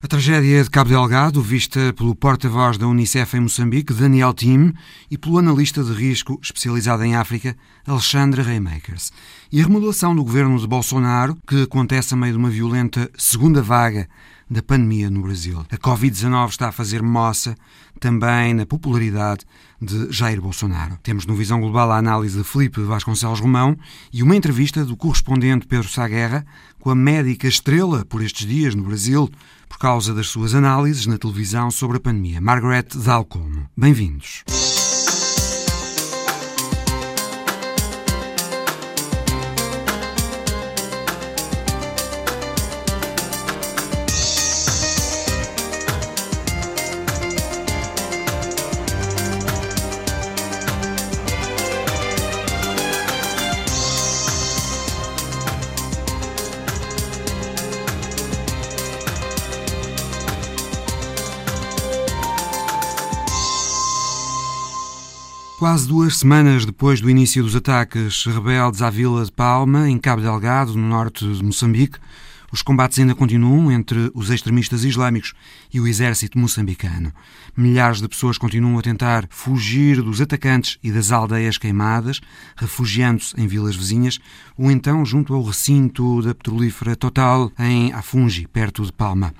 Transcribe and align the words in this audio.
A 0.00 0.06
tragédia 0.06 0.62
de 0.62 0.70
Cabo 0.70 0.90
Delgado, 0.90 1.42
vista 1.42 1.92
pelo 1.92 2.14
porta-voz 2.14 2.78
da 2.78 2.86
Unicef 2.86 3.36
em 3.36 3.40
Moçambique, 3.40 3.92
Daniel 3.92 4.32
Tim, 4.32 4.72
e 5.10 5.18
pelo 5.18 5.38
analista 5.38 5.82
de 5.82 5.92
risco 5.92 6.38
especializado 6.40 7.02
em 7.02 7.16
África, 7.16 7.56
Alexandre 7.84 8.42
Raymakers. 8.42 9.10
E 9.50 9.60
a 9.60 9.64
remodelação 9.64 10.14
do 10.14 10.22
governo 10.22 10.56
de 10.56 10.68
Bolsonaro, 10.68 11.36
que 11.44 11.62
acontece 11.62 12.14
a 12.14 12.16
meio 12.16 12.34
de 12.34 12.38
uma 12.38 12.48
violenta 12.48 13.10
segunda 13.18 13.60
vaga 13.60 14.08
da 14.48 14.62
pandemia 14.62 15.10
no 15.10 15.22
Brasil. 15.22 15.66
A 15.68 15.76
Covid-19 15.76 16.50
está 16.50 16.68
a 16.68 16.72
fazer 16.72 17.02
moça 17.02 17.56
também 17.98 18.54
na 18.54 18.64
popularidade 18.64 19.44
de 19.82 20.12
Jair 20.12 20.40
Bolsonaro. 20.40 20.96
Temos 21.02 21.26
no 21.26 21.34
Visão 21.34 21.60
Global 21.60 21.90
a 21.90 21.98
análise 21.98 22.38
de 22.38 22.44
Felipe 22.44 22.80
Vasconcelos 22.82 23.40
Romão 23.40 23.76
e 24.12 24.22
uma 24.22 24.36
entrevista 24.36 24.84
do 24.84 24.96
correspondente 24.96 25.66
Pedro 25.66 25.88
Saguerra 25.88 26.46
a 26.90 26.94
médica 26.94 27.46
estrela 27.46 28.04
por 28.04 28.22
estes 28.22 28.46
dias 28.46 28.74
no 28.74 28.82
Brasil 28.82 29.30
por 29.68 29.78
causa 29.78 30.14
das 30.14 30.28
suas 30.28 30.54
análises 30.54 31.06
na 31.06 31.18
televisão 31.18 31.70
sobre 31.70 31.98
a 31.98 32.00
pandemia, 32.00 32.40
Margaret 32.40 32.88
Dalcomo. 32.94 33.68
Bem-vindos. 33.76 34.44
Quase 65.58 65.88
duas 65.88 66.18
semanas 66.18 66.64
depois 66.64 67.00
do 67.00 67.10
início 67.10 67.42
dos 67.42 67.56
ataques 67.56 68.24
rebeldes 68.26 68.80
à 68.80 68.88
vila 68.90 69.24
de 69.24 69.32
Palma, 69.32 69.90
em 69.90 69.98
Cabo 69.98 70.22
Delgado, 70.22 70.72
no 70.76 70.86
norte 70.86 71.26
de 71.26 71.42
Moçambique, 71.42 71.98
os 72.50 72.62
combates 72.62 72.98
ainda 72.98 73.14
continuam 73.14 73.70
entre 73.70 74.10
os 74.14 74.30
extremistas 74.30 74.84
islâmicos 74.84 75.34
e 75.72 75.80
o 75.80 75.86
exército 75.86 76.38
moçambicano. 76.38 77.12
Milhares 77.56 78.00
de 78.00 78.08
pessoas 78.08 78.38
continuam 78.38 78.78
a 78.78 78.82
tentar 78.82 79.26
fugir 79.30 80.02
dos 80.02 80.20
atacantes 80.20 80.78
e 80.82 80.90
das 80.90 81.12
aldeias 81.12 81.58
queimadas, 81.58 82.20
refugiando-se 82.56 83.38
em 83.38 83.46
vilas 83.46 83.76
vizinhas, 83.76 84.18
ou 84.56 84.70
então 84.70 85.04
junto 85.04 85.34
ao 85.34 85.42
recinto 85.42 86.22
da 86.22 86.34
petrolífera 86.34 86.96
Total 86.96 87.52
em 87.58 87.92
Afungi, 87.92 88.46
perto 88.46 88.84
de 88.84 88.92
Palma. 88.92 89.34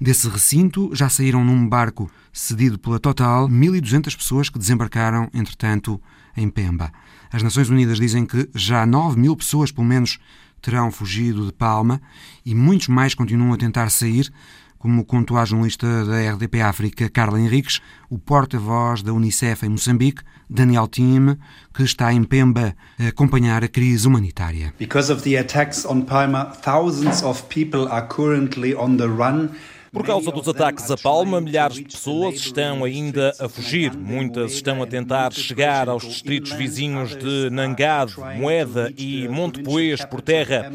Desse 0.00 0.28
recinto 0.28 0.90
já 0.94 1.08
saíram 1.08 1.44
num 1.44 1.68
barco 1.68 2.10
cedido 2.32 2.78
pela 2.78 2.98
Total 2.98 3.48
1.200 3.48 4.16
pessoas 4.16 4.48
que 4.48 4.58
desembarcaram, 4.58 5.30
entretanto, 5.32 6.00
em 6.36 6.48
Pemba. 6.48 6.92
As 7.32 7.42
Nações 7.42 7.68
Unidas 7.68 7.98
dizem 7.98 8.26
que 8.26 8.48
já 8.54 8.86
9 8.86 9.18
mil 9.18 9.36
pessoas, 9.36 9.72
pelo 9.72 9.86
menos, 9.86 10.18
terão 10.64 10.90
fugido 10.90 11.44
de 11.44 11.52
Palma 11.52 12.00
e 12.44 12.54
muitos 12.54 12.88
mais 12.88 13.14
continuam 13.14 13.52
a 13.52 13.58
tentar 13.58 13.90
sair, 13.90 14.32
como 14.78 15.04
contou 15.04 15.36
a 15.36 15.44
jornalista 15.44 16.04
da 16.06 16.32
RDP 16.32 16.62
África, 16.62 17.10
Carla 17.10 17.38
Henriques, 17.38 17.80
o 18.08 18.18
porta-voz 18.18 19.02
da 19.02 19.12
Unicef 19.12 19.64
em 19.64 19.68
Moçambique, 19.68 20.22
Daniel 20.48 20.88
Tim, 20.88 21.36
que 21.74 21.82
está 21.82 22.12
em 22.12 22.24
Pemba 22.24 22.74
a 22.98 23.08
acompanhar 23.08 23.62
a 23.62 23.68
crise 23.68 24.08
humanitária. 24.08 24.72
Because 24.78 25.12
of 25.12 25.22
the 25.22 25.38
attacks 25.38 25.84
on 25.84 26.02
Palma, 26.02 26.46
thousands 26.62 27.22
of 27.22 27.44
people 27.44 27.86
are 27.88 28.06
currently 28.08 28.74
on 28.74 28.96
the 28.96 29.06
run. 29.06 29.50
Por 29.94 30.04
causa 30.04 30.32
dos 30.32 30.48
ataques 30.48 30.90
a 30.90 30.96
Palma, 30.96 31.40
milhares 31.40 31.76
de 31.76 31.84
pessoas 31.84 32.34
estão 32.34 32.82
ainda 32.82 33.32
a 33.38 33.48
fugir. 33.48 33.96
Muitas 33.96 34.54
estão 34.54 34.82
a 34.82 34.86
tentar 34.86 35.32
chegar 35.32 35.88
aos 35.88 36.02
distritos 36.02 36.50
vizinhos 36.52 37.16
de 37.16 37.48
Nangado, 37.48 38.20
Moeda 38.36 38.92
e 38.98 39.28
Montepoês 39.28 40.04
por 40.04 40.20
terra. 40.20 40.70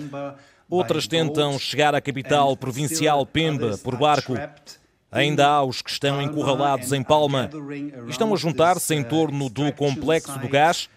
Outras 0.70 1.06
tentam 1.06 1.60
chegar 1.60 1.94
à 1.94 2.00
capital 2.00 2.56
provincial 2.56 3.26
Pemba 3.26 3.78
por 3.84 3.98
barco. 3.98 4.36
Ainda 5.12 5.46
há 5.46 5.64
os 5.66 5.82
que 5.82 5.90
estão 5.90 6.22
encurralados 6.22 6.94
em 6.94 7.04
Palma 7.04 7.50
e 8.08 8.10
estão 8.10 8.34
a 8.34 8.38
juntar-se 8.38 8.96
em 8.96 9.04
torno 9.04 9.50
do 9.50 9.74
complexo 9.74 10.40
do 10.40 10.48
gás 10.48 10.90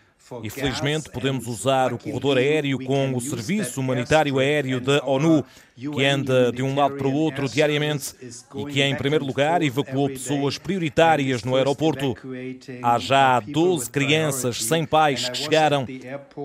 e 0.43 0.51
felizmente 0.51 1.11
podemos 1.11 1.47
usar 1.47 1.93
o 1.93 1.99
corredor 1.99 2.39
aéreo 2.39 2.79
com 2.85 3.15
o 3.15 3.21
Serviço 3.21 3.81
Humanitário 3.81 4.39
Aéreo 4.39 4.81
da 4.81 5.05
ONU, 5.05 5.45
que 5.75 6.05
anda 6.05 6.53
de 6.53 6.63
um 6.63 6.75
lado 6.75 6.97
para 6.97 7.09
o 7.09 7.15
outro 7.15 7.49
diariamente 7.49 8.15
e 8.55 8.65
que, 8.67 8.83
em 8.83 8.95
primeiro 8.95 9.25
lugar, 9.25 9.63
evacuou 9.63 10.09
pessoas 10.09 10.59
prioritárias 10.59 11.43
no 11.43 11.57
aeroporto. 11.57 12.17
Há 12.83 12.99
já 12.99 13.41
12 13.41 13.91
crianças 13.91 14.63
sem 14.63 14.85
pais 14.85 15.29
que 15.29 15.39
chegaram 15.39 15.87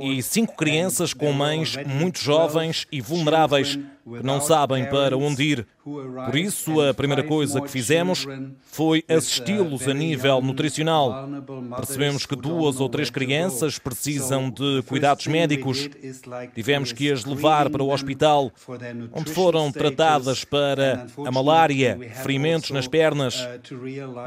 e 0.02 0.24
5 0.24 0.56
crianças 0.56 1.14
com 1.14 1.32
mães 1.32 1.76
muito 1.86 2.20
jovens 2.20 2.88
e 2.92 3.02
vulneráveis 3.02 3.76
que 3.76 4.24
não 4.24 4.40
sabem 4.40 4.86
para 4.86 5.18
onde 5.18 5.44
ir. 5.44 5.68
Por 6.26 6.36
isso, 6.36 6.82
a 6.82 6.94
primeira 6.94 7.24
coisa 7.24 7.62
que 7.62 7.70
fizemos 7.70 8.28
foi 8.66 9.04
assisti-los 9.08 9.88
a 9.88 9.94
nível 9.94 10.42
nutricional. 10.42 11.28
Percebemos 11.78 12.26
que 12.26 12.36
duas 12.36 12.80
ou 12.80 12.90
três 12.90 13.10
crianças 13.10 13.80
precisam 13.80 14.50
de 14.50 14.84
cuidados 14.86 15.28
médicos. 15.28 15.90
Tivemos 16.54 16.92
que 16.92 17.12
as 17.12 17.24
levar 17.24 17.70
para 17.70 17.84
o 17.84 17.92
hospital, 17.92 18.52
onde 19.14 19.32
foram 19.32 19.72
tratadas 19.72 20.44
para 20.44 21.08
a 21.26 21.32
malária, 21.32 21.98
ferimentos 22.22 22.72
nas 22.72 22.88
pernas. 22.88 23.48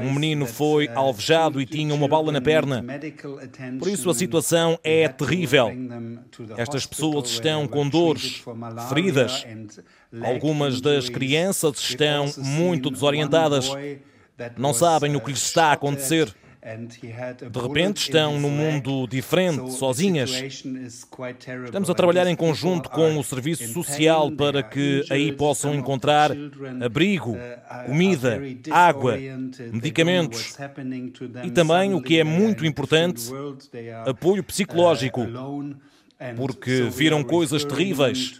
Um 0.00 0.15
menino 0.15 0.47
foi 0.47 0.88
alvejado 0.88 1.60
e 1.60 1.66
tinha 1.66 1.94
uma 1.94 2.09
bala 2.09 2.32
na 2.32 2.41
perna. 2.41 2.84
Por 3.78 3.88
isso, 3.88 4.09
a 4.09 4.15
situação 4.15 4.78
é 4.82 5.09
terrível. 5.09 5.70
Estas 6.56 6.87
pessoas 6.87 7.28
estão 7.28 7.69
com 7.69 7.88
dores, 7.88 8.43
feridas. 8.88 9.44
Algumas 10.22 10.81
das 10.81 11.09
crianças 11.09 11.78
estão 11.78 12.26
muito 12.37 12.91
desorientadas, 12.91 13.71
não 14.56 14.75
sabem 14.75 15.15
o 15.15 15.21
que 15.21 15.31
lhes 15.31 15.43
está 15.43 15.66
a 15.66 15.72
acontecer. 15.72 16.34
De 17.50 17.59
repente 17.59 18.03
estão 18.03 18.38
num 18.38 18.50
mundo 18.50 19.06
diferente, 19.06 19.72
sozinhas. 19.72 20.31
Estamos 21.65 21.88
a 21.88 21.94
trabalhar 21.94 22.26
em 22.26 22.37
conjunto 22.37 22.91
com 22.91 23.19
o 23.19 23.25
Serviço 23.25 23.66
Social 23.72 24.31
para 24.31 24.62
que 24.62 25.03
aí 25.09 25.32
possam 25.32 25.75
encontrar 25.75 26.32
abrigo, 26.84 27.34
comida, 27.87 28.38
água, 28.70 29.16
medicamentos 29.72 30.54
e 31.44 31.50
também, 31.50 31.94
o 31.94 32.03
que 32.03 32.20
é 32.20 32.25
muito 32.25 32.66
importante, 32.66 33.31
apoio 34.04 34.44
psicológico 34.44 35.26
porque 36.36 36.88
viram 36.94 37.25
coisas 37.25 37.64
terríveis, 37.64 38.38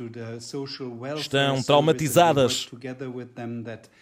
estão 1.16 1.62
traumatizadas 1.62 2.68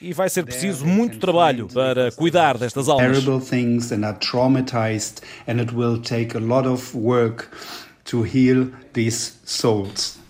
e 0.00 0.12
vai 0.12 0.28
ser 0.28 0.44
preciso 0.44 0.84
muito 0.84 1.18
trabalho 1.18 1.68
para 1.72 2.10
cuidar 2.10 2.58
destas 2.58 2.88
almas. 2.88 3.18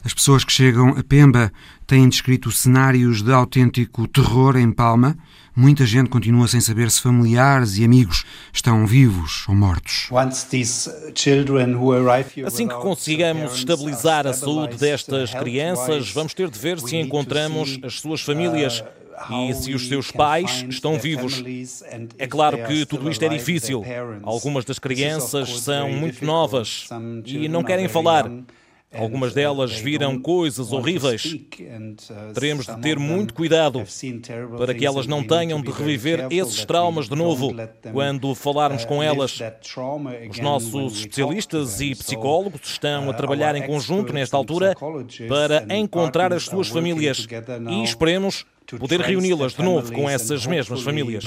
As 0.04 0.14
pessoas 0.14 0.44
que 0.44 0.52
chegam 0.52 0.90
a 0.90 1.02
Pemba 1.02 1.52
têm 1.86 2.08
descrito 2.08 2.50
cenários 2.50 3.22
de 3.22 3.32
autêntico 3.32 4.06
terror 4.08 4.56
em 4.56 4.70
Palma. 4.70 5.16
Muita 5.60 5.84
gente 5.84 6.08
continua 6.08 6.46
sem 6.46 6.60
saber 6.60 6.88
se 6.88 7.02
familiares 7.02 7.78
e 7.78 7.84
amigos 7.84 8.24
estão 8.52 8.86
vivos 8.86 9.44
ou 9.48 9.56
mortos. 9.56 10.08
Assim 12.46 12.68
que 12.68 12.74
consigamos 12.74 13.54
estabilizar 13.56 14.24
a 14.28 14.32
saúde 14.32 14.76
destas 14.76 15.34
crianças, 15.34 16.12
vamos 16.12 16.32
ter 16.32 16.48
de 16.48 16.56
ver 16.56 16.78
se 16.78 16.94
encontramos 16.94 17.76
as 17.82 17.94
suas 17.94 18.20
famílias 18.20 18.84
e 19.32 19.52
se 19.52 19.74
os 19.74 19.88
seus 19.88 20.12
pais 20.12 20.64
estão 20.68 20.96
vivos. 20.96 21.42
É 22.16 22.28
claro 22.28 22.64
que 22.64 22.86
tudo 22.86 23.10
isto 23.10 23.24
é 23.24 23.28
difícil. 23.28 23.84
Algumas 24.22 24.64
das 24.64 24.78
crianças 24.78 25.58
são 25.58 25.90
muito 25.90 26.24
novas 26.24 26.88
e 27.24 27.48
não 27.48 27.64
querem 27.64 27.88
falar. 27.88 28.30
Algumas 28.94 29.34
delas 29.34 29.78
viram 29.78 30.18
coisas 30.18 30.72
horríveis. 30.72 31.36
Teremos 32.32 32.66
de 32.66 32.76
ter 32.80 32.98
muito 32.98 33.34
cuidado 33.34 33.82
para 34.56 34.72
que 34.74 34.86
elas 34.86 35.06
não 35.06 35.22
tenham 35.22 35.60
de 35.60 35.70
reviver 35.70 36.26
esses 36.30 36.64
traumas 36.64 37.06
de 37.08 37.14
novo 37.14 37.54
quando 37.92 38.34
falarmos 38.34 38.86
com 38.86 39.02
elas. 39.02 39.38
Os 40.30 40.38
nossos 40.38 41.00
especialistas 41.00 41.80
e 41.80 41.94
psicólogos 41.94 42.60
estão 42.64 43.10
a 43.10 43.12
trabalhar 43.12 43.54
em 43.56 43.66
conjunto 43.66 44.12
nesta 44.12 44.36
altura 44.36 44.74
para 45.28 45.66
encontrar 45.76 46.32
as 46.32 46.44
suas 46.44 46.68
famílias 46.68 47.26
e 47.70 47.82
esperemos 47.82 48.46
poder 48.78 49.00
reuni-las 49.00 49.52
de 49.54 49.62
novo 49.62 49.92
com 49.92 50.08
essas 50.08 50.46
mesmas 50.46 50.82
famílias. 50.82 51.24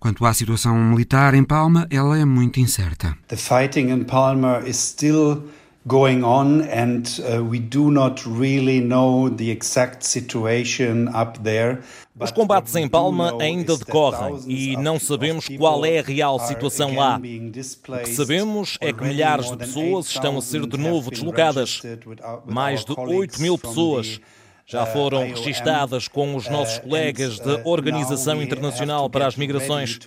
Quanto 0.00 0.24
à 0.24 0.32
situação 0.32 0.76
militar 0.76 1.34
em 1.34 1.42
Palma, 1.42 1.86
ela 1.90 2.16
é 2.16 2.24
muito 2.24 2.60
incerta. 2.60 3.16
The 3.26 3.36
fighting 3.36 3.90
in 3.90 4.04
Palma 4.04 4.62
is 4.64 4.76
still 4.76 5.42
going 5.88 6.22
on, 6.22 6.60
and 6.70 7.02
uh, 7.18 7.42
we 7.42 7.58
do 7.58 7.90
not 7.90 8.22
really 8.24 8.80
know 8.80 9.28
the 9.28 9.50
exact 9.50 10.06
situation 10.06 11.08
up 11.08 11.40
there. 11.40 11.80
Os 12.20 12.30
combates 12.30 12.76
em 12.76 12.88
Palma 12.88 13.36
ainda 13.40 13.76
decorrem 13.76 14.38
e 14.46 14.76
não 14.76 15.00
sabemos 15.00 15.48
qual 15.56 15.84
é 15.84 15.98
a 15.98 16.02
real 16.02 16.38
situação 16.40 16.94
lá. 16.94 17.18
O 17.18 17.98
que 18.04 18.14
sabemos 18.14 18.76
é 18.80 18.92
que 18.92 19.02
milhares 19.02 19.50
de 19.50 19.56
pessoas 19.56 20.06
estão 20.06 20.38
a 20.38 20.42
ser 20.42 20.66
de 20.66 20.76
novo 20.76 21.10
deslocadas. 21.10 21.80
Mais 22.46 22.84
de 22.84 22.92
8 22.96 23.40
mil 23.40 23.58
pessoas 23.58 24.20
já 24.70 24.84
foram 24.84 25.26
registadas 25.26 26.08
com 26.08 26.36
os 26.36 26.46
nossos 26.46 26.78
colegas 26.78 27.40
da 27.40 27.62
Organização 27.64 28.42
Internacional 28.42 29.08
para 29.08 29.26
as 29.26 29.34
Migrações. 29.34 29.98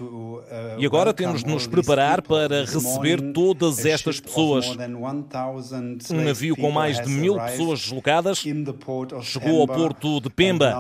E 0.78 0.86
agora 0.86 1.12
temos 1.14 1.44
de 1.44 1.50
nos 1.50 1.66
preparar 1.66 2.22
para 2.22 2.62
receber 2.62 3.34
todas 3.34 3.84
estas 3.86 4.20
pessoas. 4.20 4.68
Um 6.12 6.22
navio 6.24 6.56
com 6.56 6.70
mais 6.70 7.02
de 7.02 7.10
mil 7.10 7.40
pessoas 7.40 7.82
deslocadas 7.82 8.44
chegou 9.24 9.62
ao 9.62 9.68
porto 9.68 10.22
de 10.22 10.30
Pemba. 10.30 10.76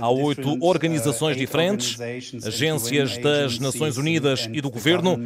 Há 0.00 0.10
oito 0.10 0.58
organizações 0.60 1.36
diferentes, 1.36 1.96
agências 2.44 3.18
das 3.18 3.60
Nações 3.60 3.98
Unidas 3.98 4.48
e 4.52 4.60
do 4.60 4.70
governo, 4.70 5.16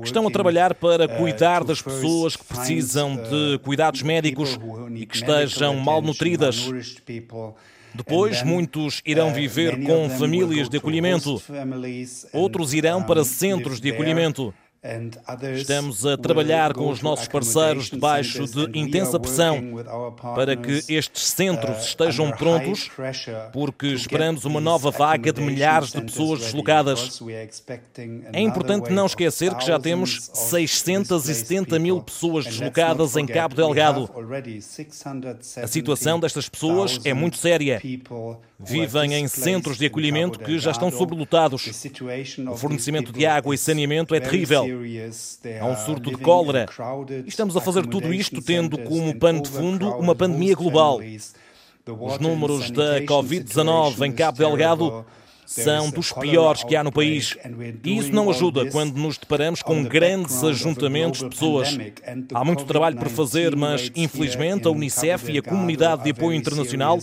que 0.00 0.06
estão 0.06 0.28
a 0.28 0.30
trabalhar 0.30 0.74
para 0.74 1.08
cuidar 1.08 1.64
das 1.64 1.82
pessoas 1.82 2.36
que 2.36 2.44
precisam 2.44 3.16
de 3.16 3.58
cuidados 3.64 4.02
médicos 4.02 4.56
e 4.94 5.04
que 5.04 5.16
estejam 5.16 5.74
malnutridas. 5.74 6.70
Depois, 7.94 8.42
muitos 8.42 9.02
irão 9.04 9.32
viver 9.32 9.82
com 9.84 10.08
famílias 10.10 10.68
de 10.68 10.76
acolhimento, 10.76 11.42
outros 12.32 12.72
irão 12.72 13.02
para 13.02 13.24
centros 13.24 13.80
de 13.80 13.90
acolhimento. 13.90 14.54
Estamos 15.56 16.06
a 16.06 16.16
trabalhar 16.16 16.72
com 16.72 16.88
os 16.88 17.02
nossos 17.02 17.28
parceiros 17.28 17.90
debaixo 17.90 18.46
de 18.46 18.78
intensa 18.78 19.20
pressão 19.20 19.74
para 20.34 20.56
que 20.56 20.82
estes 20.88 21.24
centros 21.24 21.84
estejam 21.84 22.30
prontos, 22.30 22.90
porque 23.52 23.88
esperamos 23.88 24.46
uma 24.46 24.58
nova 24.58 24.90
vaga 24.90 25.34
de 25.34 25.42
milhares 25.42 25.92
de 25.92 26.00
pessoas 26.00 26.40
deslocadas. 26.40 27.20
É 28.32 28.40
importante 28.40 28.90
não 28.90 29.04
esquecer 29.04 29.54
que 29.54 29.66
já 29.66 29.78
temos 29.78 30.30
670 30.32 31.78
mil 31.78 32.00
pessoas 32.00 32.46
deslocadas 32.46 33.16
em 33.16 33.26
Cabo 33.26 33.54
Delgado. 33.54 34.08
A 35.62 35.66
situação 35.66 36.18
destas 36.18 36.48
pessoas 36.48 36.98
é 37.04 37.12
muito 37.12 37.36
séria. 37.36 37.82
Vivem 38.58 39.14
em 39.14 39.28
centros 39.28 39.76
de 39.76 39.86
acolhimento 39.86 40.38
que 40.38 40.58
já 40.58 40.70
estão 40.70 40.90
sobrelotados. 40.90 41.66
O 42.50 42.56
fornecimento 42.56 43.12
de 43.12 43.26
água 43.26 43.54
e 43.54 43.58
saneamento 43.58 44.14
é 44.14 44.20
terrível. 44.20 44.69
Há 45.60 45.66
um 45.66 45.76
surto 45.76 46.10
de 46.10 46.16
cólera. 46.16 46.66
E 47.24 47.28
estamos 47.28 47.56
a 47.56 47.60
fazer 47.60 47.86
tudo 47.86 48.12
isto 48.12 48.42
tendo 48.42 48.78
como 48.78 49.18
pano 49.18 49.42
de 49.42 49.48
fundo 49.48 49.88
uma 49.96 50.14
pandemia 50.14 50.54
global. 50.54 51.00
Os 51.86 52.18
números 52.18 52.70
da 52.70 53.00
Covid-19 53.00 54.06
em 54.06 54.12
Cabo 54.12 54.38
Delgado 54.38 55.04
são 55.50 55.90
dos 55.90 56.12
piores 56.12 56.62
que 56.62 56.76
há 56.76 56.84
no 56.84 56.92
país. 56.92 57.36
E 57.84 57.98
isso 57.98 58.12
não 58.12 58.30
ajuda 58.30 58.70
quando 58.70 58.96
nos 58.96 59.18
deparamos 59.18 59.62
com 59.62 59.82
grandes 59.82 60.44
ajuntamentos 60.44 61.20
de 61.20 61.28
pessoas. 61.28 61.76
Há 62.32 62.44
muito 62.44 62.64
trabalho 62.64 62.96
por 62.96 63.08
fazer, 63.08 63.56
mas 63.56 63.90
infelizmente 63.96 64.68
a 64.68 64.70
Unicef 64.70 65.28
e 65.32 65.38
a 65.38 65.42
comunidade 65.42 66.04
de 66.04 66.10
apoio 66.10 66.36
internacional 66.36 66.98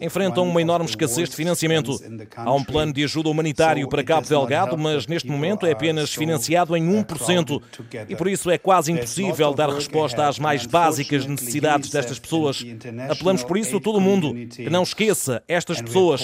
enfrentam 0.00 0.48
uma 0.48 0.60
enorme 0.60 0.86
escassez 0.86 1.30
de 1.30 1.36
financiamento. 1.36 1.96
Há 2.34 2.52
um 2.52 2.64
plano 2.64 2.92
de 2.92 3.04
ajuda 3.04 3.28
humanitário 3.28 3.88
para 3.88 4.02
Cabo 4.02 4.26
Delgado, 4.26 4.76
mas 4.76 5.06
neste 5.06 5.28
momento 5.28 5.64
é 5.64 5.70
apenas 5.70 6.12
financiado 6.12 6.76
em 6.76 6.84
1%. 6.84 7.62
E 8.08 8.16
por 8.16 8.26
isso 8.26 8.50
é 8.50 8.58
quase 8.58 8.90
impossível 8.90 9.54
dar 9.54 9.70
resposta 9.70 10.26
às 10.26 10.40
mais 10.40 10.66
básicas 10.66 11.24
necessidades 11.24 11.88
destas 11.88 12.18
pessoas. 12.18 12.64
Apelamos 13.08 13.44
por 13.44 13.56
isso 13.56 13.76
a 13.76 13.80
todo 13.80 13.98
o 13.98 14.00
mundo 14.00 14.34
que 14.48 14.68
não 14.68 14.82
esqueça 14.82 15.40
estas 15.46 15.80
pessoas 15.80 16.22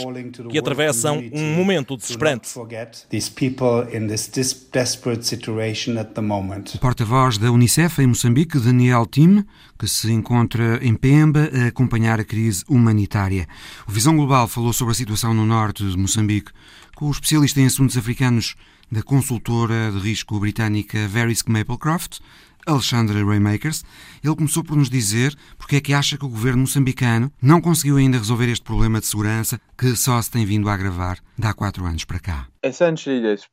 que 0.51 0.59
atravessam 0.59 1.23
um 1.33 1.55
momento 1.55 1.68
momento 1.69 1.97
desesperante. 1.99 2.49
O 6.77 6.79
porta-voz 6.79 7.37
da 7.37 7.53
Unicef 7.53 8.01
em 8.01 8.07
Moçambique, 8.07 8.59
Daniel 8.59 9.05
Tim, 9.05 9.45
que 9.79 9.87
se 9.87 10.11
encontra 10.11 10.83
em 10.83 10.95
Pemba 10.95 11.51
a 11.53 11.67
acompanhar 11.67 12.19
a 12.19 12.25
crise 12.25 12.65
humanitária. 12.69 13.47
O 13.87 13.93
Visão 13.93 14.17
Global 14.17 14.49
falou 14.49 14.73
sobre 14.73 14.93
a 14.93 14.95
situação 14.95 15.35
no 15.35 15.45
norte 15.45 15.85
de 15.85 15.97
Moçambique 15.97 16.53
com 16.95 17.07
o 17.07 17.11
especialista 17.11 17.61
em 17.61 17.67
assuntos 17.67 17.99
africanos 17.99 18.57
da 18.91 19.03
consultora 19.03 19.93
de 19.93 19.99
risco 19.99 20.41
britânica 20.41 21.07
Verisk 21.07 21.51
Maplecroft, 21.51 22.21
Alexandre 22.69 23.25
Raymakers. 23.25 23.85
Ele 24.23 24.37
começou 24.37 24.63
por 24.63 24.77
nos 24.77 24.91
dizer 24.91 25.35
porque 25.57 25.77
é 25.77 25.81
que 25.81 25.95
acha 25.95 26.19
que 26.19 26.25
o 26.25 26.29
governo 26.29 26.61
moçambicano 26.61 27.33
não 27.41 27.61
conseguiu 27.61 27.97
ainda 27.97 28.19
resolver 28.19 28.49
este 28.49 28.65
problema 28.65 29.01
de 29.01 29.07
segurança 29.07 29.61
que 29.77 29.97
só 29.97 30.21
se 30.21 30.31
tem 30.31 30.45
vindo 30.45 30.69
a 30.69 30.75
agravar 30.75 31.19
de 31.37 31.47
há 31.47 31.55
quatro 31.55 31.85
anos 31.85 32.05
para 32.05 32.19
cá. 32.19 32.47
Essentially, 32.63 33.21
there's 33.21 33.49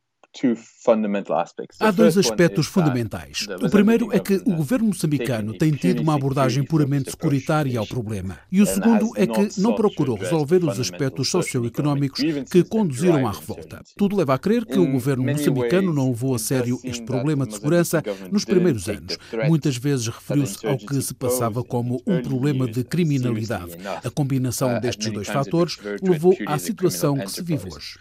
Há 1.80 1.92
dois 1.92 2.18
aspectos 2.18 2.68
fundamentais. 2.68 3.48
O 3.62 3.70
primeiro 3.70 4.14
é 4.14 4.20
que 4.20 4.36
o 4.46 4.56
governo 4.56 4.88
moçambicano 4.88 5.58
tem 5.58 5.72
tido 5.72 6.02
uma 6.02 6.16
abordagem 6.16 6.64
puramente 6.64 7.12
securitária 7.12 7.80
ao 7.80 7.88
problema. 7.88 8.38
E 8.52 8.62
o 8.62 8.66
segundo 8.66 9.12
é 9.16 9.26
que 9.26 9.60
não 9.60 9.74
procurou 9.74 10.18
resolver 10.18 10.64
os 10.64 10.80
aspectos 10.80 11.30
socioeconómicos 11.30 12.22
que 12.52 12.64
conduziram 12.64 13.26
à 13.28 13.32
revolta. 13.32 13.82
Tudo 13.98 14.16
leva 14.16 14.34
a 14.34 14.38
crer 14.38 14.66
que 14.66 14.78
o 14.78 14.92
governo 14.92 15.24
moçambicano 15.24 15.94
não 15.94 16.10
levou 16.10 16.36
a 16.36 16.40
sério 16.40 16.80
este 16.84 17.06
problema 17.06 17.46
de 17.46 17.54
segurança 17.54 18.04
nos 18.32 18.46
primeiros 18.46 18.90
anos. 18.90 19.18
Muitas 19.48 19.78
vezes 19.78 20.08
referiu-se 20.08 20.66
ao 20.68 20.78
que 20.78 21.02
se 21.02 21.14
passava 21.14 21.64
como 21.64 22.02
um 22.06 22.22
problema 22.22 22.68
de 22.68 22.84
criminalidade. 22.84 23.78
A 24.04 24.10
combinação 24.10 24.80
destes 24.80 25.12
dois 25.12 25.28
fatores 25.28 25.78
levou 26.02 26.36
à 26.46 26.58
situação 26.58 27.18
que 27.18 27.32
se 27.32 27.42
vive 27.42 27.68
hoje. 27.74 27.98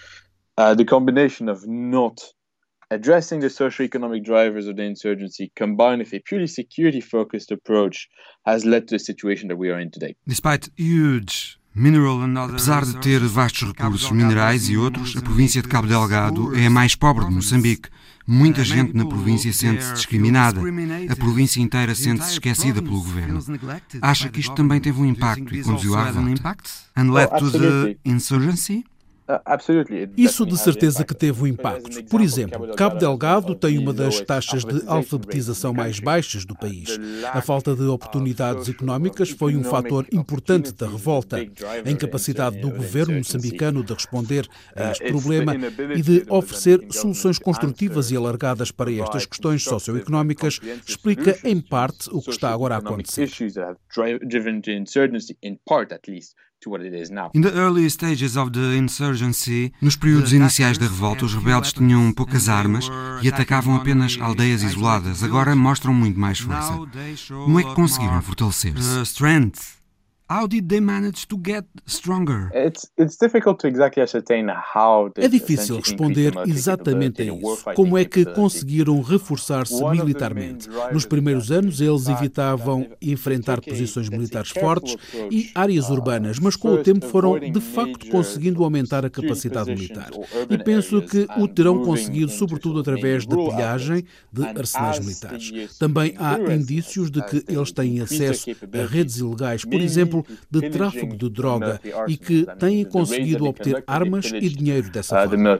Uh, 0.56 0.74
the 0.74 0.84
combination 0.84 1.48
of 1.48 1.66
not 1.66 2.20
addressing 2.90 3.40
the 3.40 3.50
socio-economic 3.50 4.22
drivers 4.22 4.68
of 4.68 4.76
the 4.76 4.84
insurgency 4.84 5.50
combined 5.56 5.98
with 5.98 6.14
a 6.14 6.20
purely 6.20 6.46
security-focused 6.46 7.50
approach 7.50 8.08
has 8.46 8.64
led 8.64 8.86
to 8.86 8.94
the 8.94 8.98
situation 9.00 9.48
that 9.48 9.56
we 9.56 9.68
are 9.70 9.80
in 9.80 9.90
today. 9.90 10.14
Despite 10.26 10.70
huge 10.76 11.58
Apesar 12.48 12.84
de 12.84 13.00
ter 13.00 13.18
vastos 13.26 13.66
recursos 13.68 14.12
minerais 14.12 14.68
e 14.68 14.76
outros, 14.76 15.16
a 15.16 15.20
província 15.20 15.60
de 15.60 15.66
Cabo 15.66 15.88
Delgado 15.88 16.56
é 16.56 16.66
a 16.66 16.70
mais 16.70 16.94
pobre 16.94 17.24
de 17.24 17.32
Moçambique. 17.32 17.88
Muita 18.24 18.62
gente 18.62 18.96
na 18.96 19.04
província 19.04 19.52
sente-se 19.52 19.92
discriminada. 19.92 20.60
A 21.10 21.16
província 21.16 21.60
inteira 21.60 21.92
sente-se 21.92 22.34
esquecida 22.34 22.80
pelo 22.80 23.02
governo. 23.02 23.40
Acha 24.00 24.28
que 24.28 24.38
isto 24.38 24.54
também 24.54 24.80
teve 24.80 25.00
um 25.00 25.04
impacto 25.04 25.52
e 25.52 25.64
conduziu 25.64 25.96
à 25.96 26.04
revolta? 26.04 26.56
And 26.96 27.12
led 27.12 27.28
to 27.40 27.50
the 27.50 27.96
insurgency? 28.04 28.84
Uh, 29.26 30.10
Isso 30.18 30.44
de 30.44 30.58
certeza 30.58 31.02
que 31.02 31.14
teve 31.14 31.42
um 31.42 31.46
impacto. 31.46 32.04
Por 32.04 32.20
exemplo, 32.20 32.74
Cabo 32.76 32.98
Delgado 32.98 33.54
tem 33.54 33.78
uma 33.78 33.94
das 33.94 34.20
taxas 34.20 34.64
de 34.66 34.82
alfabetização 34.86 35.72
mais 35.72 35.98
baixas 35.98 36.44
do 36.44 36.54
país. 36.54 36.98
A 37.32 37.40
falta 37.40 37.74
de 37.74 37.84
oportunidades 37.84 38.68
económicas 38.68 39.30
foi 39.30 39.56
um 39.56 39.64
fator 39.64 40.06
importante 40.12 40.72
da 40.72 40.86
revolta. 40.86 41.38
A 41.38 41.90
incapacidade 41.90 42.58
do 42.58 42.70
governo 42.70 43.16
moçambicano 43.16 43.82
de 43.82 43.94
responder 43.94 44.46
a 44.76 44.90
este 44.90 45.08
problema 45.08 45.54
e 45.96 46.02
de 46.02 46.26
oferecer 46.28 46.86
soluções 46.90 47.38
construtivas 47.38 48.10
e 48.10 48.16
alargadas 48.16 48.70
para 48.70 48.92
estas 48.92 49.24
questões 49.24 49.64
socioeconómicas 49.64 50.60
explica, 50.86 51.38
em 51.42 51.62
parte, 51.62 52.10
o 52.10 52.20
que 52.20 52.30
está 52.30 52.52
agora 52.52 52.74
a 52.74 52.78
acontecer. 52.78 53.26
In 57.34 57.42
the 57.42 57.50
early 57.50 57.88
stages 57.90 58.36
of 58.36 58.50
the 58.52 58.76
insurgency, 58.76 59.72
nos 59.80 59.96
períodos 59.96 60.32
iniciais 60.32 60.78
da 60.78 60.86
revolta, 60.86 61.24
os 61.24 61.34
rebeldes 61.34 61.72
tinham 61.72 62.12
poucas 62.12 62.48
armas 62.48 62.90
e 63.22 63.28
atacavam 63.28 63.76
apenas 63.76 64.18
aldeias 64.20 64.62
isoladas. 64.62 65.22
Agora 65.22 65.54
mostram 65.54 65.92
muito 65.92 66.18
mais 66.18 66.38
força. 66.38 66.72
Como 67.28 67.60
é 67.60 67.64
que 67.64 67.74
conseguiram 67.74 68.20
fortalecer-se? 68.22 69.73
É 75.16 75.28
difícil 75.28 75.76
responder 75.76 76.32
exatamente 76.46 77.20
a 77.20 77.26
isso. 77.26 77.64
Como 77.74 77.98
é 77.98 78.06
que 78.06 78.24
conseguiram 78.24 79.02
reforçar-se 79.02 79.84
militarmente? 79.84 80.66
Nos 80.90 81.04
primeiros 81.04 81.52
anos, 81.52 81.78
eles 81.78 82.08
evitavam 82.08 82.86
enfrentar 83.02 83.60
posições 83.60 84.08
militares 84.08 84.50
fortes 84.50 84.96
e 85.30 85.50
áreas 85.54 85.90
urbanas, 85.90 86.38
mas 86.38 86.56
com 86.56 86.72
o 86.72 86.82
tempo 86.82 87.06
foram 87.06 87.38
de 87.38 87.60
facto 87.60 88.08
conseguindo 88.08 88.64
aumentar 88.64 89.04
a 89.04 89.10
capacidade 89.10 89.70
militar. 89.70 90.10
E 90.48 90.56
penso 90.56 91.02
que 91.02 91.26
o 91.36 91.46
terão 91.46 91.84
conseguido, 91.84 92.30
sobretudo 92.30 92.80
através 92.80 93.26
da 93.26 93.36
pilhagem 93.36 94.04
de 94.32 94.42
arsenais 94.42 95.00
militares. 95.00 95.76
Também 95.78 96.14
há 96.18 96.38
indícios 96.54 97.10
de 97.10 97.22
que 97.22 97.44
eles 97.46 97.72
têm 97.72 98.00
acesso 98.00 98.50
a 98.50 98.86
redes 98.86 99.18
ilegais, 99.18 99.66
por 99.66 99.80
exemplo 99.80 100.13
exemplo, 100.18 100.36
de 100.50 100.70
tráfico 100.70 101.16
de 101.16 101.30
droga 101.30 101.80
e 102.08 102.16
que 102.16 102.46
têm 102.58 102.84
conseguido 102.84 103.46
obter 103.46 103.82
armas 103.86 104.26
e 104.26 104.48
dinheiro 104.48 104.90
dessa 104.90 105.24
uh, 105.24 105.28
forma. 105.28 105.58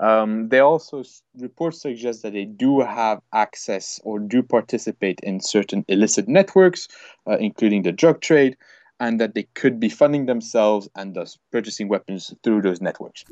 Um, 0.00 0.48
they 0.48 0.60
also 0.60 1.02
reports 1.38 1.82
suggest 1.82 2.22
that 2.22 2.32
they 2.32 2.46
do 2.46 2.80
have 2.80 3.20
access 3.34 4.00
or 4.02 4.18
do 4.18 4.42
participate 4.42 5.20
in 5.22 5.40
certain 5.40 5.84
illicit 5.88 6.26
networks, 6.26 6.88
uh, 7.26 7.36
including 7.38 7.82
the 7.82 7.92
drug 7.92 8.20
trade. 8.20 8.56
And 9.00 9.16
that 9.18 9.32
they 9.32 9.48
could 9.60 9.78
be 9.78 9.88
funding 9.88 10.26
themselves 10.26 10.88
and 10.94 11.12
thus 11.14 11.38
purchasing 11.50 11.88
weapons 11.88 12.34
through 12.42 12.62
those 12.62 12.82
networks. 12.82 13.24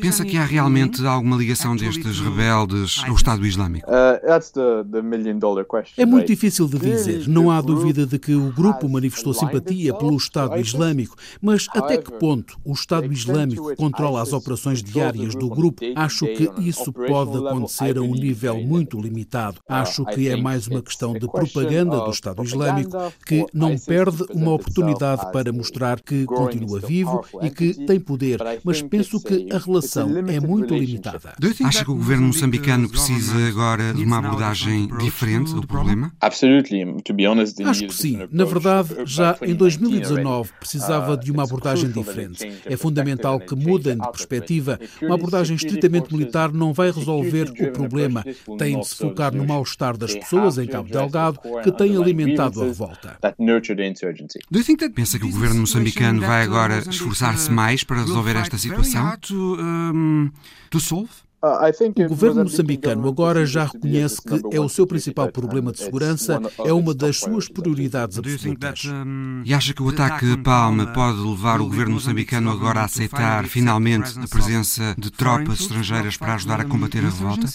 Pensa 0.00 0.24
que 0.24 0.36
há 0.36 0.44
realmente 0.44 1.04
alguma 1.04 1.36
ligação 1.36 1.76
destes 1.76 2.20
rebeldes 2.20 3.02
ao 3.06 3.14
Estado 3.14 3.44
Islâmico? 3.44 3.90
Uh, 3.90 4.24
that's 4.26 4.50
the, 4.52 4.84
the 4.90 5.02
million 5.02 5.38
dollar 5.38 5.64
question. 5.64 6.00
É 6.00 6.06
muito 6.06 6.28
difícil 6.28 6.68
de 6.68 6.78
dizer. 6.78 7.28
Não 7.28 7.50
há 7.50 7.60
dúvida 7.60 8.06
de 8.06 8.18
que 8.18 8.34
o 8.34 8.52
grupo 8.52 8.88
manifestou 8.88 9.34
simpatia 9.34 9.92
pelo 9.94 10.16
Estado 10.16 10.58
Islâmico, 10.58 11.16
mas 11.42 11.66
até 11.70 11.98
que 11.98 12.12
ponto 12.12 12.58
o 12.64 12.72
Estado 12.72 13.12
Islâmico 13.12 13.74
controla 13.76 14.22
as 14.22 14.32
operações 14.32 14.82
diárias 14.82 15.34
do 15.34 15.48
grupo? 15.48 15.82
Acho 15.96 16.26
que 16.26 16.48
isso 16.60 16.92
pode 16.92 17.36
acontecer 17.36 17.98
a 17.98 18.02
um 18.02 18.12
nível 18.12 18.58
muito 18.60 19.00
limitado. 19.00 19.58
Uh, 19.68 19.74
Acho 19.74 20.04
que 20.04 20.28
é 20.28 20.36
mais 20.36 20.68
uma 20.68 20.82
questão 20.82 21.12
de 21.12 21.26
propaganda 21.26 21.98
do 22.00 22.10
Estado 22.10 22.42
Islâmico 22.44 22.96
que 23.26 23.44
não 23.52 23.76
perde 23.76 24.24
uma 24.32 24.52
oportunidade 24.52 25.07
para 25.16 25.52
mostrar 25.52 26.00
que 26.00 26.24
continua 26.24 26.80
vivo 26.80 27.24
e 27.42 27.50
que 27.50 27.74
tem 27.86 27.98
poder, 28.00 28.38
mas 28.64 28.82
penso 28.82 29.20
que 29.20 29.48
a 29.52 29.58
relação 29.58 30.10
é 30.28 30.40
muito 30.40 30.74
limitada. 30.74 31.34
Acha 31.64 31.84
que 31.84 31.90
o 31.90 31.94
governo 31.94 32.28
moçambicano 32.28 32.88
precisa 32.88 33.48
agora 33.48 33.92
de 33.94 34.04
uma 34.04 34.18
abordagem 34.18 34.88
diferente 34.98 35.54
do 35.54 35.66
problema? 35.66 36.12
Acho 37.64 37.86
que 37.86 37.94
sim. 37.94 38.28
Na 38.30 38.44
verdade, 38.44 38.94
já 39.04 39.36
em 39.42 39.54
2019 39.54 40.50
precisava 40.58 41.16
de 41.16 41.30
uma 41.30 41.44
abordagem 41.44 41.90
diferente. 41.90 42.50
É 42.64 42.76
fundamental 42.76 43.38
que 43.40 43.54
mudem 43.54 43.96
de 43.96 44.10
perspectiva. 44.10 44.78
Uma 45.02 45.14
abordagem 45.14 45.56
estritamente 45.56 46.12
militar 46.12 46.52
não 46.52 46.72
vai 46.72 46.90
resolver 46.90 47.50
o 47.50 47.72
problema. 47.72 48.24
Tem 48.58 48.78
de 48.78 48.86
se 48.86 48.96
focar 48.96 49.34
no 49.34 49.46
mal-estar 49.46 49.96
das 49.96 50.14
pessoas 50.14 50.58
em 50.58 50.66
Cabo 50.66 50.88
Delgado 50.88 51.40
que 51.62 51.72
têm 51.72 51.96
alimentado 51.96 52.62
a 52.62 52.64
revolta. 52.64 53.16
Do 54.50 54.58
you 54.58 54.64
think 54.64 54.78
that 54.80 54.94
Pensa 54.98 55.16
que 55.16 55.26
o 55.26 55.30
governo 55.30 55.60
moçambicano 55.60 56.20
vai 56.20 56.42
agora 56.42 56.80
esforçar-se 56.80 57.52
mais 57.52 57.84
para 57.84 58.00
resolver 58.00 58.34
esta 58.34 58.58
situação? 58.58 59.16
O 61.40 62.08
governo 62.08 62.42
moçambicano 62.42 63.06
agora 63.06 63.46
já 63.46 63.66
reconhece 63.66 64.20
que 64.20 64.56
é 64.56 64.60
o 64.60 64.68
seu 64.68 64.88
principal 64.88 65.30
problema 65.30 65.70
de 65.70 65.78
segurança, 65.78 66.40
é 66.64 66.72
uma 66.72 66.92
das 66.92 67.18
suas 67.18 67.48
prioridades 67.48 68.18
absolutas. 68.18 68.82
E 69.44 69.54
acha 69.54 69.72
que 69.72 69.84
o 69.84 69.88
ataque 69.88 70.32
a 70.32 70.38
Palma 70.38 70.88
pode 70.88 71.20
levar 71.20 71.60
o 71.60 71.66
governo 71.66 71.94
moçambicano 71.94 72.50
agora 72.50 72.80
a 72.80 72.86
aceitar 72.86 73.46
finalmente 73.46 74.18
a 74.18 74.26
presença 74.26 74.96
de 74.98 75.12
tropas 75.12 75.60
estrangeiras 75.60 76.16
para 76.16 76.34
ajudar 76.34 76.60
a 76.60 76.64
combater 76.64 76.98
a 76.98 77.02
revolta? 77.02 77.46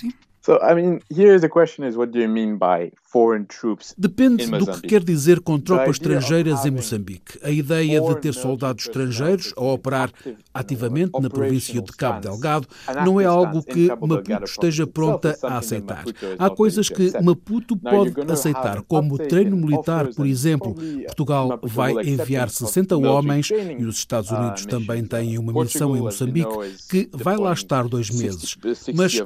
So, 0.45 0.59
I 0.62 0.75
mean, 0.75 1.00
here 1.09 1.39
the 1.39 1.47
question 1.47 1.85
is 1.85 1.95
what 1.95 2.12
do 2.12 2.19
you 2.19 2.27
mean 2.27 2.57
by 2.57 2.91
foreign 3.01 3.45
troops 3.45 3.93
Depende 3.97 4.45
do 4.47 4.65
que 4.65 4.88
quer 4.88 5.01
dizer 5.01 5.39
com 5.39 5.57
tropas 5.57 5.91
estrangeiras 5.91 6.65
em 6.65 6.71
Moçambique. 6.71 7.39
A 7.41 7.50
ideia 7.50 8.01
de 8.01 8.15
ter 8.19 8.33
soldados 8.33 8.85
estrangeiros 8.85 9.53
a 9.55 9.62
operar 9.62 10.12
ativamente 10.53 11.12
na 11.21 11.29
província 11.29 11.81
de 11.81 11.91
Cabo 11.93 12.19
Delgado 12.19 12.67
não 13.05 13.21
é 13.21 13.25
algo 13.25 13.63
que 13.63 13.88
Maputo 13.88 14.43
esteja 14.43 14.85
pronta 14.85 15.38
a 15.43 15.59
aceitar. 15.59 16.03
Há 16.38 16.50
coisas 16.50 16.89
que 16.89 17.13
Maputo 17.21 17.77
pode 17.77 18.13
aceitar, 18.29 18.81
como 18.81 19.17
treino 19.17 19.55
militar, 19.55 20.07
por 20.13 20.25
exemplo. 20.25 20.75
Portugal 21.05 21.57
vai 21.63 21.93
enviar 22.05 22.50
60 22.50 22.97
homens 22.97 23.50
e 23.50 23.85
os 23.85 23.97
Estados 23.97 24.31
uh, 24.31 24.35
Unidos 24.35 24.65
também 24.65 25.05
têm 25.05 25.38
uma 25.38 25.53
missão 25.53 25.95
em 25.95 26.01
Moçambique 26.01 26.51
que 26.89 27.09
vai 27.13 27.38
lá 27.38 27.53
estar 27.53 27.88
dois 27.88 28.09
meses. 28.09 28.57
Mas 28.93 29.21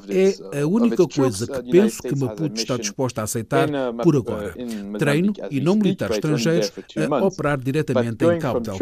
é 0.51 0.62
a 0.62 0.67
única 0.67 1.06
coisa 1.07 1.47
que 1.47 1.71
penso 1.71 2.01
que 2.01 2.15
Maputo 2.15 2.55
está 2.55 2.77
disposta 2.77 3.21
a 3.21 3.23
aceitar 3.23 3.69
por 4.03 4.15
agora. 4.15 4.53
Treino 4.97 5.33
e 5.49 5.59
não 5.59 5.75
militares 5.75 6.17
estrangeiros 6.17 6.71
a 7.09 7.25
operar 7.25 7.59
diretamente 7.59 8.25
em 8.25 8.39
Cabo 8.39 8.59
Delgado. 8.59 8.77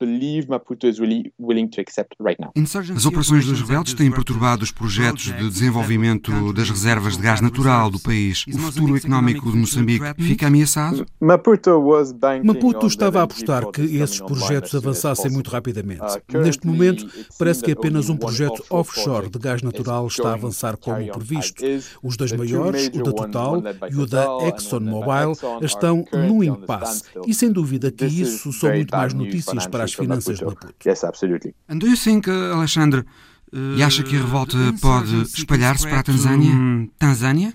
I 0.00 0.06
don't 0.06 0.10
believe 0.10 0.48
Maputo 0.48 0.86
is 0.86 0.98
really 0.98 1.32
willing 1.38 1.68
to 1.68 1.80
accept 1.80 2.16
right 2.20 2.38
now. 2.40 2.52
As 2.96 3.06
operações 3.06 3.46
dos 3.46 3.60
rebeldes 3.60 3.94
têm 3.94 4.10
perturbado 4.10 4.62
os 4.62 4.70
projetos 4.70 5.24
de 5.24 5.48
desenvolvimento 5.48 6.52
das 6.52 6.70
reservas 6.70 7.16
de 7.16 7.22
gás 7.22 7.40
natural 7.40 7.90
do 7.90 8.00
país. 8.00 8.44
O 8.48 8.58
futuro 8.58 8.96
económico 8.96 9.50
de 9.50 9.56
Moçambique 9.56 10.04
fica 10.18 10.46
ameaçado? 10.46 11.06
Maputo 11.20 12.86
estava 12.86 13.20
a 13.20 13.22
apostar 13.24 13.66
que 13.70 13.82
esses 13.82 14.20
projetos 14.20 14.74
avançassem 14.74 15.30
muito 15.30 15.50
rapidamente. 15.50 16.02
Uh, 16.32 16.38
Neste 16.38 16.66
momento, 16.66 17.06
parece 17.38 17.62
que 17.62 17.72
apenas 17.72 18.08
um 18.08 18.16
projeto 18.16 18.64
offshore 18.70 19.28
de 19.28 19.38
gás 19.38 19.62
natural 19.62 20.06
está 20.06 20.30
a 20.30 20.34
avançar 20.34 20.76
como 20.76 21.06
previsto. 21.12 21.62
Os 22.02 22.16
dois 22.16 22.32
maiores, 22.32 22.88
o 22.88 23.02
da 23.02 23.12
Total 23.12 23.62
e 23.90 23.96
o 23.96 24.06
da 24.06 24.48
ExxonMobil, 24.48 25.32
estão 25.62 26.04
num 26.12 26.42
impasse. 26.42 27.02
E 27.26 27.34
sem 27.34 27.52
dúvida 27.52 27.90
que 27.90 28.06
isso 28.06 28.52
são 28.52 28.70
muito 28.70 28.94
mais 28.96 29.12
notícias 29.12 29.66
para 29.66 29.84
as 29.84 29.89
as 29.90 29.94
finanças 29.94 30.38
de 30.38 30.44
Maputo. 30.44 30.74
Yes, 30.86 31.04
absolutely. 31.04 31.54
And 31.68 31.78
do 31.78 31.86
you 31.86 31.96
think, 31.96 32.28
uh, 32.28 32.54
Alexandre, 32.54 33.04
e 33.52 33.82
acha 33.82 34.02
que 34.04 34.16
a 34.16 34.20
revolta 34.20 34.56
pode 34.80 35.22
espalhar-se 35.22 35.88
para 35.88 36.00
a 36.00 36.02
Tanzânia? 36.02 36.88
Tanzânia? 36.98 37.52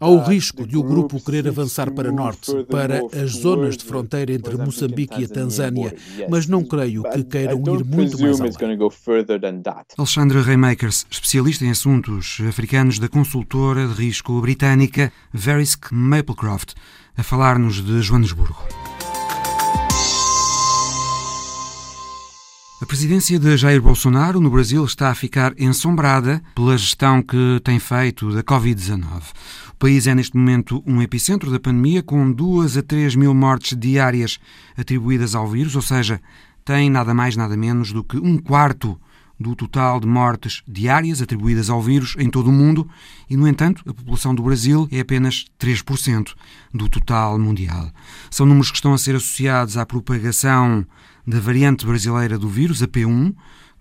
Há 0.00 0.08
o 0.08 0.22
risco 0.22 0.66
de 0.66 0.76
o 0.76 0.82
grupo 0.82 1.22
querer 1.22 1.46
avançar 1.46 1.90
para 1.90 2.10
norte, 2.10 2.50
para 2.70 3.02
as 3.12 3.32
zonas 3.32 3.76
de 3.76 3.84
fronteira 3.84 4.32
entre 4.32 4.56
Moçambique 4.56 5.20
e 5.20 5.24
a 5.24 5.28
Tanzânia, 5.28 5.94
mas 6.30 6.46
não 6.46 6.64
creio 6.64 7.02
que 7.02 7.24
queiram 7.24 7.58
ir 7.58 7.84
muito 7.84 8.18
mais 8.18 8.40
além. 8.40 8.52
Alexandre 9.98 10.40
Raymakers, 10.40 11.06
especialista 11.10 11.64
em 11.66 11.70
assuntos 11.70 12.38
africanos 12.48 12.98
da 12.98 13.08
consultora 13.08 13.86
de 13.86 13.94
risco 13.94 14.40
britânica 14.40 15.12
Verisk 15.32 15.92
Maplecroft, 15.92 16.72
a 17.18 17.22
falar-nos 17.22 17.84
de 17.84 18.00
Joanesburgo. 18.00 18.85
A 22.78 22.84
presidência 22.84 23.38
de 23.38 23.56
Jair 23.56 23.80
Bolsonaro 23.80 24.38
no 24.38 24.50
Brasil 24.50 24.84
está 24.84 25.10
a 25.10 25.14
ficar 25.14 25.54
ensombrada 25.58 26.42
pela 26.54 26.76
gestão 26.76 27.22
que 27.22 27.58
tem 27.64 27.78
feito 27.78 28.30
da 28.30 28.42
Covid-19. 28.42 29.22
O 29.70 29.76
país 29.76 30.06
é 30.06 30.14
neste 30.14 30.36
momento 30.36 30.82
um 30.86 31.00
epicentro 31.00 31.50
da 31.50 31.58
pandemia, 31.58 32.02
com 32.02 32.30
2 32.30 32.76
a 32.76 32.82
3 32.82 33.16
mil 33.16 33.32
mortes 33.32 33.78
diárias 33.78 34.38
atribuídas 34.76 35.34
ao 35.34 35.48
vírus, 35.48 35.74
ou 35.74 35.80
seja, 35.80 36.20
tem 36.66 36.90
nada 36.90 37.14
mais, 37.14 37.34
nada 37.34 37.56
menos 37.56 37.92
do 37.92 38.04
que 38.04 38.18
um 38.18 38.36
quarto 38.36 39.00
do 39.40 39.56
total 39.56 39.98
de 39.98 40.06
mortes 40.06 40.62
diárias 40.68 41.22
atribuídas 41.22 41.70
ao 41.70 41.80
vírus 41.80 42.14
em 42.18 42.28
todo 42.28 42.48
o 42.48 42.52
mundo 42.52 42.86
e, 43.28 43.38
no 43.38 43.48
entanto, 43.48 43.82
a 43.86 43.94
população 43.94 44.34
do 44.34 44.42
Brasil 44.42 44.86
é 44.92 45.00
apenas 45.00 45.46
3% 45.58 46.34
do 46.74 46.90
total 46.90 47.38
mundial. 47.38 47.90
São 48.30 48.44
números 48.44 48.70
que 48.70 48.76
estão 48.76 48.92
a 48.92 48.98
ser 48.98 49.14
associados 49.14 49.78
à 49.78 49.86
propagação 49.86 50.86
da 51.26 51.40
variante 51.40 51.84
brasileira 51.84 52.38
do 52.38 52.48
vírus, 52.48 52.82
a 52.82 52.86
P1, 52.86 53.34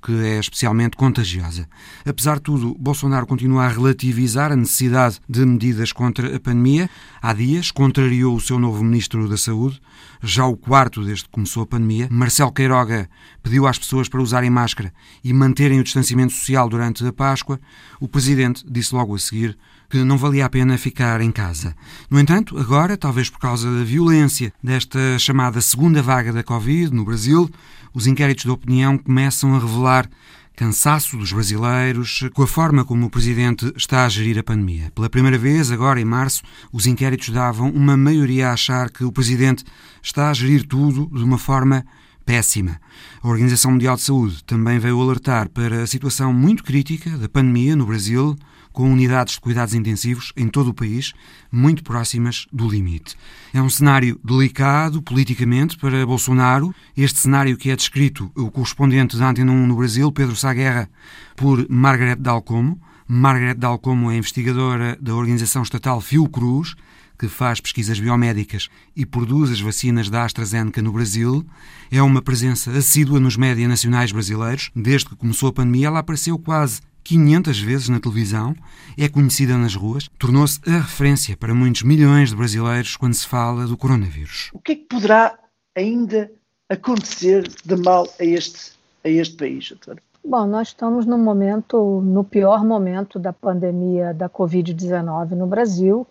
que 0.06 0.14
é 0.14 0.40
especialmente 0.40 0.96
contagiosa. 0.96 1.68
Apesar 2.06 2.36
de 2.36 2.44
tudo, 2.44 2.76
Bolsonaro 2.80 3.26
continua 3.26 3.66
a 3.66 3.68
relativizar 3.68 4.52
a 4.52 4.56
necessidade 4.56 5.20
de 5.28 5.44
medidas 5.44 5.92
contra 5.92 6.36
a 6.36 6.40
pandemia. 6.40 6.88
Há 7.20 7.34
dias 7.34 7.72
contrariou 7.72 8.36
o 8.36 8.40
seu 8.40 8.60
novo 8.60 8.84
ministro 8.84 9.28
da 9.28 9.36
Saúde, 9.36 9.82
já 10.22 10.46
o 10.46 10.56
quarto 10.56 11.04
desde 11.04 11.24
que 11.24 11.32
começou 11.32 11.64
a 11.64 11.66
pandemia. 11.66 12.08
Marcelo 12.12 12.52
Queiroga 12.52 13.10
pediu 13.42 13.66
às 13.66 13.80
pessoas 13.80 14.08
para 14.08 14.22
usarem 14.22 14.50
máscara 14.52 14.94
e 15.24 15.34
manterem 15.34 15.80
o 15.80 15.84
distanciamento 15.84 16.34
social 16.34 16.70
durante 16.70 17.04
a 17.04 17.12
Páscoa. 17.12 17.60
O 18.00 18.08
presidente 18.08 18.64
disse 18.70 18.94
logo 18.94 19.16
a 19.16 19.20
seguir 19.20 19.58
que 19.96 20.04
não 20.04 20.18
valia 20.18 20.46
a 20.46 20.50
pena 20.50 20.78
ficar 20.78 21.22
em 21.22 21.32
casa. 21.32 21.74
No 22.10 22.20
entanto, 22.20 22.58
agora, 22.58 22.98
talvez 22.98 23.30
por 23.30 23.40
causa 23.40 23.72
da 23.72 23.82
violência 23.82 24.52
desta 24.62 25.18
chamada 25.18 25.62
segunda 25.62 26.02
vaga 26.02 26.34
da 26.34 26.44
Covid 26.44 26.94
no 26.94 27.06
Brasil, 27.06 27.50
os 27.94 28.06
inquéritos 28.06 28.44
de 28.44 28.52
opinião 28.52 28.98
começam 28.98 29.56
a 29.56 29.60
revelar 29.60 30.10
cansaço 30.54 31.16
dos 31.16 31.32
brasileiros 31.32 32.26
com 32.34 32.44
a 32.44 32.48
forma 32.48 32.84
como 32.84 33.06
o 33.06 33.10
presidente 33.10 33.72
está 33.78 34.06
a 34.06 34.10
gerir 34.10 34.38
a 34.38 34.44
pandemia. 34.44 34.92
Pela 34.94 35.10
primeira 35.10 35.38
vez, 35.38 35.72
agora 35.72 36.02
em 36.02 36.06
março, 36.06 36.44
os 36.74 36.86
inquéritos 36.86 37.30
davam 37.30 37.70
uma 37.70 37.96
maioria 37.96 38.50
a 38.50 38.54
achar 38.54 38.90
que 38.90 39.06
o 39.06 39.14
presidente 39.14 39.64
está 40.04 40.30
a 40.30 40.34
gerir 40.34 40.68
tudo 40.68 41.10
de 41.14 41.24
uma 41.24 41.38
forma 41.38 41.86
péssima. 42.26 42.82
A 43.24 43.30
Organização 43.30 43.72
Mundial 43.72 43.96
de 43.96 44.02
Saúde 44.02 44.44
também 44.44 44.78
veio 44.78 45.02
alertar 45.02 45.48
para 45.48 45.84
a 45.84 45.88
situação 45.88 46.34
muito 46.34 46.66
crítica 46.66 47.12
da 47.12 47.30
pandemia 47.30 47.78
no 47.78 47.86
Brasil, 47.86 48.36
com 48.76 48.92
unidades 48.92 49.36
de 49.36 49.40
cuidados 49.40 49.74
intensivos 49.74 50.34
em 50.36 50.50
todo 50.50 50.68
o 50.68 50.74
país, 50.74 51.14
muito 51.50 51.82
próximas 51.82 52.46
do 52.52 52.68
limite. 52.68 53.16
É 53.54 53.62
um 53.62 53.70
cenário 53.70 54.20
delicado 54.22 55.02
politicamente 55.02 55.78
para 55.78 56.06
Bolsonaro. 56.06 56.76
Este 56.96 57.20
cenário 57.20 57.56
que 57.56 57.72
é 57.72 57.76
descrito, 57.76 58.30
o 58.36 58.52
correspondente 58.52 59.18
da 59.18 59.30
Antena 59.30 59.54
1 59.54 59.66
no 59.66 59.78
Brasil, 59.78 60.12
Pedro 60.12 60.36
Saguerra, 60.36 60.90
por 61.38 61.66
Margaret 61.70 62.18
Dalcomo. 62.18 62.80
Margaret 63.08 63.56
Dalcomo 63.56 64.12
é 64.12 64.18
investigadora 64.18 64.98
da 65.02 65.16
organização 65.16 65.64
estatal 65.64 66.02
Fiocruz, 66.02 66.76
que 67.18 67.30
faz 67.30 67.62
pesquisas 67.62 67.98
biomédicas 67.98 68.68
e 68.94 69.06
produz 69.06 69.52
as 69.52 69.62
vacinas 69.62 70.10
da 70.10 70.26
AstraZeneca 70.26 70.82
no 70.82 70.92
Brasil, 70.92 71.46
é 71.90 72.02
uma 72.02 72.22
presença 72.22 72.72
assídua 72.72 73.22
nos 73.22 73.38
média 73.38 73.66
nacionais 73.70 74.12
brasileiros. 74.12 74.70
Desde 74.76 75.08
que 75.08 75.16
começou 75.16 75.48
a 75.48 75.54
pandemia, 75.54 75.88
ela 75.88 76.00
apareceu 76.00 76.38
quase 76.38 76.82
500 77.06 77.60
vezes 77.60 77.88
na 77.88 78.00
televisão, 78.00 78.56
é 78.98 79.08
conhecida 79.08 79.56
nas 79.58 79.76
ruas, 79.76 80.10
tornou-se 80.18 80.60
a 80.68 80.80
referência 80.80 81.38
para 81.38 81.54
muitos 81.54 81.84
milhões 81.84 82.32
de 82.32 82.36
brasileiros 82.36 82.98
quando 82.98 83.14
se 83.14 83.28
fala 83.28 83.68
do 83.68 83.78
coronavírus. 83.78 84.50
O 84.52 84.60
que 84.60 84.72
é 84.72 84.76
que 84.76 84.86
poderá 84.86 85.38
ainda 85.76 86.32
acontecer 86.68 87.48
de 87.64 87.76
mal 87.76 88.08
a 88.20 88.26
este, 88.26 88.72
a 89.04 89.10
este 89.10 89.38
país, 89.38 89.70
doutor? 89.70 90.02
Bom, 90.28 90.48
nós 90.48 90.70
estamos 90.70 91.06
no 91.06 91.20
momento, 91.20 92.02
no 92.02 92.24
pior 92.24 92.66
momento 92.66 93.20
da 93.20 93.32
pandemia 93.32 94.12
da 94.12 94.28
Covid-19 94.28 95.32
no 95.32 95.46
Brasil, 95.46 96.08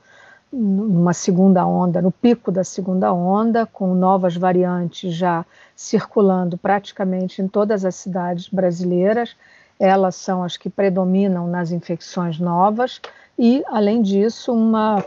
numa 0.52 1.12
segunda 1.12 1.66
onda, 1.66 2.00
no 2.00 2.12
pico 2.12 2.52
da 2.52 2.62
segunda 2.62 3.12
onda, 3.12 3.66
com 3.66 3.92
novas 3.92 4.36
variantes 4.36 5.12
já 5.12 5.44
circulando 5.74 6.56
praticamente 6.56 7.42
em 7.42 7.48
todas 7.48 7.84
as 7.84 7.96
cidades 7.96 8.48
brasileiras. 8.48 9.34
Elas 9.78 10.14
são 10.14 10.42
as 10.42 10.56
que 10.56 10.70
predominam 10.70 11.46
nas 11.46 11.70
infecções 11.70 12.38
novas 12.38 13.00
e, 13.38 13.62
além 13.68 14.02
disso, 14.02 14.52
uma 14.52 15.04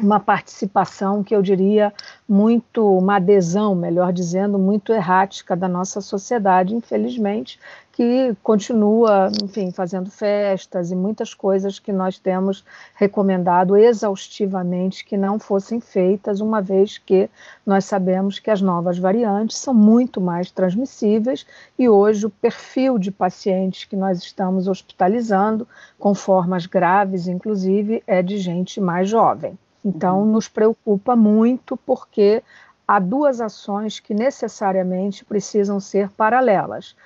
uma 0.00 0.18
participação 0.18 1.22
que 1.22 1.34
eu 1.34 1.42
diria 1.42 1.92
muito, 2.28 2.96
uma 2.96 3.16
adesão, 3.16 3.74
melhor 3.74 4.12
dizendo, 4.12 4.58
muito 4.58 4.92
errática 4.92 5.54
da 5.54 5.68
nossa 5.68 6.00
sociedade, 6.00 6.74
infelizmente, 6.74 7.58
que 8.00 8.34
continua, 8.42 9.30
enfim, 9.44 9.70
fazendo 9.70 10.10
festas 10.10 10.90
e 10.90 10.96
muitas 10.96 11.34
coisas 11.34 11.78
que 11.78 11.92
nós 11.92 12.18
temos 12.18 12.64
recomendado 12.94 13.76
exaustivamente 13.76 15.04
que 15.04 15.18
não 15.18 15.38
fossem 15.38 15.82
feitas, 15.82 16.40
uma 16.40 16.62
vez 16.62 16.96
que 16.96 17.28
nós 17.66 17.84
sabemos 17.84 18.38
que 18.38 18.50
as 18.50 18.62
novas 18.62 18.96
variantes 18.96 19.58
são 19.58 19.74
muito 19.74 20.18
mais 20.18 20.50
transmissíveis 20.50 21.46
e 21.78 21.90
hoje 21.90 22.24
o 22.24 22.30
perfil 22.30 22.96
de 22.96 23.10
pacientes 23.10 23.84
que 23.84 23.96
nós 23.96 24.16
estamos 24.16 24.66
hospitalizando, 24.66 25.68
com 25.98 26.14
formas 26.14 26.64
graves, 26.64 27.28
inclusive, 27.28 28.02
é 28.06 28.22
de 28.22 28.38
gente 28.38 28.80
mais 28.80 29.10
jovem. 29.10 29.58
Então, 29.84 30.20
uhum. 30.20 30.32
nos 30.32 30.48
preocupa 30.48 31.14
muito 31.14 31.76
porque 31.76 32.42
há 32.88 32.98
duas 32.98 33.42
ações 33.42 34.00
que 34.00 34.14
necessariamente 34.14 35.22
precisam 35.22 35.78
ser 35.78 36.08
paralelas 36.08 36.96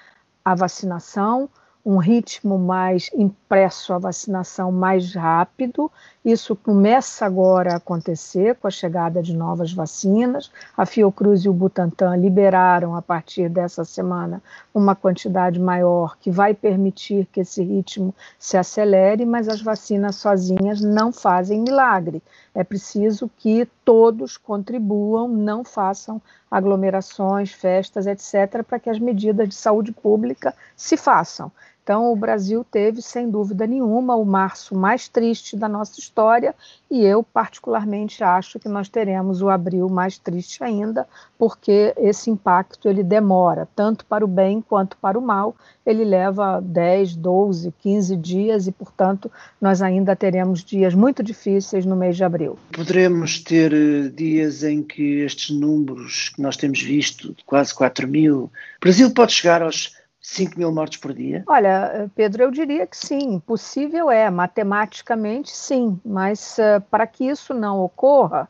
a 0.44 0.54
vacinação, 0.54 1.48
um 1.84 1.98
ritmo 1.98 2.58
mais 2.58 3.10
impresso 3.14 3.92
à 3.92 3.98
vacinação 3.98 4.72
mais 4.72 5.14
rápido. 5.14 5.92
Isso 6.24 6.56
começa 6.56 7.26
agora 7.26 7.74
a 7.74 7.76
acontecer 7.76 8.54
com 8.54 8.66
a 8.66 8.70
chegada 8.70 9.22
de 9.22 9.36
novas 9.36 9.70
vacinas. 9.70 10.50
A 10.74 10.86
Fiocruz 10.86 11.44
e 11.44 11.48
o 11.48 11.52
Butantan 11.52 12.16
liberaram 12.16 12.96
a 12.96 13.02
partir 13.02 13.50
dessa 13.50 13.84
semana 13.84 14.42
uma 14.72 14.94
quantidade 14.94 15.60
maior 15.60 16.16
que 16.18 16.30
vai 16.30 16.54
permitir 16.54 17.26
que 17.26 17.40
esse 17.40 17.62
ritmo 17.62 18.14
se 18.38 18.56
acelere, 18.56 19.26
mas 19.26 19.46
as 19.46 19.60
vacinas 19.60 20.16
sozinhas 20.16 20.80
não 20.80 21.12
fazem 21.12 21.60
milagre. 21.60 22.22
É 22.54 22.64
preciso 22.64 23.30
que 23.36 23.68
todos 23.84 24.38
contribuam, 24.38 25.28
não 25.28 25.62
façam 25.62 26.20
aglomerações, 26.54 27.52
festas, 27.52 28.06
etc., 28.06 28.62
para 28.62 28.78
que 28.78 28.88
as 28.88 29.00
medidas 29.00 29.48
de 29.48 29.56
saúde 29.56 29.90
pública 29.90 30.54
se 30.76 30.96
façam. 30.96 31.50
Então, 31.84 32.10
o 32.10 32.16
Brasil 32.16 32.64
teve, 32.64 33.02
sem 33.02 33.28
dúvida 33.28 33.66
nenhuma, 33.66 34.16
o 34.16 34.24
março 34.24 34.74
mais 34.74 35.06
triste 35.06 35.54
da 35.54 35.68
nossa 35.68 36.00
história, 36.00 36.54
e 36.90 37.04
eu, 37.04 37.22
particularmente, 37.22 38.24
acho 38.24 38.58
que 38.58 38.70
nós 38.70 38.88
teremos 38.88 39.42
o 39.42 39.50
abril 39.50 39.86
mais 39.90 40.16
triste 40.16 40.64
ainda, 40.64 41.06
porque 41.38 41.92
esse 41.98 42.30
impacto 42.30 42.88
ele 42.88 43.02
demora, 43.02 43.68
tanto 43.76 44.06
para 44.06 44.24
o 44.24 44.28
bem 44.28 44.62
quanto 44.62 44.96
para 44.96 45.18
o 45.18 45.20
mal. 45.20 45.54
Ele 45.84 46.06
leva 46.06 46.58
10, 46.62 47.16
12, 47.16 47.74
15 47.78 48.16
dias, 48.16 48.66
e, 48.66 48.72
portanto, 48.72 49.30
nós 49.60 49.82
ainda 49.82 50.16
teremos 50.16 50.64
dias 50.64 50.94
muito 50.94 51.22
difíceis 51.22 51.84
no 51.84 51.94
mês 51.94 52.16
de 52.16 52.24
abril. 52.24 52.58
Poderemos 52.72 53.40
ter 53.40 53.74
eh, 53.74 54.08
dias 54.08 54.62
em 54.62 54.82
que 54.82 55.20
estes 55.20 55.54
números 55.54 56.30
que 56.30 56.40
nós 56.40 56.56
temos 56.56 56.80
visto, 56.80 57.34
de 57.34 57.44
quase 57.44 57.74
4 57.74 58.08
mil, 58.08 58.44
o 58.44 58.50
Brasil 58.80 59.10
pode 59.10 59.32
chegar 59.32 59.60
aos 59.60 60.02
5 60.24 60.58
mil 60.58 60.72
mortes 60.72 60.98
por 60.98 61.12
dia? 61.12 61.44
Olha, 61.46 62.10
Pedro, 62.14 62.44
eu 62.44 62.50
diria 62.50 62.86
que 62.86 62.96
sim. 62.96 63.38
Possível 63.40 64.10
é, 64.10 64.30
matematicamente 64.30 65.54
sim, 65.54 66.00
mas 66.02 66.56
uh, 66.58 66.80
para 66.90 67.06
que 67.06 67.26
isso 67.26 67.52
não 67.52 67.80
ocorra, 67.82 68.48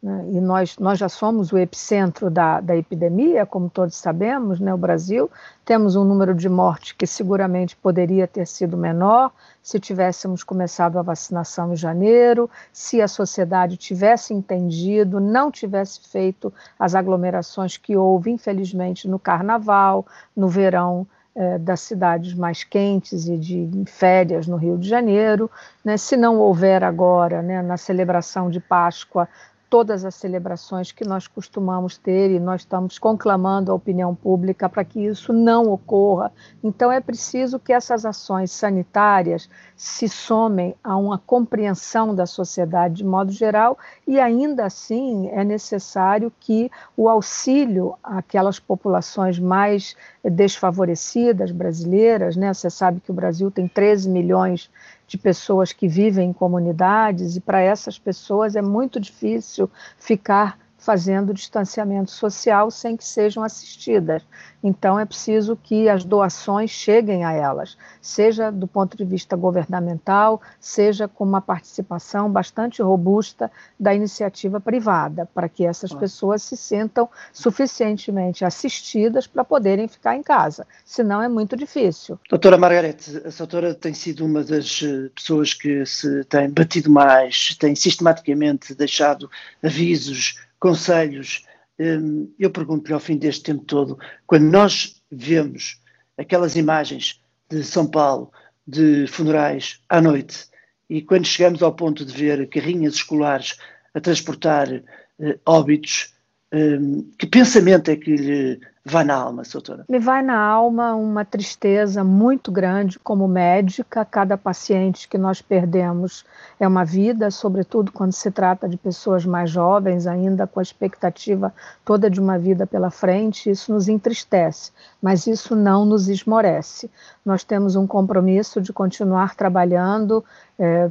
né, 0.00 0.24
e 0.30 0.40
nós, 0.40 0.78
nós 0.78 1.00
já 1.00 1.08
somos 1.08 1.50
o 1.50 1.58
epicentro 1.58 2.30
da, 2.30 2.60
da 2.60 2.76
epidemia, 2.76 3.44
como 3.44 3.68
todos 3.68 3.96
sabemos, 3.96 4.60
né, 4.60 4.72
o 4.72 4.78
Brasil, 4.78 5.28
temos 5.64 5.96
um 5.96 6.04
número 6.04 6.32
de 6.32 6.48
mortes 6.48 6.92
que 6.92 7.08
seguramente 7.08 7.74
poderia 7.74 8.28
ter 8.28 8.46
sido 8.46 8.76
menor 8.76 9.32
se 9.60 9.80
tivéssemos 9.80 10.44
começado 10.44 10.96
a 10.96 11.02
vacinação 11.02 11.72
em 11.72 11.76
janeiro, 11.76 12.48
se 12.72 13.02
a 13.02 13.08
sociedade 13.08 13.76
tivesse 13.76 14.32
entendido, 14.32 15.18
não 15.18 15.50
tivesse 15.50 16.08
feito 16.08 16.54
as 16.78 16.94
aglomerações 16.94 17.76
que 17.76 17.96
houve, 17.96 18.30
infelizmente, 18.30 19.08
no 19.08 19.18
carnaval, 19.18 20.06
no 20.36 20.46
verão 20.46 21.04
é, 21.36 21.58
das 21.58 21.80
cidades 21.80 22.32
mais 22.32 22.64
quentes 22.64 23.28
e 23.28 23.36
de 23.36 23.84
férias 23.86 24.46
no 24.46 24.56
Rio 24.56 24.78
de 24.78 24.88
Janeiro. 24.88 25.50
Né? 25.84 25.98
Se 25.98 26.16
não 26.16 26.38
houver 26.38 26.82
agora, 26.82 27.42
né, 27.42 27.60
na 27.60 27.76
celebração 27.76 28.48
de 28.48 28.58
Páscoa, 28.58 29.28
todas 29.68 30.04
as 30.04 30.14
celebrações 30.14 30.92
que 30.92 31.04
nós 31.04 31.26
costumamos 31.26 31.96
ter 31.98 32.30
e 32.30 32.38
nós 32.38 32.60
estamos 32.62 32.98
conclamando 32.98 33.72
a 33.72 33.74
opinião 33.74 34.14
pública 34.14 34.68
para 34.68 34.84
que 34.84 35.00
isso 35.00 35.32
não 35.32 35.70
ocorra. 35.70 36.32
Então 36.62 36.90
é 36.90 37.00
preciso 37.00 37.58
que 37.58 37.72
essas 37.72 38.04
ações 38.04 38.50
sanitárias 38.52 39.48
se 39.76 40.08
somem 40.08 40.74
a 40.82 40.96
uma 40.96 41.18
compreensão 41.18 42.14
da 42.14 42.26
sociedade 42.26 42.96
de 42.96 43.04
modo 43.04 43.32
geral 43.32 43.76
e 44.06 44.20
ainda 44.20 44.64
assim 44.64 45.28
é 45.28 45.44
necessário 45.44 46.32
que 46.40 46.70
o 46.96 47.08
auxílio 47.08 47.96
àquelas 48.02 48.58
populações 48.58 49.38
mais 49.38 49.96
desfavorecidas 50.24 51.50
brasileiras, 51.50 52.36
né? 52.36 52.52
Você 52.54 52.70
sabe 52.70 53.00
que 53.00 53.10
o 53.10 53.14
Brasil 53.14 53.50
tem 53.50 53.66
13 53.66 54.08
milhões 54.08 54.70
de 55.06 55.16
pessoas 55.16 55.72
que 55.72 55.86
vivem 55.86 56.30
em 56.30 56.32
comunidades, 56.32 57.36
e 57.36 57.40
para 57.40 57.60
essas 57.60 57.98
pessoas 57.98 58.56
é 58.56 58.62
muito 58.62 58.98
difícil 58.98 59.70
ficar 59.98 60.58
fazendo 60.86 61.34
distanciamento 61.34 62.12
social 62.12 62.70
sem 62.70 62.96
que 62.96 63.04
sejam 63.04 63.42
assistidas. 63.42 64.22
Então, 64.62 65.00
é 65.00 65.04
preciso 65.04 65.56
que 65.60 65.88
as 65.88 66.04
doações 66.04 66.70
cheguem 66.70 67.24
a 67.24 67.32
elas, 67.32 67.76
seja 68.00 68.52
do 68.52 68.68
ponto 68.68 68.96
de 68.96 69.04
vista 69.04 69.34
governamental, 69.36 70.40
seja 70.60 71.08
com 71.08 71.24
uma 71.24 71.40
participação 71.40 72.30
bastante 72.30 72.80
robusta 72.82 73.50
da 73.78 73.92
iniciativa 73.92 74.60
privada, 74.60 75.28
para 75.34 75.48
que 75.48 75.66
essas 75.66 75.92
pessoas 75.92 76.42
se 76.42 76.56
sintam 76.56 77.08
suficientemente 77.32 78.44
assistidas 78.44 79.26
para 79.26 79.44
poderem 79.44 79.88
ficar 79.88 80.14
em 80.14 80.22
casa. 80.22 80.68
Senão, 80.84 81.20
é 81.20 81.28
muito 81.28 81.56
difícil. 81.56 82.16
Doutora 82.30 82.56
Margarete, 82.56 83.22
a 83.24 83.36
doutora 83.36 83.74
tem 83.74 83.92
sido 83.92 84.24
uma 84.24 84.44
das 84.44 84.80
eh, 84.84 85.10
pessoas 85.12 85.52
que 85.52 85.84
se 85.84 86.22
tem 86.24 86.48
batido 86.48 86.90
mais, 86.90 87.56
tem 87.56 87.74
sistematicamente 87.74 88.72
deixado 88.72 89.28
avisos 89.60 90.45
conselhos. 90.58 91.44
Hum, 91.78 92.32
eu 92.38 92.50
pergunto-lhe 92.50 92.94
ao 92.94 93.00
fim 93.00 93.16
deste 93.16 93.44
tempo 93.44 93.64
todo, 93.64 93.98
quando 94.26 94.44
nós 94.44 95.02
vemos 95.10 95.80
aquelas 96.16 96.56
imagens 96.56 97.20
de 97.50 97.62
São 97.62 97.86
Paulo, 97.86 98.32
de 98.66 99.06
funerais 99.06 99.80
à 99.88 100.00
noite, 100.00 100.46
e 100.88 101.02
quando 101.02 101.26
chegamos 101.26 101.62
ao 101.62 101.74
ponto 101.74 102.04
de 102.04 102.12
ver 102.12 102.48
carrinhas 102.48 102.94
escolares 102.94 103.56
a 103.94 104.00
transportar 104.00 104.68
uh, 104.72 105.40
óbitos, 105.44 106.14
um, 106.52 107.10
que 107.18 107.26
pensamento 107.26 107.90
é 107.90 107.96
que 107.96 108.16
lhe 108.16 108.60
vai 108.88 109.02
na 109.02 109.16
alma, 109.16 109.42
doutora? 109.52 109.84
Me 109.88 109.98
vai 109.98 110.22
na 110.22 110.38
alma 110.38 110.94
uma 110.94 111.24
tristeza 111.24 112.04
muito 112.04 112.52
grande 112.52 113.00
como 113.00 113.26
médica. 113.26 114.04
Cada 114.04 114.38
paciente 114.38 115.08
que 115.08 115.18
nós 115.18 115.42
perdemos 115.42 116.24
é 116.60 116.68
uma 116.68 116.84
vida, 116.84 117.30
sobretudo 117.32 117.90
quando 117.90 118.12
se 118.12 118.30
trata 118.30 118.68
de 118.68 118.76
pessoas 118.76 119.26
mais 119.26 119.50
jovens, 119.50 120.06
ainda 120.06 120.46
com 120.46 120.60
a 120.60 120.62
expectativa 120.62 121.52
toda 121.84 122.08
de 122.08 122.20
uma 122.20 122.38
vida 122.38 122.64
pela 122.64 122.88
frente. 122.88 123.50
Isso 123.50 123.72
nos 123.72 123.88
entristece, 123.88 124.70
mas 125.02 125.26
isso 125.26 125.56
não 125.56 125.84
nos 125.84 126.08
esmorece. 126.08 126.88
Nós 127.24 127.42
temos 127.42 127.74
um 127.74 127.88
compromisso 127.88 128.60
de 128.60 128.72
continuar 128.72 129.34
trabalhando, 129.34 130.24
é, 130.58 130.90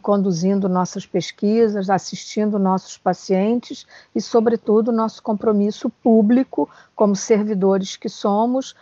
conduzindo 0.00 0.68
nossas 0.68 1.04
pesquisas, 1.04 1.90
assistindo 1.90 2.58
nossos 2.58 2.96
pacientes 2.96 3.86
e, 4.14 4.20
sobretudo, 4.20 4.92
nosso 4.92 5.22
compromisso 5.22 5.90
público 5.90 6.68
como 6.94 7.16
servidores 7.16 7.96
que 7.96 8.08
somos 8.08 8.74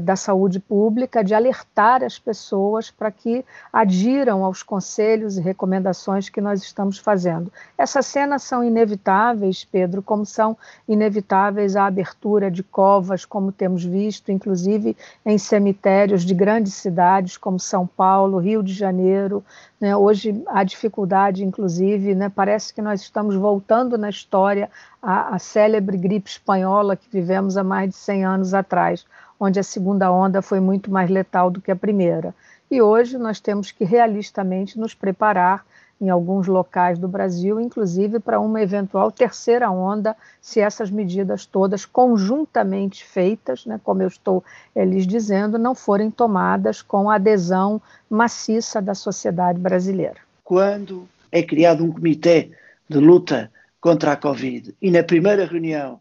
da 0.00 0.16
saúde 0.16 0.58
pública 0.58 1.22
de 1.22 1.32
alertar 1.32 2.02
as 2.02 2.18
pessoas 2.18 2.90
para 2.90 3.08
que 3.08 3.44
adiram 3.72 4.44
aos 4.44 4.64
conselhos 4.64 5.38
e 5.38 5.40
recomendações 5.40 6.28
que 6.28 6.40
nós 6.40 6.60
estamos 6.60 6.98
fazendo. 6.98 7.52
Essas 7.78 8.06
cenas 8.06 8.42
são 8.42 8.64
inevitáveis, 8.64 9.64
Pedro, 9.64 10.02
como 10.02 10.26
são 10.26 10.58
inevitáveis 10.88 11.76
a 11.76 11.86
abertura 11.86 12.50
de 12.50 12.64
covas, 12.64 13.24
como 13.24 13.52
temos 13.52 13.84
visto, 13.84 14.32
inclusive 14.32 14.96
em 15.24 15.38
cemitérios 15.38 16.24
de 16.24 16.34
grandes 16.34 16.74
cidades 16.74 17.36
como 17.36 17.60
São 17.60 17.86
Paulo, 17.86 18.38
Rio 18.38 18.64
de 18.64 18.72
Janeiro. 18.72 19.44
Né? 19.80 19.96
Hoje 19.96 20.42
a 20.48 20.64
dificuldade, 20.64 21.44
inclusive, 21.44 22.12
né? 22.16 22.28
parece 22.28 22.74
que 22.74 22.82
nós 22.82 23.02
estamos 23.02 23.36
voltando 23.36 23.96
na 23.96 24.10
história 24.10 24.68
à, 25.00 25.36
à 25.36 25.38
célebre 25.38 25.96
gripe 25.96 26.28
espanhola 26.28 26.96
que 26.96 27.08
vivemos 27.08 27.56
há 27.56 27.62
mais 27.62 27.90
de 27.90 27.96
100 27.96 28.24
anos 28.24 28.52
atrás 28.52 29.06
onde 29.40 29.58
a 29.58 29.62
segunda 29.62 30.12
onda 30.12 30.42
foi 30.42 30.60
muito 30.60 30.90
mais 30.90 31.08
letal 31.08 31.50
do 31.50 31.60
que 31.60 31.70
a 31.70 31.76
primeira. 31.76 32.34
E 32.70 32.82
hoje 32.82 33.16
nós 33.16 33.40
temos 33.40 33.72
que 33.72 33.84
realistamente 33.84 34.78
nos 34.78 34.94
preparar 34.94 35.64
em 36.00 36.08
alguns 36.08 36.46
locais 36.46 36.98
do 36.98 37.06
Brasil, 37.06 37.60
inclusive 37.60 38.20
para 38.20 38.40
uma 38.40 38.62
eventual 38.62 39.10
terceira 39.12 39.70
onda, 39.70 40.16
se 40.40 40.58
essas 40.58 40.90
medidas 40.90 41.44
todas 41.44 41.84
conjuntamente 41.84 43.04
feitas, 43.04 43.66
né, 43.66 43.78
como 43.84 44.02
eu 44.02 44.08
estou 44.08 44.42
é, 44.74 44.84
lhes 44.84 45.06
dizendo, 45.06 45.58
não 45.58 45.74
forem 45.74 46.10
tomadas 46.10 46.80
com 46.80 47.10
a 47.10 47.16
adesão 47.16 47.82
maciça 48.08 48.80
da 48.80 48.94
sociedade 48.94 49.58
brasileira. 49.58 50.16
Quando 50.42 51.06
é 51.30 51.42
criado 51.42 51.84
um 51.84 51.92
comitê 51.92 52.50
de 52.88 52.98
luta 52.98 53.50
contra 53.80 54.12
a 54.12 54.16
Covid 54.16 54.74
e 54.80 54.90
na 54.90 55.02
primeira 55.02 55.44
reunião 55.44 56.00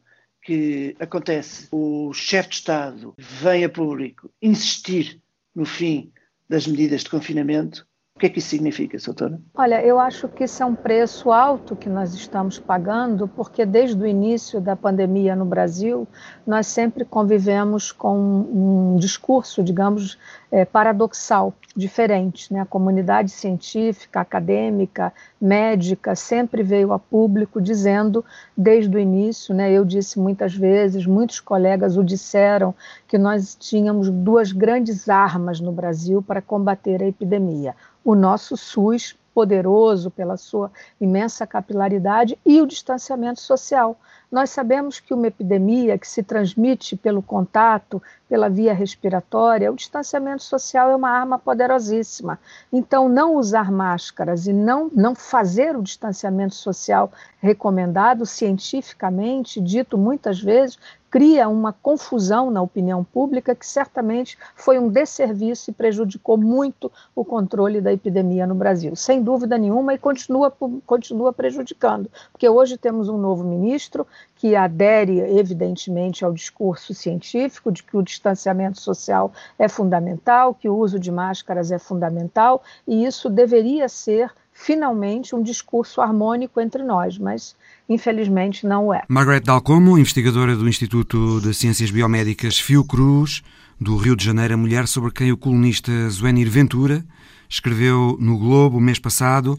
que 0.50 0.96
acontece, 1.00 1.68
o 1.72 2.12
chefe 2.12 2.50
de 2.50 2.56
Estado 2.56 3.14
vem 3.20 3.64
a 3.64 3.70
público 3.70 4.32
insistir 4.42 5.22
no 5.54 5.64
fim 5.64 6.12
das 6.50 6.66
medidas 6.66 7.04
de 7.04 7.10
confinamento, 7.12 7.86
o 8.16 8.20
que 8.20 8.26
é 8.26 8.30
que 8.30 8.40
isso 8.40 8.50
significa, 8.50 8.98
doutora? 8.98 9.40
Olha, 9.54 9.82
eu 9.86 10.00
acho 10.00 10.28
que 10.28 10.46
isso 10.46 10.64
é 10.64 10.66
um 10.66 10.74
preço 10.74 11.32
alto 11.32 11.76
que 11.76 11.88
nós 11.88 12.16
estamos 12.16 12.58
pagando, 12.58 13.28
porque 13.28 13.64
desde 13.64 14.02
o 14.02 14.08
início 14.08 14.60
da 14.60 14.76
pandemia 14.76 15.36
no 15.36 15.46
Brasil, 15.46 16.08
nós 16.48 16.66
sempre 16.66 17.06
convivemos 17.06 17.92
com 17.92 18.18
um 18.18 18.98
discurso, 18.98 19.64
digamos, 19.64 20.18
é, 20.52 20.66
paradoxal, 20.66 21.54
diferente. 21.76 22.52
Né? 22.54 22.62
A 22.62 22.66
comunidade 22.66 23.32
científica, 23.32 24.22
acadêmica, 24.22 25.14
médica 25.40 26.16
sempre 26.16 26.64
veio 26.64 26.92
a 26.92 27.00
público 27.00 27.62
dizendo, 27.62 28.24
desde 28.58 28.96
o 28.96 29.00
início, 29.00 29.54
né, 29.54 29.72
eu 29.72 29.86
disse 29.86 30.20
muitas 30.20 30.54
vezes, 30.54 31.06
muitos 31.06 31.40
colegas 31.40 31.98
o 31.98 32.04
disseram, 32.04 32.74
que 33.08 33.18
nós 33.18 33.56
tínhamos 33.56 34.10
duas 34.10 34.52
grandes 34.52 35.08
armas 35.08 35.60
no 35.60 35.72
Brasil 35.72 36.22
para 36.22 36.42
combater 36.42 37.02
a 37.02 37.08
epidemia 37.08 37.76
o 38.04 38.16
nosso 38.16 38.56
SUS 38.56 39.16
poderoso 39.40 40.12
pela 40.12 40.36
sua 40.36 40.70
imensa 41.00 41.48
capilaridade 41.48 42.38
e 42.46 42.62
o 42.62 42.68
distanciamento 42.68 43.40
social. 43.40 43.98
Nós 44.30 44.50
sabemos 44.50 45.00
que 45.00 45.14
uma 45.14 45.28
epidemia 45.28 45.98
que 45.98 46.06
se 46.06 46.22
transmite 46.22 46.98
pelo 46.98 47.22
contato, 47.22 48.04
pela 48.28 48.50
via 48.50 48.74
respiratória, 48.74 49.72
o 49.72 49.78
distanciamento 49.78 50.44
social 50.44 50.92
é 50.92 50.96
uma 50.96 51.10
arma 51.10 51.40
poderosíssima. 51.40 52.38
Então, 52.72 53.08
não 53.08 53.38
usar 53.38 53.72
máscaras 53.72 54.46
e 54.46 54.52
não, 54.52 54.92
não 54.94 55.16
fazer 55.16 55.74
o 55.74 55.82
distanciamento 55.82 56.54
social 56.54 57.10
recomendado 57.40 58.26
cientificamente, 58.26 59.62
dito 59.62 59.98
muitas 59.98 60.42
vezes, 60.42 60.78
cria 61.10 61.50
uma 61.50 61.74
confusão 61.74 62.52
na 62.52 62.62
opinião 62.62 63.04
pública 63.04 63.56
que 63.56 63.66
certamente 63.66 64.38
foi 64.56 64.78
um 64.78 64.90
desserviço 64.90 65.70
e 65.70 65.74
prejudicou 65.74 66.38
muito 66.38 66.92
o 67.16 67.26
controle 67.26 67.82
da 67.82 67.92
epidemia 67.92 68.46
no 68.46 68.56
Brasil, 68.56 68.96
sem 68.96 69.22
dúvida 69.22 69.58
nenhuma, 69.58 69.94
e 69.94 69.98
continua, 69.98 70.54
continua 70.86 71.34
prejudicando, 71.34 72.10
porque 72.32 72.48
hoje 72.48 72.78
temos 72.78 73.10
um 73.10 73.18
novo 73.18 73.44
ministro 73.44 74.06
que 74.36 74.56
adere, 74.56 75.20
evidentemente, 75.20 76.24
ao 76.24 76.32
discurso 76.32 76.94
científico 76.94 77.72
de 77.72 77.84
que 77.84 77.98
o 77.98 78.02
distanciamento 78.02 78.80
social 78.80 79.32
é 79.58 79.68
fundamental, 79.68 80.54
que 80.54 80.70
o 80.70 80.78
uso 80.78 81.00
de 81.00 81.12
máscaras 81.12 81.72
é 81.72 81.80
fundamental, 81.80 82.62
e 82.88 83.06
isso 83.06 83.30
deveria 83.30 83.90
ser 83.90 84.32
finalmente 84.62 85.34
um 85.34 85.42
discurso 85.42 86.02
harmônico 86.02 86.60
entre 86.60 86.84
nós, 86.84 87.18
mas 87.18 87.56
infelizmente 87.88 88.68
não 88.68 88.94
é. 88.94 89.04
Margaret 89.08 89.40
Dalcomo, 89.40 89.98
investigadora 89.98 90.54
do 90.56 90.68
Instituto 90.68 91.40
de 91.40 91.54
Ciências 91.54 91.90
Biomédicas 91.90 92.60
Fiocruz, 92.60 93.42
do 93.80 93.96
Rio 93.96 94.18
de 94.18 94.26
Janeiro, 94.26 94.56
a 94.56 94.58
mulher 94.58 94.86
sobre 94.86 95.12
quem 95.12 95.32
o 95.32 95.38
colunista 95.38 95.92
Zuenir 96.10 96.50
Ventura 96.50 97.06
escreveu 97.48 98.18
no 98.20 98.38
Globo 98.38 98.82
mês 98.82 99.00
passado. 99.00 99.58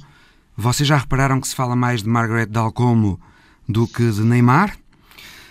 Vocês 0.54 0.86
já 0.86 0.98
repararam 0.98 1.40
que 1.40 1.48
se 1.48 1.56
fala 1.56 1.74
mais 1.74 2.02
de 2.02 2.08
Margaret 2.08 2.46
Dalcomo 2.46 3.18
do 3.66 3.88
que 3.88 4.10
de 4.10 4.20
Neymar? 4.20 4.76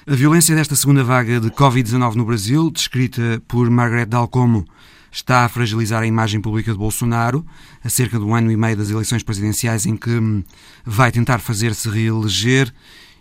A 0.06 0.16
violência 0.16 0.56
desta 0.56 0.76
segunda 0.76 1.04
vaga 1.04 1.40
de 1.40 1.50
Covid-19 1.50 2.16
no 2.16 2.26
Brasil, 2.26 2.70
descrita 2.70 3.42
por 3.48 3.68
Margaret 3.70 4.06
Dalcomo, 4.06 4.66
está 5.12 5.46
a 5.46 5.50
fragilizar 5.50 6.04
a 6.04 6.08
imagem 6.08 6.42
pública 6.42 6.72
de 6.72 6.78
Bolsonaro, 6.78 7.46
a 7.84 7.90
cerca 7.90 8.18
de 8.18 8.26
um 8.26 8.36
ano 8.36 8.52
e 8.52 8.58
meio 8.58 8.78
das 8.78 8.90
eleições 8.90 9.24
presidenciais 9.24 9.86
em 9.86 9.96
que 9.96 10.10
hum, 10.10 10.44
vai 10.86 11.12
tentar 11.12 11.40
fazer-se 11.40 11.90
reeleger 11.90 12.74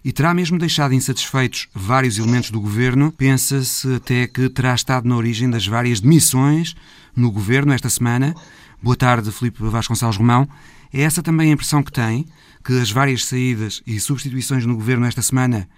e 0.05 0.12
terá 0.12 0.33
mesmo 0.33 0.59
deixado 0.59 0.94
insatisfeitos 0.94 1.68
vários 1.74 2.18
elementos 2.18 2.51
do 2.51 2.61
governo. 2.61 3.12
Pensa-se 3.12 3.94
até 3.94 4.27
que 4.27 4.48
terá 4.48 4.74
estado 4.74 5.09
na 5.09 5.16
origem 5.16 5.51
das 5.51 5.66
várias 5.66 6.01
demissões 6.01 6.74
no 7.14 7.31
governo 7.31 7.72
esta 7.72 7.90
semana. 7.90 8.35
Boa 8.83 8.96
tarde, 8.96 9.33
Filipe 9.33 9.62
Vasconcelos 9.64 10.16
Romão. 10.16 10.48
É 10.92 11.03
essa 11.03 11.22
também 11.22 11.51
a 11.51 11.53
impressão 11.53 11.83
que 11.83 11.92
tem, 11.92 12.27
que 12.64 12.81
as 12.81 12.90
várias 12.90 13.24
saídas 13.24 13.83
e 13.87 13.98
substituições 14.01 14.64
no 14.64 14.77
governo 14.77 15.05
esta 15.05 15.20
semana 15.20 15.68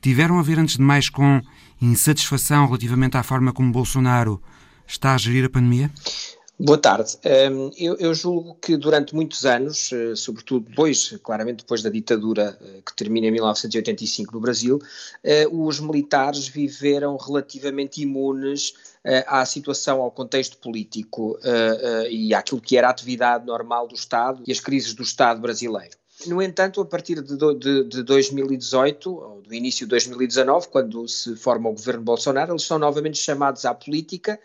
tiveram 0.00 0.38
a 0.38 0.42
ver, 0.42 0.58
antes 0.58 0.76
de 0.76 0.82
mais, 0.82 1.08
com 1.08 1.40
insatisfação 1.80 2.66
relativamente 2.66 3.16
à 3.16 3.22
forma 3.22 3.52
como 3.52 3.72
Bolsonaro 3.72 4.40
está 4.86 5.14
a 5.14 5.18
gerir 5.18 5.44
a 5.44 5.50
pandemia? 5.50 5.90
Boa 6.58 6.78
tarde. 6.78 7.16
Hum, 7.50 7.70
eu, 7.76 8.14
julgo 8.14 8.54
que 8.54 8.76
durante 8.76 9.12
muitos 9.12 9.44
anos, 9.44 9.92
eh, 9.92 10.14
sobretudo 10.14 10.68
depois, 10.68 11.18
claramente 11.20 11.58
depois 11.58 11.82
da 11.82 11.90
ditadura 11.90 12.56
eh, 12.62 12.80
que 12.86 12.94
termina 12.94 13.26
em 13.26 13.32
1985 13.32 14.32
no 14.32 14.38
Brasil, 14.38 14.78
eh, 15.24 15.48
os 15.50 15.80
militares 15.80 16.46
viveram 16.46 17.16
relativamente 17.16 18.00
imunes 18.00 18.74
à 19.26 19.44
situação, 19.44 20.00
ao 20.00 20.10
contexto 20.10 20.56
político 20.56 21.38
e 22.08 22.32
àquilo 22.32 22.58
que 22.58 22.74
era 22.74 22.86
a 22.86 22.90
atividade 22.90 23.44
normal 23.44 23.86
do 23.86 23.94
Estado 23.94 24.42
e 24.46 24.50
as 24.50 24.60
crises 24.60 24.94
do 24.94 25.02
Estado 25.02 25.42
brasileiro. 25.42 25.94
No 26.26 26.40
entanto, 26.40 26.80
a 26.80 26.86
partir 26.86 27.20
de, 27.20 27.36
de, 27.36 27.84
de 27.84 28.02
2018, 28.02 29.12
ou 29.12 29.42
do 29.42 29.52
início 29.52 29.84
de 29.84 29.90
2019, 29.90 30.68
quando 30.68 31.06
se 31.06 31.36
forma 31.36 31.68
o 31.68 31.74
governo 31.74 32.02
Bolsonaro, 32.02 32.52
eles 32.52 32.62
são 32.62 32.78
novamente 32.78 33.18
chamados 33.18 33.66
à 33.66 33.74
política 33.74 34.40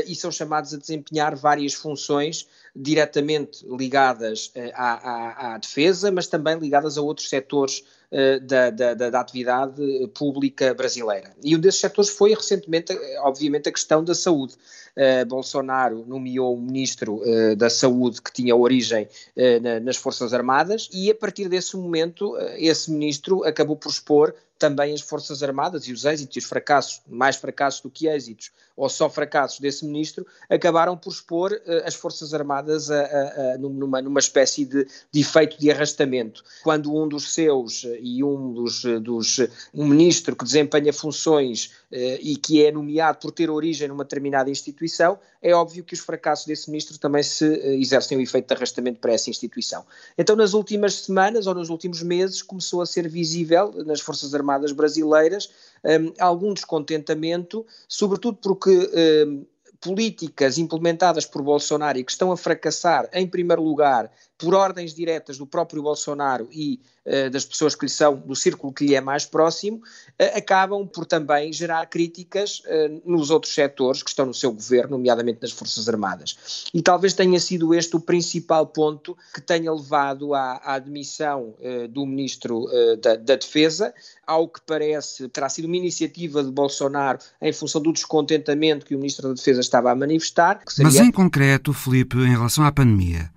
e 0.00 0.14
são 0.14 0.30
chamados 0.30 0.74
a 0.74 0.78
desempenhar 0.78 1.36
várias 1.36 1.74
funções 1.74 2.46
diretamente 2.74 3.64
ligadas 3.66 4.50
eh, 4.54 4.72
à, 4.74 4.94
à, 4.94 5.54
à, 5.54 5.58
defesa, 5.58 6.10
mas 6.10 6.26
também 6.26 6.58
ligadas 6.58 6.98
a 6.98 7.02
outros 7.02 7.28
setores 7.28 7.84
eh, 8.10 8.38
da, 8.40 8.70
da, 8.70 8.94
da, 8.94 9.20
atividade 9.20 9.82
pública 10.14 10.74
brasileira. 10.74 11.32
E 11.42 11.54
um 11.56 11.60
desses 11.60 11.80
setores 11.80 12.10
foi 12.10 12.34
recentemente, 12.34 12.92
obviamente, 13.18 13.68
a 13.68 13.72
questão 13.72 14.02
da 14.02 14.14
saúde. 14.14 14.54
Uh, 14.96 15.26
Bolsonaro 15.26 16.04
nomeou 16.06 16.56
um 16.56 16.60
ministro 16.60 17.16
uh, 17.16 17.56
da 17.56 17.68
Saúde 17.68 18.22
que 18.22 18.32
tinha 18.32 18.54
origem 18.54 19.08
uh, 19.36 19.60
na, 19.60 19.80
nas 19.80 19.96
Forças 19.96 20.32
Armadas 20.32 20.88
e 20.92 21.10
a 21.10 21.14
partir 21.16 21.48
desse 21.48 21.76
momento 21.76 22.36
esse 22.56 22.92
ministro 22.92 23.42
acabou 23.42 23.74
por 23.74 23.90
expor 23.90 24.32
também 24.64 24.94
as 24.94 25.02
Forças 25.02 25.42
Armadas 25.42 25.86
e 25.86 25.92
os 25.92 26.06
êxitos 26.06 26.36
e 26.36 26.38
os 26.38 26.46
fracassos, 26.46 27.02
mais 27.06 27.36
fracassos 27.36 27.82
do 27.82 27.90
que 27.90 28.08
êxitos, 28.08 28.50
ou 28.74 28.88
só 28.88 29.10
fracassos 29.10 29.60
desse 29.60 29.84
ministro, 29.84 30.26
acabaram 30.48 30.96
por 30.96 31.10
expor 31.10 31.52
uh, 31.52 31.86
as 31.86 31.94
Forças 31.94 32.32
Armadas 32.32 32.90
a, 32.90 33.00
a, 33.00 33.54
a, 33.54 33.58
numa, 33.58 34.00
numa 34.00 34.20
espécie 34.20 34.64
de, 34.64 34.86
de 35.12 35.20
efeito 35.20 35.58
de 35.60 35.70
arrastamento. 35.70 36.42
Quando 36.62 36.94
um 36.94 37.06
dos 37.06 37.34
seus 37.34 37.84
eh, 37.84 37.98
e 38.00 38.24
um 38.24 38.52
dos, 38.54 38.84
eh, 38.84 38.98
dos 38.98 39.38
um 39.72 39.86
ministro 39.86 40.34
que 40.34 40.44
desempenha 40.44 40.92
funções 40.92 41.66
uh, 41.92 42.18
e 42.20 42.36
que 42.36 42.64
é 42.64 42.72
nomeado 42.72 43.18
por 43.18 43.30
ter 43.30 43.50
origem 43.50 43.88
numa 43.88 44.04
determinada 44.04 44.50
instituição, 44.50 45.18
é 45.40 45.54
óbvio 45.54 45.84
que 45.84 45.92
os 45.92 46.00
fracassos 46.00 46.46
desse 46.46 46.70
ministro 46.70 46.98
também 46.98 47.22
se 47.22 47.46
uh, 47.46 47.66
exercem 47.74 48.16
o 48.16 48.20
efeito 48.20 48.48
de 48.48 48.54
arrastamento 48.54 48.98
para 48.98 49.12
essa 49.12 49.28
instituição. 49.30 49.84
Então, 50.16 50.34
nas 50.34 50.54
últimas 50.54 50.94
semanas 50.94 51.46
ou 51.46 51.54
nos 51.54 51.68
últimos 51.68 52.02
meses, 52.02 52.42
começou 52.42 52.80
a 52.80 52.86
ser 52.86 53.06
visível 53.08 53.72
nas 53.84 54.00
Forças 54.00 54.34
Armadas 54.34 54.53
brasileiras 54.72 55.50
um, 55.84 56.12
algum 56.18 56.54
descontentamento, 56.54 57.66
sobretudo 57.88 58.38
porque 58.40 58.90
um, 59.26 59.44
políticas 59.80 60.56
implementadas 60.56 61.26
por 61.26 61.42
Bolsonaro 61.42 61.98
e 61.98 62.04
que 62.04 62.10
estão 62.10 62.32
a 62.32 62.36
fracassar, 62.36 63.08
em 63.12 63.26
primeiro 63.26 63.62
lugar, 63.62 64.10
por 64.36 64.54
ordens 64.54 64.94
diretas 64.94 65.38
do 65.38 65.46
próprio 65.46 65.82
Bolsonaro 65.82 66.48
e 66.50 66.80
uh, 67.06 67.30
das 67.30 67.44
pessoas 67.44 67.74
que 67.74 67.84
lhe 67.84 67.90
são, 67.90 68.16
do 68.16 68.34
círculo 68.34 68.72
que 68.72 68.84
lhe 68.84 68.94
é 68.94 69.00
mais 69.00 69.24
próximo, 69.24 69.76
uh, 69.78 70.36
acabam 70.36 70.86
por 70.86 71.06
também 71.06 71.52
gerar 71.52 71.86
críticas 71.86 72.60
uh, 72.66 73.02
nos 73.04 73.30
outros 73.30 73.54
setores 73.54 74.02
que 74.02 74.10
estão 74.10 74.26
no 74.26 74.34
seu 74.34 74.52
governo, 74.52 74.96
nomeadamente 74.96 75.38
nas 75.40 75.52
Forças 75.52 75.88
Armadas. 75.88 76.66
E 76.74 76.82
talvez 76.82 77.14
tenha 77.14 77.38
sido 77.38 77.72
este 77.72 77.94
o 77.94 78.00
principal 78.00 78.66
ponto 78.66 79.16
que 79.32 79.40
tenha 79.40 79.72
levado 79.72 80.34
à, 80.34 80.54
à 80.64 80.74
admissão 80.74 81.54
do 81.90 82.04
Ministro 82.04 82.66
da, 83.00 83.16
da 83.16 83.36
Defesa, 83.36 83.94
ao 84.26 84.48
que 84.48 84.60
parece 84.66 85.28
terá 85.28 85.48
sido 85.48 85.66
uma 85.66 85.76
iniciativa 85.76 86.42
de 86.42 86.50
Bolsonaro 86.50 87.18
em 87.40 87.52
função 87.52 87.80
do 87.80 87.92
descontentamento 87.92 88.84
que 88.84 88.94
o 88.94 88.98
Ministro 88.98 89.28
da 89.28 89.34
Defesa 89.34 89.60
estava 89.60 89.90
a 89.90 89.94
manifestar. 89.94 90.60
Seria... 90.66 90.90
Mas 90.90 90.96
em 90.96 91.10
concreto, 91.10 91.72
Felipe, 91.72 92.16
em 92.16 92.30
relação 92.30 92.64
à 92.64 92.72
pandemia, 92.72 93.30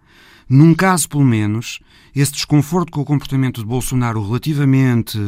num 0.49 0.73
caso, 0.73 1.09
pelo 1.09 1.25
menos, 1.25 1.79
esse 2.15 2.31
desconforto 2.31 2.91
com 2.91 3.01
o 3.01 3.05
comportamento 3.05 3.59
de 3.61 3.67
Bolsonaro 3.67 4.25
relativamente 4.25 5.19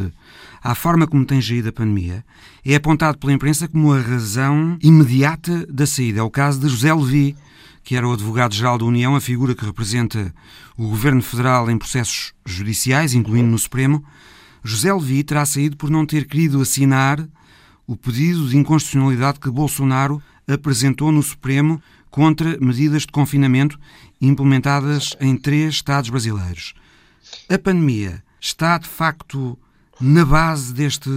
à 0.64 0.74
forma 0.74 1.06
como 1.06 1.26
tem 1.26 1.42
gerido 1.42 1.70
a 1.70 1.74
pandemia 1.74 2.24
é 2.66 2.76
apontado 2.76 3.18
pela 3.18 3.34
imprensa 3.34 3.68
como 3.68 3.94
a 3.94 4.00
razão 4.00 4.78
imediata 4.82 5.66
da 5.68 5.86
saída. 5.86 6.20
É 6.20 6.24
o 6.24 6.30
caso 6.30 6.60
de 6.60 6.68
José 6.68 6.94
Levi, 6.94 7.36
que 7.84 7.96
era 7.96 8.08
o 8.08 8.14
advogado-geral 8.14 8.78
da 8.78 8.86
União, 8.86 9.16
a 9.16 9.22
figura 9.22 9.56
que 9.56 9.66
representa 9.66 10.34
o 10.78 10.88
governo 10.88 11.22
federal 11.22 11.70
em 11.70 11.78
processos 11.78 12.34
judiciais, 12.46 13.14
incluindo 13.14 13.50
no 13.50 13.58
Supremo. 13.58 14.04
José 14.64 14.94
Levi 14.94 15.24
terá 15.24 15.46
saído 15.46 15.78
por 15.78 15.90
não 15.90 16.06
ter 16.06 16.26
querido 16.26 16.62
assinar 16.62 17.26
o 17.88 17.96
pedido 17.96 18.48
de 18.48 18.58
inconstitucionalidade 18.58 19.40
que 19.40 19.50
Bolsonaro 19.50 20.22
apresentou 20.48 21.12
no 21.12 21.24
Supremo 21.24 21.82
contra 22.10 22.58
medidas 22.60 23.04
de 23.04 23.12
confinamento 23.12 23.80
implementadas 24.22 25.16
em 25.20 25.36
três 25.36 25.76
Estados 25.76 26.10
brasileiros. 26.10 26.74
A 27.50 27.58
pandemia 27.58 28.24
está, 28.40 28.78
de 28.78 28.88
facto, 28.88 29.58
na 30.00 30.26
base 30.26 30.74
deste 30.74 31.10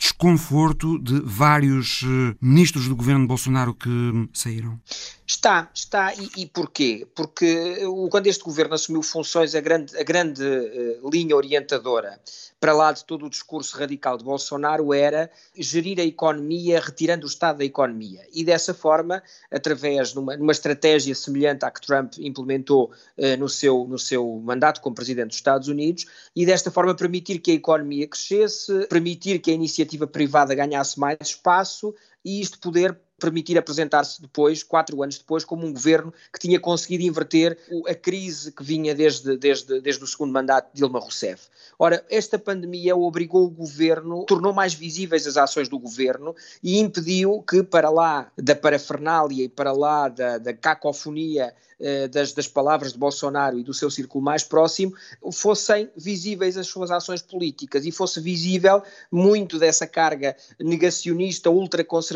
desconforto 0.00 0.98
de 0.98 1.20
vários 1.20 2.02
eh, 2.02 2.34
ministros 2.40 2.88
do 2.88 2.96
governo 2.96 3.26
Bolsonaro 3.26 3.74
que 3.74 3.90
saíram? 4.32 4.80
Está, 5.26 5.70
está. 5.72 6.12
E, 6.14 6.42
e 6.42 6.46
porquê? 6.46 7.06
Porque 7.14 7.76
quando 8.10 8.26
este 8.26 8.42
governo 8.42 8.74
assumiu 8.74 9.02
funções, 9.02 9.54
a 9.54 9.60
grande, 9.60 9.96
a 9.96 10.02
grande 10.02 10.42
uh, 10.42 11.08
linha 11.08 11.36
orientadora 11.36 12.18
para 12.58 12.72
lá 12.72 12.90
de 12.90 13.04
todo 13.04 13.26
o 13.26 13.30
discurso 13.30 13.78
radical 13.78 14.18
de 14.18 14.24
Bolsonaro 14.24 14.92
era 14.92 15.30
gerir 15.56 16.00
a 16.00 16.04
economia 16.04 16.80
retirando 16.80 17.24
o 17.24 17.28
Estado 17.28 17.58
da 17.58 17.64
economia. 17.64 18.22
E 18.34 18.42
dessa 18.42 18.74
forma, 18.74 19.22
através 19.50 20.12
de 20.12 20.18
uma, 20.18 20.34
uma 20.36 20.52
estratégia 20.52 21.14
semelhante 21.14 21.64
à 21.64 21.70
que 21.70 21.80
Trump 21.80 22.14
implementou 22.18 22.90
no, 23.38 23.48
seu, 23.48 23.86
no 23.88 23.98
seu 23.98 24.42
mandato 24.44 24.82
como 24.82 24.94
presidente 24.94 25.28
dos 25.28 25.36
Estados 25.36 25.68
Unidos, 25.68 26.04
e 26.36 26.44
desta 26.44 26.70
forma 26.70 26.94
permitir 26.94 27.38
que 27.38 27.50
a 27.50 27.54
economia 27.54 28.06
crescesse, 28.06 28.86
permitir 28.88 29.38
que 29.38 29.50
a 29.50 29.54
iniciativa 29.54 29.89
privada 30.06 30.54
ganhasse 30.54 30.98
mais 30.98 31.18
espaço 31.20 31.94
e 32.24 32.40
isto 32.40 32.58
poder 32.58 32.98
permitir 33.20 33.56
apresentar-se 33.58 34.20
depois, 34.20 34.62
quatro 34.62 35.02
anos 35.02 35.18
depois, 35.18 35.44
como 35.44 35.66
um 35.66 35.72
governo 35.72 36.12
que 36.32 36.38
tinha 36.40 36.58
conseguido 36.58 37.04
inverter 37.04 37.56
a 37.86 37.94
crise 37.94 38.50
que 38.50 38.64
vinha 38.64 38.94
desde, 38.94 39.36
desde, 39.36 39.80
desde 39.80 40.02
o 40.02 40.06
segundo 40.06 40.32
mandato 40.32 40.72
de 40.72 40.78
Dilma 40.78 40.98
Rousseff. 40.98 41.48
Ora, 41.78 42.04
esta 42.10 42.38
pandemia 42.38 42.96
obrigou 42.96 43.44
o 43.44 43.50
governo, 43.50 44.24
tornou 44.24 44.52
mais 44.52 44.74
visíveis 44.74 45.26
as 45.26 45.36
ações 45.36 45.68
do 45.68 45.78
governo 45.78 46.34
e 46.62 46.78
impediu 46.78 47.42
que, 47.42 47.62
para 47.62 47.90
lá 47.90 48.32
da 48.36 48.56
parafernália 48.56 49.44
e 49.44 49.48
para 49.48 49.72
lá 49.72 50.08
da, 50.08 50.38
da 50.38 50.54
cacofonia 50.54 51.54
eh, 51.78 52.08
das, 52.08 52.32
das, 52.32 52.46
palavras 52.46 52.92
de 52.92 52.98
Bolsonaro 52.98 53.58
e 53.58 53.62
do 53.62 53.72
seu 53.72 53.90
círculo 53.90 54.22
mais 54.22 54.44
próximo, 54.44 54.92
fossem 55.32 55.90
visíveis 55.96 56.58
as 56.58 56.66
suas 56.66 56.90
ações 56.90 57.22
políticas 57.22 57.86
e 57.86 57.92
fosse 57.92 58.20
visível 58.20 58.82
muito 59.10 59.58
dessa 59.58 59.86
carga 59.86 60.36
negacionista, 60.58 61.48
ultraconservadora 61.50 62.09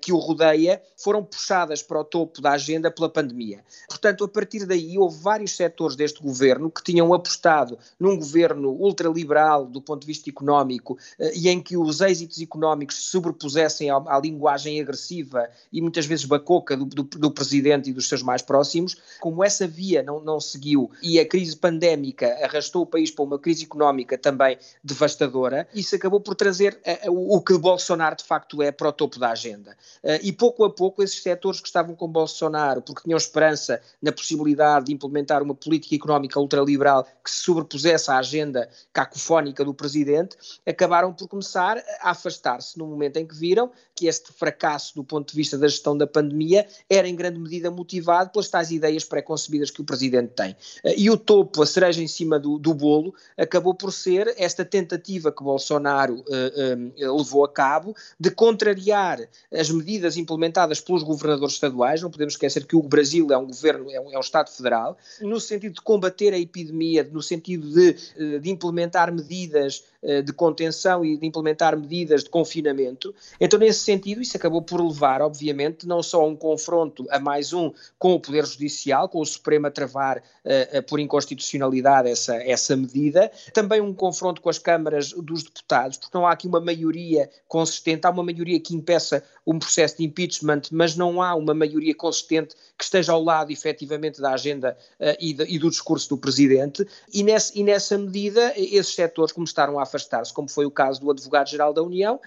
que 0.00 0.12
o 0.12 0.18
rodeia, 0.18 0.82
foram 0.96 1.24
puxadas 1.24 1.82
para 1.82 2.00
o 2.00 2.04
topo 2.04 2.40
da 2.40 2.52
agenda 2.52 2.90
pela 2.90 3.08
pandemia. 3.08 3.64
Portanto, 3.88 4.24
a 4.24 4.28
partir 4.28 4.66
daí, 4.66 4.98
houve 4.98 5.18
vários 5.22 5.56
setores 5.56 5.96
deste 5.96 6.22
governo 6.22 6.70
que 6.70 6.82
tinham 6.82 7.12
apostado 7.12 7.78
num 7.98 8.16
governo 8.16 8.70
ultraliberal 8.70 9.66
do 9.66 9.80
ponto 9.80 10.02
de 10.02 10.06
vista 10.06 10.28
económico 10.28 10.98
eh, 11.18 11.32
e 11.34 11.48
em 11.48 11.60
que 11.60 11.76
os 11.76 12.00
êxitos 12.00 12.40
económicos 12.40 12.96
se 12.96 13.02
sobrepusessem 13.02 13.90
à, 13.90 13.96
à 13.96 14.20
linguagem 14.20 14.80
agressiva 14.80 15.48
e 15.72 15.80
muitas 15.80 16.06
vezes 16.06 16.24
bacoca 16.24 16.76
do, 16.76 16.84
do, 16.84 17.02
do 17.02 17.30
presidente 17.30 17.90
e 17.90 17.92
dos 17.92 18.08
seus 18.08 18.22
mais 18.22 18.42
próximos. 18.42 18.96
Como 19.20 19.42
essa 19.44 19.66
via 19.66 20.02
não, 20.02 20.20
não 20.20 20.40
seguiu 20.40 20.90
e 21.02 21.18
a 21.18 21.26
crise 21.26 21.56
pandémica 21.56 22.38
arrastou 22.42 22.82
o 22.82 22.86
país 22.86 23.10
para 23.10 23.24
uma 23.24 23.38
crise 23.38 23.64
económica 23.64 24.18
também 24.18 24.58
devastadora, 24.82 25.68
isso 25.74 25.94
acabou 25.94 26.20
por 26.20 26.34
trazer 26.34 26.80
uh, 27.06 27.10
o, 27.10 27.36
o 27.36 27.42
que 27.42 27.56
Bolsonaro 27.56 28.16
de 28.16 28.24
facto 28.24 28.62
é 28.62 28.72
para 28.72 28.88
o 28.88 28.92
topo 29.00 29.18
da 29.18 29.30
agenda. 29.30 29.70
Uh, 30.04 30.20
e 30.22 30.30
pouco 30.30 30.62
a 30.62 30.68
pouco 30.68 31.02
esses 31.02 31.22
setores 31.22 31.58
que 31.58 31.66
estavam 31.66 31.94
com 31.94 32.06
Bolsonaro, 32.06 32.82
porque 32.82 33.04
tinham 33.04 33.16
esperança 33.16 33.80
na 34.02 34.12
possibilidade 34.12 34.86
de 34.86 34.92
implementar 34.92 35.42
uma 35.42 35.54
política 35.54 35.94
económica 35.94 36.38
ultraliberal 36.38 37.06
que 37.24 37.30
se 37.30 37.38
sobrepusesse 37.38 38.10
à 38.10 38.18
agenda 38.18 38.68
cacofónica 38.92 39.64
do 39.64 39.72
presidente, 39.72 40.36
acabaram 40.66 41.14
por 41.14 41.28
começar 41.28 41.82
a 42.00 42.10
afastar-se 42.10 42.78
no 42.78 42.86
momento 42.86 43.16
em 43.16 43.26
que 43.26 43.34
viram 43.34 43.70
que 43.94 44.06
este 44.06 44.32
fracasso 44.32 44.94
do 44.94 45.02
ponto 45.02 45.30
de 45.30 45.36
vista 45.36 45.56
da 45.56 45.66
gestão 45.66 45.96
da 45.96 46.06
pandemia 46.06 46.66
era 46.88 47.08
em 47.08 47.16
grande 47.16 47.38
medida 47.38 47.70
motivado 47.70 48.30
pelas 48.30 48.48
tais 48.48 48.70
ideias 48.70 49.04
pré-concebidas 49.04 49.70
que 49.70 49.80
o 49.80 49.84
Presidente 49.84 50.32
tem. 50.34 50.54
Eh, 50.84 50.94
e 50.98 51.10
o 51.10 51.16
topo, 51.16 51.62
a 51.62 51.66
cereja 51.66 52.02
em 52.02 52.08
cima 52.08 52.38
do, 52.38 52.58
do 52.58 52.74
bolo, 52.74 53.14
acabou 53.36 53.74
por 53.74 53.92
ser 53.92 54.34
esta 54.36 54.64
tentativa 54.64 55.32
que 55.32 55.42
Bolsonaro 55.42 56.16
uh, 56.20 57.16
levou 57.16 57.44
a 57.44 57.48
cabo 57.48 57.94
de 58.18 58.30
contrariar 58.30 58.89
as 58.92 59.70
medidas 59.70 60.16
implementadas 60.16 60.80
pelos 60.80 61.02
governadores 61.02 61.54
estaduais. 61.54 62.02
Não 62.02 62.10
podemos 62.10 62.34
esquecer 62.34 62.66
que 62.66 62.76
o 62.76 62.82
Brasil 62.82 63.28
é 63.30 63.38
um 63.38 63.46
governo, 63.46 63.90
é 63.90 64.00
um, 64.00 64.12
é 64.12 64.16
um 64.16 64.20
Estado 64.20 64.50
federal, 64.50 64.96
no 65.20 65.40
sentido 65.40 65.74
de 65.74 65.80
combater 65.80 66.32
a 66.32 66.38
epidemia, 66.38 67.08
no 67.10 67.22
sentido 67.22 67.68
de, 67.68 68.38
de 68.40 68.50
implementar 68.50 69.12
medidas 69.12 69.84
de 70.24 70.32
contenção 70.32 71.04
e 71.04 71.16
de 71.16 71.26
implementar 71.26 71.76
medidas 71.76 72.24
de 72.24 72.30
confinamento. 72.30 73.14
Então, 73.40 73.58
nesse 73.58 73.80
sentido, 73.80 74.22
isso 74.22 74.36
acabou 74.36 74.62
por 74.62 74.80
levar, 74.80 75.20
obviamente, 75.20 75.86
não 75.86 76.02
só 76.02 76.22
a 76.22 76.26
um 76.26 76.36
confronto 76.36 77.06
a 77.10 77.18
mais 77.18 77.52
um 77.52 77.72
com 77.98 78.14
o 78.14 78.20
Poder 78.20 78.46
Judicial, 78.46 79.08
com 79.08 79.20
o 79.20 79.26
Supremo 79.26 79.66
a 79.66 79.70
travar 79.70 80.18
uh, 80.18 80.82
por 80.84 81.00
inconstitucionalidade 81.00 82.08
essa, 82.08 82.36
essa 82.36 82.76
medida, 82.76 83.30
também 83.52 83.80
um 83.80 83.94
confronto 83.94 84.40
com 84.40 84.48
as 84.48 84.58
câmaras 84.58 85.12
dos 85.12 85.42
deputados, 85.42 85.98
porque 85.98 86.16
não 86.16 86.26
há 86.26 86.32
aqui 86.32 86.46
uma 86.46 86.60
maioria 86.60 87.30
consistente, 87.48 88.06
há 88.06 88.10
uma 88.10 88.22
maioria 88.22 88.58
que 88.60 88.74
impeça 88.74 89.22
um 89.46 89.58
processo 89.58 89.98
de 89.98 90.04
impeachment, 90.04 90.62
mas 90.70 90.96
não 90.96 91.20
há 91.20 91.34
uma 91.34 91.54
maioria 91.54 91.94
consistente 91.94 92.54
que 92.76 92.84
esteja 92.84 93.12
ao 93.12 93.22
lado, 93.22 93.52
efetivamente, 93.52 94.20
da 94.20 94.32
agenda 94.32 94.76
uh, 94.98 95.16
e, 95.18 95.32
de, 95.34 95.44
e, 95.44 95.58
do 95.58 95.70
discurso 95.70 96.08
do 96.10 96.16
Presidente, 96.16 96.86
e, 97.12 97.22
nesse, 97.22 97.58
e 97.58 97.62
nessa 97.62 97.98
medida 97.98 98.52
esses 98.56 98.94
setores 98.94 99.32
começaram 99.32 99.78
a 99.78 99.82
afastar-se, 99.90 100.32
como 100.32 100.48
foi 100.48 100.64
o 100.64 100.70
caso 100.70 101.00
do 101.00 101.10
Advogado-Geral 101.10 101.74
da 101.74 101.82
União 101.82 102.20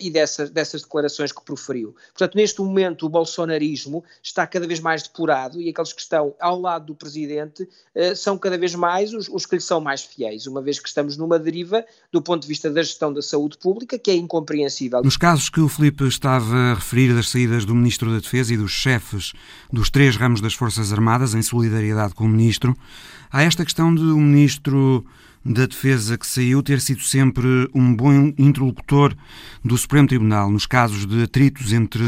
e 0.00 0.10
dessas, 0.10 0.50
dessas 0.50 0.82
declarações 0.82 1.30
que 1.30 1.42
proferiu. 1.44 1.94
Portanto, 2.12 2.34
neste 2.34 2.60
momento 2.60 3.06
o 3.06 3.08
bolsonarismo 3.08 4.02
está 4.22 4.46
cada 4.46 4.66
vez 4.66 4.80
mais 4.80 5.02
depurado 5.02 5.60
e 5.60 5.68
aqueles 5.68 5.92
que 5.92 6.00
estão 6.00 6.34
ao 6.40 6.60
lado 6.60 6.86
do 6.86 6.94
presidente 6.94 7.62
uh, 7.62 8.16
são 8.16 8.38
cada 8.38 8.56
vez 8.56 8.74
mais 8.74 9.12
os, 9.12 9.28
os, 9.28 9.46
que 9.46 9.56
lhe 9.56 9.60
são 9.60 9.80
mais 9.80 10.02
fiéis, 10.02 10.46
uma 10.46 10.62
vez 10.62 10.78
que 10.78 10.88
estamos 10.88 11.16
numa 11.16 11.38
deriva 11.38 11.84
do 12.10 12.22
ponto 12.22 12.42
de 12.42 12.48
vista 12.48 12.70
da 12.70 12.82
gestão 12.82 13.12
da 13.12 13.22
saúde 13.22 13.58
pública 13.58 13.98
que 13.98 14.10
é 14.10 14.14
incompreensível. 14.14 15.02
Nos 15.02 15.16
casos 15.16 15.50
que 15.50 15.60
o 15.60 15.68
Filipe 15.68 16.04
estava 16.04 16.54
a 16.54 16.74
referir 16.74 17.14
das 17.14 17.28
saídas 17.28 17.64
do 17.64 17.74
Ministro 17.74 18.10
da 18.10 18.18
Defesa 18.18 18.54
e 18.54 18.56
dos 18.56 18.72
chefes 18.72 19.32
dos 19.72 19.90
três 19.90 20.16
ramos 20.16 20.40
das 20.40 20.54
Forças 20.54 20.92
Armadas 20.92 21.34
em 21.34 21.42
solidariedade 21.42 22.14
com 22.14 22.24
o 22.24 22.28
Ministro, 22.28 22.76
há 23.30 23.42
esta 23.42 23.64
questão 23.64 23.94
de 23.94 24.02
o 24.02 24.16
um 24.16 24.20
Ministro 24.20 25.04
da 25.44 25.66
Defesa 25.66 26.18
que 26.18 26.26
saiu 26.26 26.62
ter 26.62 26.80
sido 26.80 27.02
sempre 27.02 27.68
um 27.74 27.94
bom 27.94 28.32
interlocutor 28.36 29.14
do 29.64 29.76
Supremo 29.76 30.08
Tribunal 30.08 30.50
nos 30.50 30.66
casos 30.66 31.06
de 31.06 31.22
atritos 31.22 31.72
entre 31.72 32.02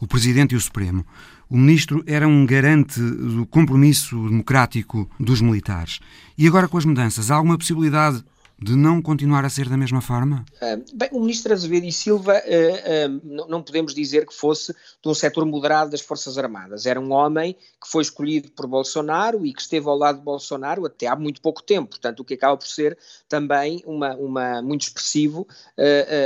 o 0.00 0.06
Presidente 0.06 0.52
e 0.52 0.56
o 0.56 0.60
Supremo 0.60 1.04
o 1.48 1.56
ministro 1.56 2.02
era 2.06 2.26
um 2.26 2.44
garante 2.44 3.00
do 3.00 3.46
compromisso 3.46 4.28
democrático 4.28 5.08
dos 5.20 5.40
militares. 5.40 6.00
E 6.36 6.46
agora, 6.48 6.66
com 6.66 6.78
as 6.78 6.84
mudanças, 6.84 7.30
há 7.30 7.36
alguma 7.36 7.58
possibilidade 7.58 8.24
de 8.64 8.74
não 8.74 9.02
continuar 9.02 9.44
a 9.44 9.50
ser 9.50 9.68
da 9.68 9.76
mesma 9.76 10.00
forma? 10.00 10.42
Uh, 10.54 10.82
bem, 10.96 11.10
o 11.12 11.20
ministro 11.20 11.52
Azevedo 11.52 11.84
e 11.84 11.92
Silva 11.92 12.32
uh, 12.32 13.12
uh, 13.12 13.46
não, 13.46 13.62
podemos 13.62 13.94
dizer 13.94 14.26
que 14.26 14.32
fosse 14.32 14.72
de 14.72 15.08
um 15.08 15.12
setor 15.12 15.44
moderado 15.44 15.90
das 15.90 16.00
Forças 16.00 16.38
Armadas. 16.38 16.86
Era 16.86 16.98
um 16.98 17.12
homem 17.12 17.52
que 17.52 17.86
foi 17.86 18.00
escolhido 18.00 18.50
por 18.52 18.66
Bolsonaro 18.66 19.44
e 19.44 19.52
que 19.52 19.60
esteve 19.60 19.86
ao 19.86 19.98
lado 19.98 20.16
de 20.16 20.24
Bolsonaro 20.24 20.86
até 20.86 21.06
há 21.06 21.14
muito 21.14 21.42
pouco 21.42 21.62
tempo. 21.62 21.90
Portanto, 21.90 22.20
o 22.20 22.24
que 22.24 22.32
acaba 22.32 22.56
por 22.56 22.66
ser 22.66 22.96
também 23.28 23.82
uma, 23.84 24.16
uma 24.16 24.62
muito 24.62 24.82
expressivo 24.82 25.46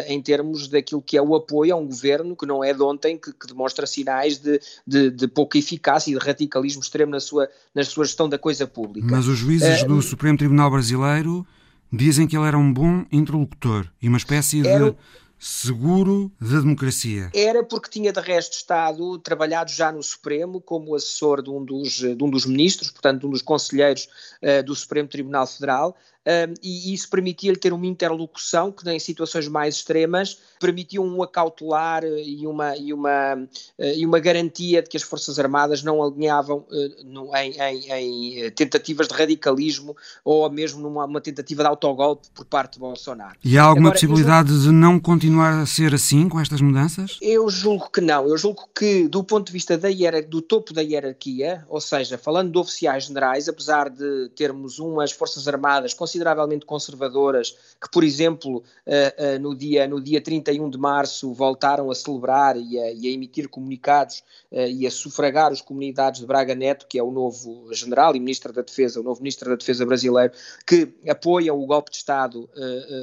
em 0.07 0.23
termos 0.23 0.69
daquilo 0.69 1.03
que 1.03 1.17
é 1.17 1.23
o 1.23 1.35
apoio 1.35 1.75
a 1.75 1.77
um 1.77 1.87
governo 1.87 2.37
que 2.37 2.47
não 2.47 2.63
é 2.63 2.73
de 2.73 2.83
ontem, 2.83 3.19
que, 3.19 3.33
que 3.33 3.47
demonstra 3.49 3.87
sinais 3.87 4.39
de, 4.39 4.61
de, 4.87 5.11
de, 5.11 5.27
pouca 5.27 5.59
eficácia 5.59 6.11
e 6.11 6.19
de 6.19 6.25
radicalismo 6.25 6.83
extremo 6.83 7.11
na 7.11 7.21
sua, 7.21 7.49
na 7.75 7.85
sua 7.85 8.05
gestão 8.05 8.29
da 8.29 8.39
coisa 8.39 8.67
pública. 8.67 9.09
Mas 9.11 9.27
os 9.27 9.39
juízes 9.39 9.83
do 9.83 10.01
Supremo 10.01 10.39
Tribunal 10.39 10.71
Brasileiro 10.71 11.45
Dizem 11.93 12.27
que 12.27 12.37
ele 12.37 12.47
era 12.47 12.59
um 12.59 12.73
bom 12.73 13.05
interlocutor 13.11 13.87
e 14.01 14.09
uma 14.09 14.19
espécie 14.19 14.67
era... 14.67 14.91
de 14.91 14.97
seguro 15.39 16.33
da 16.41 16.61
democracia. 16.61 17.31
Era 17.33 17.63
porque 17.63 17.89
tinha 17.89 18.13
de 18.13 18.21
resto 18.21 18.55
estado 18.55 19.19
trabalhado 19.19 19.71
já 19.71 19.93
no 19.93 20.03
Supremo 20.03 20.61
como 20.61 20.95
assessor 20.95 21.43
de 21.43 21.51
um 21.51 21.65
dos, 21.65 21.93
de 21.93 22.23
um 22.23 22.29
dos 22.29 22.45
ministros, 22.45 22.91
portanto 22.91 23.21
de 23.21 23.27
um 23.27 23.31
dos 23.31 23.43
conselheiros 23.43 24.09
uh, 24.43 24.63
do 24.65 24.75
Supremo 24.75 25.09
Tribunal 25.09 25.47
Federal, 25.47 25.97
um, 26.29 26.55
e 26.63 26.93
isso 26.93 27.09
permitia-lhe 27.09 27.57
ter 27.57 27.73
uma 27.73 27.87
interlocução 27.87 28.71
que, 28.71 28.89
em 28.91 28.99
situações 28.99 29.49
mais 29.49 29.77
extremas, 29.77 30.39
permitia 30.61 31.01
um 31.01 31.23
acautelar 31.23 32.05
eh, 32.05 32.23
e 32.23 32.47
uma, 32.47 32.77
e 32.77 32.93
uma, 32.93 33.35
uh, 33.35 33.85
e 33.97 34.05
uma 34.05 34.19
garantia 34.19 34.83
de 34.83 34.91
que 34.91 34.97
as 34.97 35.03
Forças 35.03 35.39
Armadas 35.39 35.83
não 35.83 36.03
alinhavam 36.03 36.67
uh, 36.69 37.05
no, 37.05 37.35
em, 37.35 37.53
em, 37.53 37.93
em, 37.93 38.51
tentativas 38.51 39.09
de 39.09 39.15
radicalismo 39.15 39.97
ou 40.23 40.51
mesmo 40.51 40.83
numa 40.83 41.21
tentativa 41.21 41.63
de 41.63 41.69
autogolpe 41.69 42.29
por 42.35 42.45
parte 42.45 42.75
de 42.75 42.81
Bolsonaro. 42.81 43.39
E 43.43 43.57
há 43.57 43.63
alguma 43.63 43.89
Agora, 43.89 43.95
possibilidade 43.95 44.49
julgo, 44.51 44.65
de 44.65 44.73
não 44.73 45.01
continuar 45.01 45.63
a 45.63 45.67
ser 45.67 45.95
assim 45.95 46.29
com 46.29 46.39
estas 46.39 46.61
mudanças? 46.61 47.17
Eu 47.23 47.49
julgo 47.49 47.91
que 47.91 48.03
não. 48.03 48.29
Eu 48.29 48.37
julgo 48.37 48.69
que, 48.77 49.09
do 49.09 49.25
ponto 49.25 49.47
de 49.47 49.53
vista 49.53 49.79
da 49.79 49.89
do 50.29 50.43
topo 50.43 50.73
da 50.73 50.83
hierarquia, 50.83 51.65
ou 51.69 51.81
seja, 51.81 52.19
falando 52.19 52.53
de 52.53 52.59
oficiais 52.59 53.05
generais, 53.05 53.49
apesar 53.49 53.89
de 53.89 54.29
termos 54.37 54.79
umas 54.79 55.13
Forças 55.13 55.49
Armadas 55.49 55.95
consideradas 55.95 56.18
consideravelmente 56.19 56.67
conservadoras, 56.67 57.55
que, 57.81 57.91
por 57.91 58.03
exemplo, 58.03 58.59
uh, 58.59 59.37
uh, 59.37 59.39
no, 59.41 59.55
dia, 59.55 59.87
no 59.87 60.01
dia 60.01 60.21
31 60.21 60.69
de 60.69 60.79
março 60.79 61.33
voltaram 61.33 61.91
a 61.91 61.95
celebrar 61.95 62.57
e 62.57 62.79
a, 62.79 62.93
e 62.93 63.07
a 63.07 63.11
emitir 63.11 63.49
comunicados 63.49 64.23
uh, 64.51 64.67
e 64.69 64.87
a 64.87 64.91
sufragar 64.91 65.53
os 65.53 65.61
comunidades 65.61 66.21
de 66.21 66.27
Braga 66.27 66.55
Neto, 66.55 66.87
que 66.89 66.99
é 66.99 67.03
o 67.03 67.11
novo 67.11 67.69
general 67.73 68.17
e 68.17 68.21
ministro 68.21 68.53
da 68.53 68.63
Defesa, 68.63 69.01
o 69.01 69.03
novo 69.03 69.21
ministro 69.21 69.49
da 69.49 69.57
Defesa 69.57 69.87
brasileiro, 69.87 70.33
que 70.67 70.93
apoiam 71.09 71.59
o 71.59 71.67
golpe 71.67 71.91
de 71.91 71.99
Estado, 71.99 72.49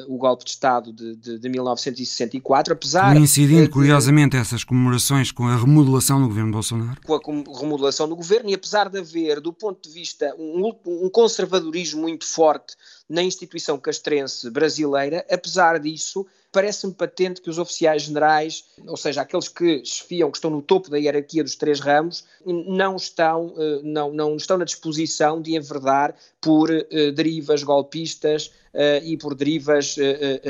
o 0.08 0.18
golpe 0.18 0.44
de 0.44 0.52
Estado 0.52 0.92
de, 0.92 1.16
de, 1.16 1.40
de 1.40 1.50
1964, 1.50 2.74
apesar... 2.74 3.14
Coincidindo, 3.14 3.70
curiosamente, 3.70 4.36
essas 4.36 4.64
comemorações 4.64 5.32
com 5.32 5.48
a 5.48 5.56
remodelação 5.56 6.22
do 6.22 6.28
governo 6.28 6.52
Bolsonaro? 6.52 7.00
Com 7.02 7.16
a 7.16 7.60
remodelação 7.60 8.08
do 8.08 8.16
governo 8.16 8.50
e 8.50 8.54
apesar 8.54 8.90
de 8.90 9.00
haver, 9.00 9.40
do 9.40 9.54
ponto 9.54 9.88
de 9.88 9.94
vista, 9.94 10.34
um, 10.38 10.72
um 10.86 11.10
conservadorismo 11.10 12.02
muito 12.02 12.26
forte 12.26 12.76
na 13.10 13.22
instituição 13.22 13.78
castrense 13.78 14.50
brasileira, 14.50 15.26
apesar 15.30 15.80
disso, 15.80 16.26
parece-me 16.56 16.94
patente 16.94 17.42
que 17.42 17.50
os 17.50 17.60
oficiais 17.60 18.04
generais, 18.04 18.64
ou 18.88 18.96
seja, 18.96 19.22
aqueles 19.22 19.50
que 19.50 19.84
chefiam, 19.84 20.32
que 20.32 20.38
estão 20.38 20.50
no 20.50 20.62
topo 20.62 20.90
da 20.90 20.98
hierarquia 20.98 21.44
dos 21.44 21.56
três 21.56 21.82
ramos, 21.82 22.24
não 22.46 22.96
estão, 22.96 23.54
eh, 23.58 23.82
não, 23.84 24.14
não 24.14 24.38
estão 24.38 24.58
na 24.58 24.64
disposição 24.64 25.42
de 25.42 25.56
enverdar 25.56 26.16
por 26.40 26.72
uh, 26.72 27.12
derivas 27.12 27.62
golpistas 27.62 28.48
uh, 28.74 29.04
e 29.04 29.18
por 29.18 29.36
derivas 29.36 29.98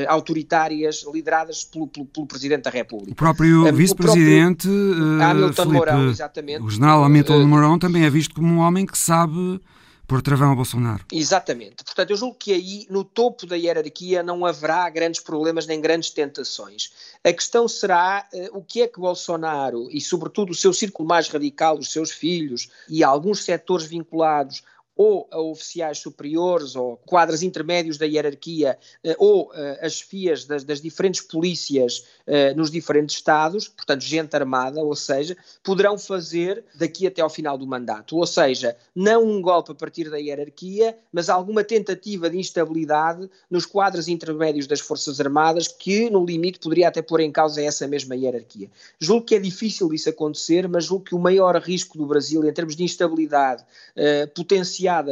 autoritárias 0.06 1.04
lideradas 1.12 1.64
pelo, 1.64 1.88
pelo, 1.88 2.06
pelo, 2.06 2.26
Presidente 2.26 2.62
da 2.62 2.70
República. 2.70 3.12
O 3.12 3.16
próprio 3.16 3.72
vice-presidente 3.74 4.68
Hamilton 4.68 5.64
Mourão, 5.64 6.10
exatamente. 6.10 6.62
O 6.62 6.70
general 6.70 7.02
Hamilton 7.02 7.46
Mourão 7.46 7.78
também 7.78 8.04
é 8.04 8.10
visto 8.10 8.34
como 8.34 8.46
um 8.46 8.58
homem 8.58 8.86
que 8.86 8.96
sabe 8.96 9.60
por 10.06 10.22
travão 10.22 10.52
a 10.52 10.54
Bolsonaro. 10.54 11.04
Exatamente. 11.12 11.84
Portanto, 11.84 12.10
eu 12.10 12.16
julgo 12.16 12.36
que 12.38 12.52
aí, 12.52 12.86
no 12.88 13.02
topo 13.02 13.46
da 13.46 13.56
hierarquia, 13.56 14.22
não 14.22 14.46
haverá 14.46 14.88
grandes 14.88 15.20
problemas 15.20 15.66
nem 15.66 15.80
grandes 15.80 16.10
tentações. 16.10 16.92
A 17.24 17.32
questão 17.32 17.66
será 17.66 18.26
uh, 18.32 18.58
o 18.58 18.62
que 18.62 18.82
é 18.82 18.88
que 18.88 19.00
Bolsonaro 19.00 19.88
e, 19.90 20.00
sobretudo, 20.00 20.50
o 20.50 20.54
seu 20.54 20.72
círculo 20.72 21.08
mais 21.08 21.28
radical, 21.28 21.78
os 21.78 21.90
seus 21.90 22.12
filhos 22.12 22.68
e 22.88 23.02
alguns 23.02 23.44
setores 23.44 23.86
vinculados 23.86 24.62
ou 24.96 25.28
a 25.30 25.38
oficiais 25.38 25.98
superiores 25.98 26.74
ou 26.74 26.96
quadros 27.04 27.42
intermédios 27.42 27.98
da 27.98 28.06
hierarquia 28.06 28.78
eh, 29.04 29.14
ou 29.18 29.52
eh, 29.54 29.78
as 29.82 29.94
chefias 29.94 30.44
das, 30.46 30.64
das 30.64 30.80
diferentes 30.80 31.20
polícias 31.20 32.06
eh, 32.26 32.54
nos 32.54 32.70
diferentes 32.70 33.16
estados, 33.16 33.68
portanto 33.68 34.00
gente 34.00 34.34
armada, 34.34 34.80
ou 34.80 34.96
seja, 34.96 35.36
poderão 35.62 35.98
fazer 35.98 36.64
daqui 36.74 37.06
até 37.06 37.20
ao 37.20 37.28
final 37.28 37.58
do 37.58 37.66
mandato, 37.66 38.16
ou 38.16 38.26
seja, 38.26 38.76
não 38.94 39.22
um 39.22 39.42
golpe 39.42 39.72
a 39.72 39.74
partir 39.74 40.08
da 40.08 40.16
hierarquia, 40.16 40.96
mas 41.12 41.28
alguma 41.28 41.62
tentativa 41.62 42.30
de 42.30 42.38
instabilidade 42.38 43.28
nos 43.50 43.66
quadros 43.66 44.08
intermédios 44.08 44.66
das 44.66 44.80
Forças 44.80 45.20
Armadas 45.20 45.68
que 45.68 46.08
no 46.08 46.24
limite 46.24 46.58
poderia 46.58 46.88
até 46.88 47.02
pôr 47.02 47.20
em 47.20 47.30
causa 47.30 47.60
essa 47.60 47.86
mesma 47.86 48.16
hierarquia. 48.16 48.70
Julgo 48.98 49.26
que 49.26 49.34
é 49.34 49.38
difícil 49.38 49.92
isso 49.92 50.08
acontecer, 50.08 50.66
mas 50.68 50.84
julgo 50.84 51.04
que 51.04 51.14
o 51.14 51.18
maior 51.18 51.54
risco 51.56 51.98
do 51.98 52.06
Brasil 52.06 52.42
em 52.44 52.52
termos 52.52 52.74
de 52.74 52.82
instabilidade 52.82 53.62
uh, 53.62 54.26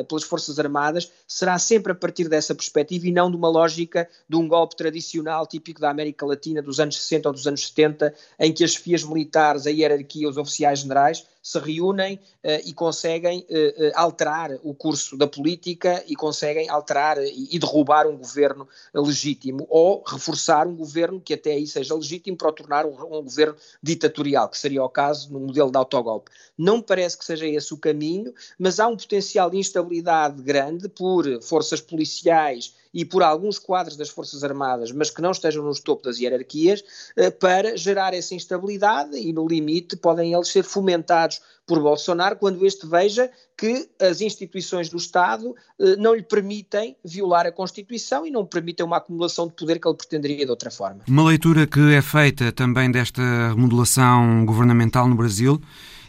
pelas 0.08 0.24
Forças 0.24 0.58
Armadas 0.58 1.10
será 1.26 1.58
sempre 1.58 1.92
a 1.92 1.94
partir 1.94 2.28
dessa 2.28 2.54
perspectiva 2.54 3.06
e 3.06 3.12
não 3.12 3.30
de 3.30 3.36
uma 3.36 3.48
lógica 3.48 4.08
de 4.28 4.36
um 4.36 4.46
golpe 4.48 4.76
tradicional 4.76 5.46
típico 5.46 5.80
da 5.80 5.90
América 5.90 6.24
Latina 6.26 6.62
dos 6.62 6.80
anos 6.80 6.96
60 6.96 7.28
ou 7.28 7.32
dos 7.32 7.46
anos 7.46 7.66
70, 7.68 8.14
em 8.38 8.52
que 8.52 8.64
as 8.64 8.72
chefias 8.72 9.04
militares, 9.04 9.66
a 9.66 9.70
hierarquia, 9.70 10.28
os 10.28 10.36
oficiais 10.36 10.80
generais 10.80 11.24
se 11.44 11.58
reúnem 11.58 12.16
uh, 12.16 12.66
e 12.66 12.72
conseguem 12.72 13.46
uh, 13.50 13.92
alterar 13.94 14.50
o 14.62 14.74
curso 14.74 15.14
da 15.14 15.26
política 15.26 16.02
e 16.08 16.16
conseguem 16.16 16.70
alterar 16.70 17.18
e, 17.22 17.58
derrubar 17.58 18.06
um 18.06 18.16
governo 18.16 18.66
legítimo 18.94 19.66
ou 19.68 20.02
reforçar 20.06 20.66
um 20.66 20.74
governo 20.74 21.20
que 21.20 21.34
até 21.34 21.52
aí 21.52 21.66
seja 21.66 21.94
legítimo 21.94 22.34
para 22.34 22.48
o 22.48 22.52
tornar 22.52 22.86
um, 22.86 22.94
um 23.18 23.22
governo 23.22 23.54
ditatorial, 23.82 24.48
que 24.48 24.58
seria 24.58 24.82
o 24.82 24.88
caso 24.88 25.30
no 25.30 25.40
modelo 25.40 25.70
de 25.70 25.76
autogolpe. 25.76 26.30
Não 26.56 26.80
parece 26.80 27.18
que 27.18 27.26
seja 27.26 27.46
esse 27.46 27.74
o 27.74 27.76
caminho, 27.78 28.32
mas 28.58 28.80
há 28.80 28.88
um 28.88 28.96
potencial 28.96 29.50
de 29.50 29.58
instabilidade 29.58 30.40
grande 30.40 30.88
por 30.88 31.26
forças 31.42 31.80
policiais 31.80 32.74
e 32.94 33.04
por 33.04 33.24
alguns 33.24 33.58
quadros 33.58 33.96
das 33.96 34.08
Forças 34.08 34.44
Armadas, 34.44 34.92
mas 34.92 35.10
que 35.10 35.20
não 35.20 35.32
estejam 35.32 35.64
no 35.64 35.74
topo 35.74 36.04
das 36.04 36.20
hierarquias, 36.20 36.84
eh, 37.16 37.28
para 37.28 37.76
gerar 37.76 38.14
essa 38.14 38.36
instabilidade 38.36 39.18
e, 39.18 39.32
no 39.32 39.46
limite, 39.48 39.96
podem 39.96 40.32
eles 40.32 40.48
ser 40.48 40.62
fomentados 40.62 41.40
por 41.66 41.80
Bolsonaro 41.80 42.36
quando 42.36 42.64
este 42.64 42.86
veja 42.86 43.30
que 43.56 43.88
as 44.00 44.20
instituições 44.20 44.88
do 44.88 44.96
Estado 44.96 45.56
eh, 45.80 45.96
não 45.96 46.14
lhe 46.14 46.22
permitem 46.22 46.96
violar 47.04 47.46
a 47.46 47.52
Constituição 47.52 48.24
e 48.24 48.30
não 48.30 48.46
permitem 48.46 48.86
uma 48.86 48.98
acumulação 48.98 49.48
de 49.48 49.54
poder 49.54 49.80
que 49.80 49.88
ele 49.88 49.96
pretenderia 49.96 50.44
de 50.44 50.50
outra 50.50 50.70
forma. 50.70 51.00
Uma 51.08 51.24
leitura 51.24 51.66
que 51.66 51.80
é 51.94 52.00
feita 52.00 52.52
também 52.52 52.92
desta 52.92 53.22
remodelação 53.48 54.46
governamental 54.46 55.08
no 55.08 55.16
Brasil 55.16 55.60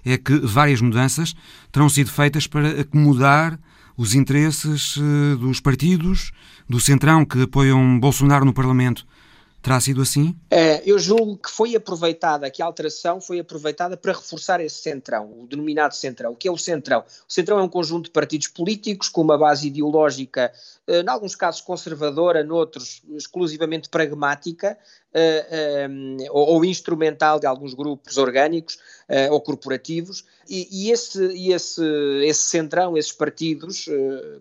é 0.05 0.19
que 0.19 0.37
várias 0.37 0.81
mudanças 0.81 1.33
terão 1.71 1.89
sido 1.89 2.11
feitas 2.11 2.45
para 2.45 2.81
acomodar 2.81 3.59
os 3.97 4.13
interesses 4.13 4.95
eh, 4.97 5.35
dos 5.35 5.59
partidos 5.59 6.31
do 6.67 6.79
Centrão 6.79 7.25
que 7.25 7.43
apoiam 7.43 7.99
Bolsonaro 7.99 8.45
no 8.45 8.53
Parlamento. 8.53 9.05
Terá 9.65 9.79
sido 9.79 10.03
assim? 10.03 10.35
É, 10.51 10.83
eu 10.85 10.99
julgo 10.99 11.37
que 11.37 11.49
foi 11.49 11.75
aproveitada, 11.75 12.51
que 12.51 12.61
a 12.61 12.65
alteração 12.67 13.19
foi 13.19 13.39
aproveitada 13.39 13.97
para 13.97 14.11
reforçar 14.11 14.61
esse 14.61 14.79
centrão, 14.79 15.25
o 15.25 15.47
denominado 15.47 15.95
centrão. 15.95 16.33
O 16.33 16.35
que 16.35 16.47
é 16.47 16.51
o 16.51 16.57
centrão? 16.57 16.99
O 17.27 17.33
centrão 17.33 17.57
é 17.57 17.63
um 17.63 17.67
conjunto 17.67 18.05
de 18.05 18.11
partidos 18.11 18.47
políticos 18.47 19.09
com 19.09 19.21
uma 19.21 19.39
base 19.39 19.65
ideológica, 19.65 20.53
em 20.87 21.09
alguns 21.09 21.35
casos 21.35 21.61
conservadora, 21.61 22.43
noutros 22.43 23.01
exclusivamente 23.15 23.89
pragmática, 23.89 24.77
uh, 25.15 25.89
um, 25.89 26.17
ou, 26.29 26.65
instrumental 26.65 27.39
de 27.39 27.47
alguns 27.47 27.73
grupos 27.73 28.17
orgânicos 28.17 28.77
ou 29.29 29.39
corporativos, 29.39 30.25
e, 30.49 30.91
esse, 30.91 31.23
esse, 31.51 31.83
esse 32.23 32.41
centrão, 32.47 32.97
esses 32.97 33.11
partidos, 33.11 33.85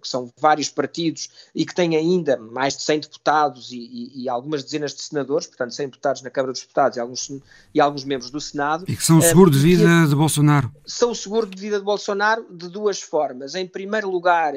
que 0.01 0.09
são 0.09 0.33
vários 0.39 0.71
partidos 0.71 1.29
e 1.55 1.65
que 1.65 1.75
têm 1.75 1.97
ainda 1.97 2.39
mais 2.39 2.77
de 2.77 2.83
100 2.83 3.01
deputados 3.01 3.71
e, 3.73 4.11
e, 4.15 4.29
algumas 4.29 4.63
dezenas 4.63 4.95
de 4.95 5.03
senadores, 5.03 5.47
portanto 5.47 5.75
100 5.75 5.87
deputados 5.87 6.23
na 6.23 6.31
Câmara 6.31 6.53
dos 6.53 6.63
Deputados 6.63 6.97
e 6.97 7.01
alguns, 7.01 7.31
e 7.75 7.81
alguns 7.81 8.05
membros 8.05 8.31
do 8.31 8.41
Senado. 8.41 8.85
E 8.89 8.97
que 8.97 9.05
são 9.05 9.19
o 9.19 9.23
seguro 9.23 9.51
de 9.51 9.59
vida 9.59 10.07
de 10.07 10.15
Bolsonaro. 10.15 10.73
São 10.87 11.11
o 11.11 11.15
seguro 11.15 11.47
de 11.47 11.61
vida 11.61 11.79
de 11.79 11.85
Bolsonaro 11.85 12.47
de 12.51 12.69
duas 12.69 13.01
formas. 13.01 13.55
Em 13.55 13.67
primeiro 13.67 14.11
lugar, 14.11 14.55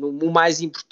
o 0.00 0.30
mais 0.30 0.60
importante, 0.60 0.87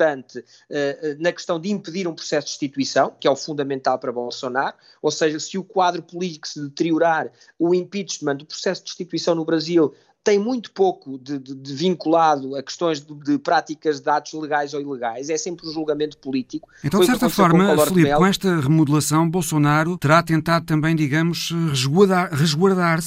na 1.19 1.33
questão 1.33 1.59
de 1.59 1.71
impedir 1.71 2.07
um 2.07 2.15
processo 2.15 2.47
de 2.47 2.53
destituição, 2.53 3.15
que 3.19 3.27
é 3.27 3.31
o 3.31 3.37
fundamental 3.37 3.99
para 3.99 4.13
Bolsonaro, 4.13 4.77
ou 5.01 5.11
seja, 5.11 5.39
se 5.41 5.57
o 5.59 5.65
quadro 5.65 6.03
político 6.03 6.49
se 6.49 6.61
deteriorar, 6.61 7.31
o 7.59 7.75
impeachment, 7.75 8.39
o 8.43 8.47
processo 8.47 8.83
de 8.83 8.87
destituição 8.87 9.35
no 9.35 9.45
Brasil 9.45 9.95
tem 10.27 10.41
muito 10.41 10.73
pouco 10.73 11.21
de, 11.21 11.39
de, 11.39 11.55
de 11.55 11.73
vinculado 11.73 12.57
a 12.57 12.63
questões 12.63 13.01
de, 13.01 13.15
de, 13.15 13.39
práticas 13.39 14.01
de 14.01 14.11
atos 14.11 14.33
legais 14.33 14.75
ou 14.75 14.81
ilegais, 14.81 15.31
é 15.31 15.39
sempre 15.39 15.69
um 15.69 15.71
julgamento 15.71 16.19
político. 16.19 16.69
Então, 16.83 16.99
de 16.99 17.07
certa 17.07 17.31
forma, 17.31 17.77
com 17.77 17.87
Filipe, 17.87 18.13
com 18.13 18.27
esta 18.27 18.61
remodelação, 18.61 19.31
Bolsonaro 19.31 19.97
terá 19.97 20.25
tentado 20.25 20.67
também, 20.67 20.97
digamos, 20.97 21.53
resguardar-se 21.71 22.35
resguardar 22.35 22.99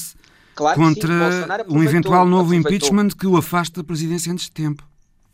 claro 0.56 0.80
contra 0.80 1.32
sim, 1.32 1.75
um 1.75 1.84
eventual 1.84 2.25
novo 2.25 2.54
impeachment 2.54 3.09
que 3.09 3.28
o 3.28 3.36
afasta 3.36 3.82
da 3.82 3.84
presidência 3.84 4.32
antes 4.32 4.45
de 4.45 4.51
tempo. 4.51 4.88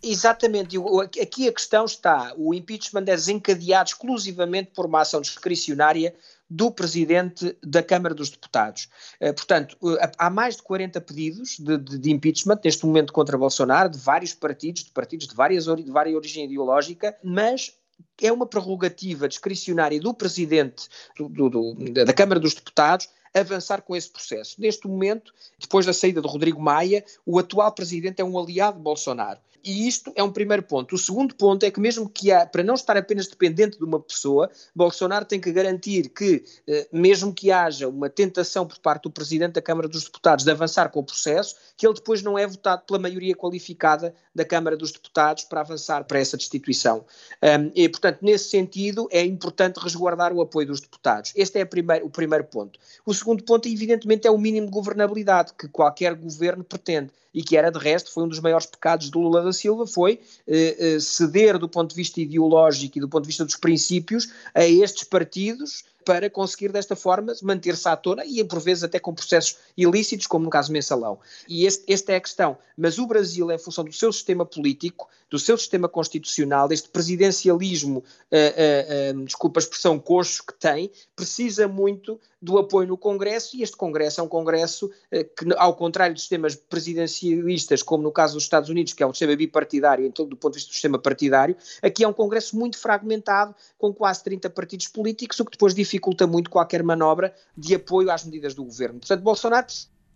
Exatamente, 0.04 0.78
aqui 1.22 1.48
a 1.48 1.54
questão 1.54 1.86
está: 1.86 2.34
o 2.38 2.54
impeachment 2.54 3.02
é 3.02 3.16
desencadeado 3.16 3.90
exclusivamente 3.90 4.72
por 4.76 4.86
uma 4.86 5.02
ação 5.02 5.22
discricionária 5.22 6.14
do 6.50 6.70
presidente 6.72 7.58
da 7.64 7.82
Câmara 7.82 8.14
dos 8.14 8.30
Deputados. 8.30 8.88
Eh, 9.20 9.34
portanto, 9.34 9.78
eh, 10.00 10.12
há 10.18 10.30
mais 10.30 10.56
de 10.58 10.62
40 10.62 11.02
pedidos 11.02 11.58
de, 11.58 11.78
de, 11.78 11.98
de, 11.98 12.12
impeachment 12.12 12.60
neste 12.64 12.86
momento 12.86 13.12
contra 13.12 13.38
Bolsonaro, 13.38 13.90
de 13.90 13.98
vários 13.98 14.34
partidos, 14.34 14.84
de 14.84 14.92
partidos 14.92 15.28
de 15.28 15.34
várias, 15.34 15.66
de 15.66 15.92
várias 15.92 16.16
origem 16.16 16.46
ideológica, 16.46 17.18
mas 17.24 17.74
é 18.22 18.32
uma 18.32 18.46
prerrogativa 18.46 19.28
discricionária 19.28 20.00
do 20.00 20.14
presidente 20.14 20.88
do, 21.18 21.50
do, 21.50 21.74
da 22.06 22.14
Câmara 22.14 22.40
dos 22.40 22.54
Deputados 22.54 23.10
avançar 23.34 23.82
com 23.82 23.96
esse 23.96 24.10
processo. 24.10 24.60
Neste 24.60 24.88
momento, 24.88 25.34
depois 25.60 25.86
da 25.86 25.94
saída 25.94 26.22
de 26.22 26.28
Rodrigo 26.28 26.62
Maia, 26.62 27.04
o 27.26 27.38
atual 27.38 27.72
presidente 27.74 28.22
é 28.22 28.26
um 28.26 28.40
aliado 28.40 28.78
de 28.78 28.84
Bolsonaro. 28.84 29.40
E 29.66 29.88
isto 29.88 30.14
é 30.16 30.22
um 30.22 30.32
primeiro 30.32 30.62
ponto. 30.62 30.94
O 30.94 30.98
segundo 30.98 31.34
ponto 31.34 31.66
é 31.66 31.72
que, 31.72 31.80
mesmo 31.80 32.08
que 32.08 32.32
há, 32.32 32.46
para 32.46 32.62
não 32.62 32.76
estar 32.76 32.96
apenas 32.96 33.26
dependente 33.26 33.80
de 33.80 33.84
uma 33.84 34.00
pessoa, 34.00 34.48
Bolsonaro 34.76 35.26
tem 35.26 35.42
que 35.42 35.52
garantir 35.52 36.10
que, 36.10 36.44
eh, 36.68 36.88
mesmo 36.94 37.34
que 37.34 37.52
haja 37.52 37.88
uma 37.88 38.08
tentação 38.08 38.68
por 38.68 38.78
parte 38.78 39.04
do 39.04 39.12
Presidente 39.12 39.54
da 39.54 39.64
Câmara 39.64 39.88
dos 39.88 40.04
Deputados 40.04 40.46
de 40.46 40.52
avançar 40.52 40.90
com 40.90 41.00
o 41.00 41.04
processo, 41.04 41.56
que 41.76 41.88
ele 41.88 41.96
depois 41.96 42.22
não 42.22 42.38
é 42.38 42.46
votado 42.46 42.84
pela 42.86 43.00
maioria 43.00 43.36
qualificada 43.36 44.14
da 44.36 44.46
Câmara 44.46 44.78
dos 44.78 44.92
Deputados 44.92 45.46
para 45.46 45.62
avançar 45.62 46.04
para 46.04 46.20
essa 46.20 46.38
destituição. 46.38 47.04
E, 47.74 47.90
portanto, 47.90 48.20
nesse 48.22 48.50
sentido, 48.50 49.08
é 49.12 49.24
importante 49.24 49.80
resguardar 49.80 50.32
o 50.32 50.42
apoio 50.42 50.68
dos 50.68 50.82
deputados. 50.82 51.32
Este 51.36 51.60
é 51.60 51.64
o 52.04 52.10
primeiro 52.10 52.44
ponto. 52.44 52.80
O 53.06 53.14
segundo 53.14 53.44
ponto, 53.44 53.68
evidentemente, 53.68 54.28
é 54.28 54.32
o 54.32 54.38
mínimo 54.38 54.68
de 54.68 54.72
governabilidade 54.74 55.54
que 55.58 55.68
qualquer 55.68 56.14
governo 56.14 56.64
pretende 56.64 57.12
e 57.36 57.44
que 57.44 57.58
era 57.58 57.70
de 57.70 57.78
resto, 57.78 58.14
foi 58.14 58.24
um 58.24 58.30
dos 58.30 58.40
maiores 58.40 58.66
pecados 58.66 59.12
de 59.12 59.18
Lula 59.18 59.44
da 59.44 59.52
Silva, 59.52 59.86
foi 59.86 60.22
eh, 60.48 60.78
eh, 60.80 61.00
ceder 61.02 61.60
do 61.60 61.68
ponto 61.68 61.90
de 61.90 61.96
vista 61.96 62.22
ideológico 62.22 62.98
e 62.98 63.02
do 63.02 63.10
ponto 63.10 63.24
de 63.24 63.28
vista 63.28 63.44
dos 63.44 63.58
princípios 63.58 64.30
a 64.54 64.66
estes 64.66 65.04
partidos 65.04 65.84
para 66.06 66.30
conseguir 66.30 66.72
desta 66.72 66.96
forma 66.96 67.34
manter-se 67.42 67.90
à 67.90 67.96
tona 67.98 68.24
e 68.26 68.44
por 68.44 68.60
vezes 68.60 68.84
até 68.84 69.00
com 69.00 69.14
processos 69.14 69.58
ilícitos, 69.76 70.28
como 70.28 70.46
no 70.46 70.52
caso 70.52 70.72
mensalão. 70.72 71.20
E 71.50 71.66
este, 71.66 71.92
esta 71.92 72.14
é 72.14 72.16
a 72.18 72.22
questão. 72.22 72.58
Mas 72.78 73.00
o 73.00 73.08
Brasil, 73.08 73.52
em 73.52 73.58
função 73.58 73.84
do 73.84 73.92
seu 73.92 74.14
sistema 74.14 74.46
político, 74.46 75.10
do 75.30 75.40
seu 75.40 75.58
sistema 75.58 75.90
constitucional, 75.90 76.68
deste 76.68 76.90
presidencialismo, 76.90 78.00
uh, 78.00 79.14
uh, 79.14 79.20
uh, 79.20 79.26
desculpa 79.26 79.60
a 79.60 79.62
expressão 79.62 79.98
coxo 79.98 80.46
que 80.46 80.54
tem, 80.54 80.92
precisa 81.16 81.68
muito 81.68 82.20
do 82.42 82.60
apoio 82.60 82.88
no 82.88 82.98
Congresso 82.98 83.58
e 83.58 83.64
este 83.64 83.76
Congresso 83.76 84.22
é 84.22 84.24
um 84.24 84.28
Congresso 84.28 84.92
que, 85.10 85.52
ao 85.58 85.76
contrário 85.76 86.14
dos 86.14 86.22
sistemas 86.22 86.54
presidencialistas, 86.56 87.82
como 87.82 88.04
no 88.04 88.12
caso 88.12 88.36
dos 88.36 88.44
Estados 88.44 88.70
Unidos, 88.70 88.94
que 88.94 89.02
é 89.02 89.08
um 89.08 89.12
sistema 89.12 89.36
bipartidário, 89.36 90.06
então, 90.06 90.28
do 90.28 90.38
ponto 90.38 90.54
de 90.54 90.60
vista 90.60 90.70
do 90.70 90.74
sistema 90.74 91.00
partidário, 91.00 91.58
aqui 91.82 92.04
é 92.04 92.08
um 92.08 92.14
Congresso 92.14 92.56
muito 92.56 92.78
fragmentado, 92.78 93.56
com 93.80 93.92
quase 93.92 94.24
30 94.24 94.48
partidos 94.52 94.88
políticos, 94.88 95.40
o 95.40 95.46
que 95.46 95.54
depois 95.54 95.74
dificulta 95.74 95.95
muito 96.28 96.50
qualquer 96.50 96.84
manobra 96.84 97.34
de 97.58 97.76
apoio 97.76 98.12
às 98.12 98.24
medidas 98.24 98.54
do 98.54 98.64
governo. 98.64 99.00
Portanto, 99.00 99.22
Bolsonaro 99.22 99.66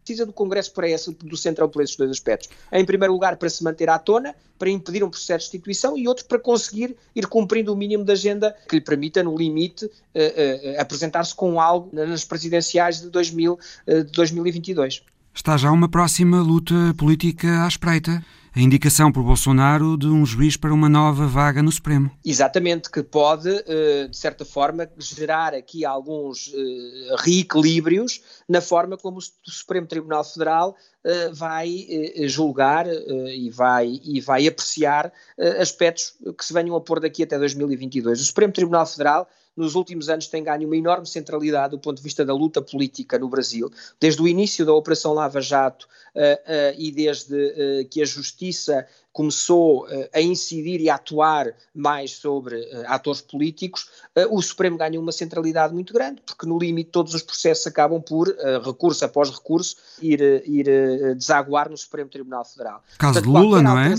precisa 0.10 0.26
do 0.26 0.34
Congresso 0.34 0.74
para 0.74 0.90
esse, 0.90 1.12
do 1.12 1.38
Central 1.38 1.70
por 1.70 1.84
esses 1.84 1.96
dois 1.96 2.10
aspectos. 2.10 2.50
Em 2.72 2.84
primeiro 2.84 3.14
lugar, 3.14 3.38
para 3.38 3.50
se 3.50 3.64
manter 3.64 3.90
à 3.90 4.00
tona, 4.00 4.36
para 4.58 4.70
impedir 4.70 5.04
um 5.04 5.10
processo 5.10 5.46
de 5.46 5.52
destituição 5.52 5.98
e 5.98 6.08
outro 6.08 6.26
para 6.26 6.40
conseguir 6.40 6.96
ir 7.16 7.28
cumprindo 7.28 7.72
o 7.72 7.76
mínimo 7.76 8.04
de 8.04 8.12
agenda 8.12 8.56
que 8.68 8.76
lhe 8.76 8.82
permita, 8.82 9.22
no 9.22 9.38
limite, 9.38 9.86
uh, 9.86 9.90
uh, 9.90 10.82
apresentar-se 10.82 11.36
com 11.36 11.62
algo 11.62 11.90
nas 11.94 12.26
presidenciais 12.26 13.02
de, 13.02 13.10
2000, 13.10 13.54
uh, 13.54 14.04
de 14.04 14.12
2022. 14.12 15.04
Está 15.34 15.56
já 15.58 15.72
uma 15.72 15.88
próxima 15.88 16.42
luta 16.42 16.74
política 16.98 17.64
à 17.64 17.68
espreita 17.68 18.24
a 18.56 18.60
indicação 18.60 19.12
por 19.12 19.24
Bolsonaro 19.24 19.98
de 19.98 20.08
um 20.08 20.26
juiz 20.26 20.58
para 20.58 20.74
uma 20.74 20.90
nova 20.90 21.28
vaga 21.28 21.62
no 21.62 21.72
Supremo. 21.72 22.12
Exatamente, 22.26 22.90
que 22.90 23.04
pode, 23.04 23.50
eh, 23.50 24.08
de 24.08 24.18
certa 24.18 24.44
forma, 24.44 24.90
gerar 24.98 25.54
aqui 25.54 25.86
alguns 25.86 26.52
eh, 26.54 27.16
reequilíbrios 27.20 28.22
na 28.48 28.62
forma 28.62 28.98
como 28.98 29.20
o 29.20 29.52
Supremo 29.52 29.88
Tribunal 29.88 30.24
Federal 30.24 30.76
eh, 31.04 31.30
vai 31.32 31.88
julgar 32.26 32.88
e 32.88 33.50
vai, 33.50 34.00
e 34.04 34.20
vai 34.20 34.48
apreciar 34.48 35.12
aspectos 35.60 36.16
que 36.38 36.44
se 36.44 36.54
venham 36.54 36.76
a 36.76 36.82
pôr 36.82 37.00
daqui 37.00 37.24
até 37.24 37.38
2022. 37.38 38.22
O 38.22 38.24
Supremo 38.24 38.52
Tribunal 38.52 38.86
Federal 38.86 39.28
nos 39.60 39.76
últimos 39.76 40.10
anos 40.10 40.28
tem 40.28 40.44
ganho 40.44 40.66
uma 40.66 40.78
enorme 40.78 41.06
centralidade 41.06 41.72
do 41.72 41.80
ponto 41.80 41.98
de 41.98 42.04
vista 42.04 42.26
da 42.26 42.34
luta 42.34 42.62
política 42.62 43.20
no 43.20 43.28
Brasil, 43.28 43.70
desde 44.00 44.22
o 44.22 44.28
início 44.28 44.66
da 44.66 44.74
Operação 44.74 45.14
Lava 45.14 45.42
Jato 45.42 45.86
uh, 46.16 46.20
uh, 46.20 46.76
e 46.78 46.92
desde 46.92 47.36
uh, 47.36 47.90
que 47.90 48.02
a 48.02 48.06
Justiça 48.06 48.88
começou 49.12 49.86
a 50.14 50.22
incidir 50.22 50.80
e 50.80 50.90
a 50.90 50.96
atuar 50.96 51.54
mais 51.74 52.12
sobre 52.12 52.70
atores 52.86 53.20
políticos, 53.20 53.90
o 54.30 54.42
Supremo 54.42 54.78
ganha 54.78 54.98
uma 54.98 55.12
centralidade 55.12 55.74
muito 55.74 55.92
grande, 55.92 56.22
porque 56.26 56.46
no 56.46 56.58
limite 56.58 56.92
todos 56.92 57.14
os 57.14 57.24
processos 57.24 57.68
acabam 57.68 58.02
por, 58.02 58.34
recurso 58.64 59.04
após 59.04 59.30
recurso, 59.30 59.76
ir, 60.02 60.22
ir 60.48 61.16
desaguar 61.16 61.70
no 61.70 61.76
Supremo 61.76 62.10
Tribunal 62.10 62.46
Federal. 62.46 62.82
Caso 62.98 63.22
Portanto, 63.22 63.34
de 63.34 63.46
Lula, 63.46 63.62
não 63.62 63.78
é? 63.78 63.94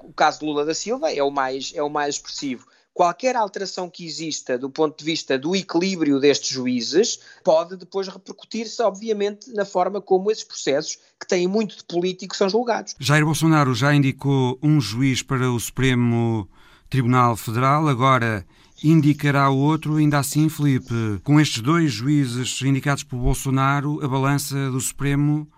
O 0.00 0.12
caso 0.12 0.40
de 0.40 0.44
Lula 0.44 0.66
da 0.66 0.74
Silva 0.74 1.10
é 1.10 1.22
o 1.22 1.30
mais, 1.30 1.72
é 1.74 1.82
o 1.82 1.88
mais 1.88 2.16
expressivo 2.16 2.66
qualquer 2.94 3.36
alteração 3.36 3.88
que 3.88 4.04
exista 4.04 4.58
do 4.58 4.70
ponto 4.70 4.98
de 4.98 5.04
vista 5.04 5.38
do 5.38 5.56
equilíbrio 5.56 6.20
destes 6.20 6.50
juízes 6.50 7.20
pode 7.42 7.76
depois 7.76 8.08
repercutir-se, 8.08 8.82
obviamente, 8.82 9.52
na 9.52 9.64
forma 9.64 10.00
como 10.00 10.30
esses 10.30 10.44
processos, 10.44 10.98
que 11.20 11.26
têm 11.26 11.46
muito 11.46 11.76
de 11.76 11.84
político, 11.84 12.36
são 12.36 12.48
julgados. 12.48 12.94
Jair 12.98 13.24
Bolsonaro 13.24 13.74
já 13.74 13.94
indicou 13.94 14.58
um 14.62 14.80
juiz 14.80 15.22
para 15.22 15.50
o 15.50 15.58
Supremo 15.58 16.48
Tribunal 16.90 17.36
Federal, 17.36 17.88
agora 17.88 18.44
indicará 18.84 19.48
outro, 19.48 19.96
ainda 19.96 20.18
assim, 20.18 20.48
Felipe, 20.48 21.20
com 21.22 21.40
estes 21.40 21.62
dois 21.62 21.92
juízes 21.92 22.60
indicados 22.62 23.04
por 23.04 23.16
Bolsonaro, 23.16 24.04
a 24.04 24.08
balança 24.08 24.70
do 24.70 24.80
Supremo 24.80 25.48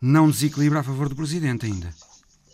não 0.00 0.30
desequilibra 0.30 0.80
a 0.80 0.82
favor 0.82 1.08
do 1.08 1.16
Presidente 1.16 1.66
ainda. 1.66 1.92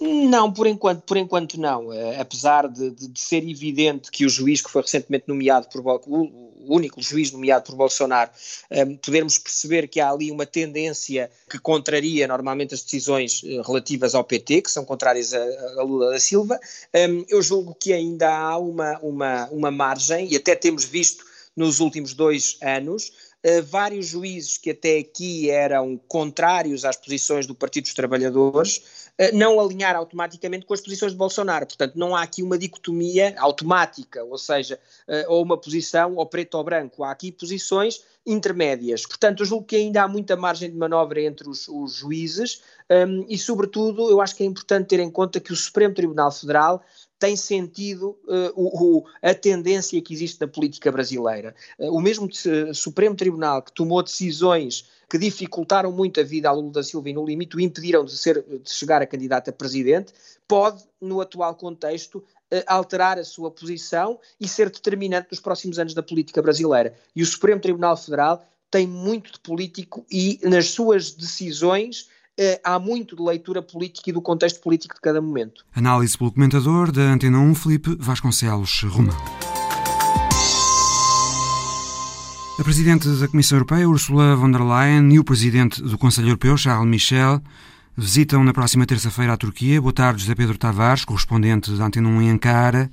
Não, 0.03 0.53
por 0.53 0.67
enquanto, 0.67 1.03
por 1.03 1.17
enquanto 1.17 1.61
não. 1.61 1.89
Uh, 1.89 2.21
apesar 2.21 2.67
de, 2.67 2.91
de, 2.91 3.09
de, 3.09 3.21
ser 3.21 3.49
evidente 3.49 4.11
que 4.11 4.27
o 4.27 4.29
juiz 4.29 4.61
que 4.61 4.71
foi 4.71 4.83
recentemente 4.83 5.25
nomeado 5.29 5.69
por 5.69 5.81
o, 6.07 6.51
único 6.65 7.01
juiz 7.01 7.31
nomeado 7.31 7.67
por 7.67 7.77
Bolsonaro, 7.77 8.31
um, 8.71 8.75
eh, 8.77 8.99
podermos 9.03 9.39
perceber 9.39 9.89
que 9.89 10.01
há 10.01 10.11
ali 10.11 10.31
uma 10.31 10.47
tendência 10.47 11.31
que 11.51 11.59
contraria 11.59 12.27
normalmente 12.27 12.75
as 12.75 12.83
decisões 12.83 13.43
uh, 13.43 13.63
relativas 13.63 14.15
ao 14.15 14.25
PT, 14.25 14.63
que 14.63 14.71
são 14.71 14.85
contrárias 14.85 15.35
a, 15.35 15.43
a 15.79 15.83
Lula 15.83 16.11
da 16.11 16.21
Silva. 16.21 16.59
Um, 16.95 17.25
eu 17.29 17.43
julgo 17.43 17.75
que 17.75 17.93
ainda 17.93 18.33
há 18.33 18.57
uma, 18.59 18.99
uma, 19.01 19.49
uma 19.51 19.71
margem, 19.71 20.33
e 20.33 20.37
até 20.37 20.55
temos 20.55 20.85
visto 20.85 21.25
nos 21.57 21.81
últimos 21.81 22.15
dois 22.15 22.57
anos, 22.61 23.13
Uh, 23.45 23.61
vários 23.61 24.07
juízes 24.07 24.57
que 24.57 24.71
até 24.71 24.99
aqui 24.99 25.51
eram 25.51 26.01
contrários 26.07 26.85
às 26.85 26.97
posições 26.97 27.45
do 27.45 27.57
Partido 27.57 27.83
dos 27.83 27.93
Trabalhadores 27.93 28.81
eh, 29.02 29.02
não 29.33 29.61
alinhar 29.61 29.95
automaticamente 29.95 30.65
com 30.67 30.75
as 30.75 30.81
posições 30.81 31.13
de 31.13 31.19
Bolsonaro. 31.19 31.67
Portanto, 31.67 31.97
não 31.97 32.17
há 32.17 32.23
aqui 32.23 32.43
uma 32.43 32.59
dicotomia 32.59 33.35
automática, 33.39 34.25
ou 34.25 34.39
seja, 34.39 34.81
eh, 35.07 35.27
ou 35.29 35.43
uma 35.43 35.57
posição 35.57 36.17
ou 36.17 36.27
preto 36.27 36.57
ou 36.57 36.65
branco. 36.65 37.05
Há 37.05 37.11
aqui 37.11 37.31
posições 37.31 38.03
intermédias. 38.27 39.05
Portanto, 39.05 39.41
eu 39.41 39.47
julgo 39.47 39.67
que 39.67 39.77
ainda 39.77 40.03
há 40.03 40.09
muita 40.09 40.37
margem 40.37 40.71
de 40.71 40.77
manobra 40.77 41.21
entre 41.21 41.49
os, 41.49 41.69
os 41.69 41.95
juízes 41.95 42.63
um, 42.89 42.95
ehm, 42.95 43.27
e, 43.29 43.37
sobretudo, 43.37 44.09
eu 44.09 44.21
acho 44.21 44.37
que 44.37 44.43
é 44.43 44.47
importante 44.47 44.89
ter 44.89 45.01
em 45.01 45.11
conta 45.11 45.41
que 45.41 45.53
o 45.53 45.57
Supremo 45.57 45.95
Tribunal 45.95 46.31
Federal 46.31 46.83
tem 47.23 47.37
sentido 47.37 48.19
uh, 48.27 48.53
o, 48.57 48.99
o, 48.99 49.05
a 49.23 49.33
tendência 49.33 50.03
que 50.03 50.13
existe 50.13 50.41
na 50.41 50.49
política 50.49 50.91
brasileira. 50.91 51.55
Uh, 51.79 51.97
o 51.97 52.01
mesmo 52.01 52.29
Supremo 52.75 53.15
Tribunal 53.15 53.63
que 53.63 53.71
tomou 53.71 54.03
decisões 54.03 54.89
que 55.09 55.17
dificultaram 55.19 55.93
muito 55.93 56.19
a 56.19 56.25
vida 56.25 56.49
a 56.49 56.53
Lula 56.53 56.73
da 56.73 56.83
Silva 56.83 57.11
e 57.11 57.13
no 57.13 57.25
limite 57.25 57.55
o 57.55 57.61
impediram 57.61 58.05
de, 58.05 58.19
ser, 58.19 58.43
de 58.43 58.69
chegar 58.69 59.01
a 59.01 59.07
candidato 59.07 59.51
a 59.51 59.53
presidente, 59.53 60.13
pode, 60.49 60.83
no 61.01 61.21
atual 61.21 61.55
contexto, 61.55 62.25
alterar 62.67 63.19
a 63.19 63.25
sua 63.25 63.53
posição 63.53 64.19
e 64.41 64.49
ser 64.49 64.69
determinante 64.69 65.29
nos 65.31 65.39
próximos 65.39 65.79
anos 65.79 65.95
da 65.95 66.03
política 66.03 66.43
brasileira. 66.43 66.93
E 67.15 67.23
o 67.23 67.27
Supremo 67.27 67.61
Tribunal 67.61 67.97
Federal 67.97 68.45
tem 68.69 68.87
muito 68.87 69.33
de 69.33 69.39
político 69.39 70.05
e 70.11 70.41
nas 70.43 70.71
suas 70.71 71.13
decisões 71.13 72.09
eh, 72.39 72.61
há 72.65 72.79
muito 72.79 73.15
de 73.17 73.23
leitura 73.23 73.63
política 73.63 74.11
e 74.11 74.13
do 74.13 74.23
contexto 74.23 74.61
político 74.61 74.95
de 74.95 75.01
cada 75.01 75.21
momento. 75.21 75.65
Análise 75.75 76.17
pelo 76.17 76.33
comentador 76.33 76.91
da 76.91 77.03
Antena 77.03 77.39
1, 77.39 77.55
Felipe 77.55 77.97
Vasconcelos 77.99 78.83
Romão. 78.83 79.17
A 82.59 82.65
Presidente 82.65 83.09
da 83.09 83.29
Comissão 83.29 83.57
Europeia, 83.57 83.89
Ursula 83.89 84.37
von 84.37 84.51
der 84.51 84.63
Leyen, 84.63 85.13
e 85.13 85.19
o 85.19 85.25
Presidente 85.25 85.83
do 85.83 85.99
Conselho 85.99 86.29
Europeu, 86.29 86.57
Charles 86.57 86.89
Michel, 86.89 87.43
visitam 87.97 88.45
na 88.45 88.53
próxima 88.53 88.87
terça-feira 88.87 89.33
a 89.33 89.37
Turquia. 89.37 89.81
Boa 89.81 89.93
tarde, 89.93 90.23
José 90.23 90.35
Pedro 90.35 90.57
Tavares, 90.57 91.05
correspondente 91.05 91.71
da 91.73 91.87
Antena 91.87 92.09
1 92.09 92.23
em 92.23 92.31
Ankara. 92.31 92.91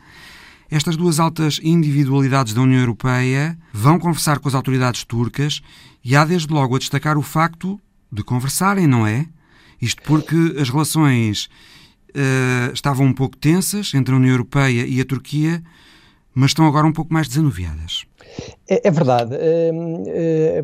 Estas 0.71 0.95
duas 0.95 1.19
altas 1.19 1.59
individualidades 1.63 2.53
da 2.53 2.61
União 2.61 2.79
Europeia 2.79 3.57
vão 3.73 3.99
conversar 3.99 4.39
com 4.39 4.47
as 4.47 4.55
autoridades 4.55 5.03
turcas 5.03 5.61
e 6.03 6.15
há 6.15 6.23
desde 6.23 6.53
logo 6.53 6.75
a 6.75 6.79
destacar 6.79 7.17
o 7.17 7.21
facto 7.21 7.79
de 8.11 8.23
conversarem, 8.23 8.87
não 8.87 9.05
é? 9.05 9.25
Isto 9.81 10.01
porque 10.03 10.55
as 10.59 10.69
relações 10.69 11.49
uh, 12.09 12.73
estavam 12.73 13.05
um 13.05 13.13
pouco 13.13 13.37
tensas 13.37 13.93
entre 13.93 14.13
a 14.13 14.17
União 14.17 14.31
Europeia 14.31 14.85
e 14.85 14.99
a 14.99 15.05
Turquia, 15.05 15.63
mas 16.33 16.51
estão 16.51 16.67
agora 16.67 16.87
um 16.87 16.91
pouco 16.93 17.13
mais 17.13 17.27
desanuviadas. 17.27 18.05
É, 18.69 18.87
é 18.87 18.91
verdade. 18.91 19.35
Hum, 19.35 20.03
eh, 20.07 20.63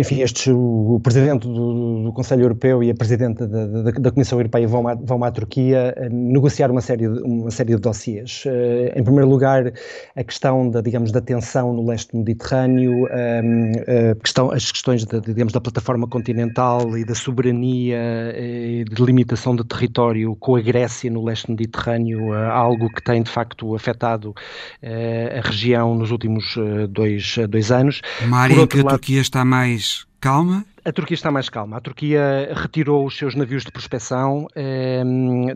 enfim, 0.00 0.20
estes, 0.22 0.48
o, 0.48 0.98
Presidente 1.00 1.46
do, 1.46 2.02
do, 2.02 2.12
Conselho 2.12 2.42
Europeu 2.42 2.82
e 2.82 2.90
a 2.90 2.94
Presidente 2.94 3.46
da, 3.46 3.66
da, 3.66 3.90
da 3.92 4.10
Comissão 4.10 4.38
Europeia 4.40 4.66
vão 4.66 4.88
à, 4.88 4.94
vão 4.94 5.22
à 5.22 5.30
Turquia 5.30 5.94
eh, 5.96 6.08
negociar 6.10 6.70
uma 6.72 6.80
série, 6.80 7.08
de, 7.08 7.20
uma 7.20 7.52
série 7.52 7.76
de 7.76 7.80
dossiês. 7.80 8.42
Eh, 8.46 8.92
em 8.96 9.04
primeiro 9.04 9.28
lugar, 9.28 9.72
a 10.16 10.24
questão 10.24 10.68
da, 10.68 10.80
digamos, 10.80 11.12
da 11.12 11.20
tensão 11.20 11.72
no 11.72 11.86
leste 11.86 12.16
Mediterrâneo, 12.16 13.04
hum, 13.04 13.72
questão, 14.20 14.50
as 14.50 14.72
questões 14.72 15.04
da, 15.04 15.20
digamos, 15.20 15.52
da 15.52 15.60
plataforma 15.60 16.08
continental 16.08 16.98
e 16.98 17.04
da 17.04 17.14
soberania 17.14 18.34
e 18.36 18.84
de 18.84 19.02
limitação 19.02 19.54
de 19.54 19.64
território 19.64 20.34
com 20.36 20.56
a 20.56 20.60
Grécia 20.60 21.08
no 21.08 21.24
leste 21.24 21.50
Mediterrâneo, 21.50 22.32
algo 22.32 22.88
que 22.90 23.02
tem 23.02 23.22
de 23.22 23.30
facto 23.30 23.74
afetado 23.74 24.34
a 24.82 25.46
região 25.46 25.94
nos 25.94 26.10
últimos 26.10 26.56
dois 26.90 27.38
dois, 27.46 27.70
anos. 27.70 28.00
Uma 28.22 28.38
área 28.38 28.54
em 28.54 28.66
que 28.66 28.80
a 28.80 28.84
lado, 28.84 28.98
Turquia 28.98 29.20
está 29.20 29.44
mais 29.44 30.06
calma 30.24 30.64
a 30.84 30.92
Turquia 30.92 31.14
está 31.14 31.30
mais 31.30 31.48
calma. 31.48 31.78
A 31.78 31.80
Turquia 31.80 32.52
retirou 32.54 33.06
os 33.06 33.16
seus 33.16 33.34
navios 33.34 33.64
de 33.64 33.72
prospecção 33.72 34.46
eh, 34.54 35.02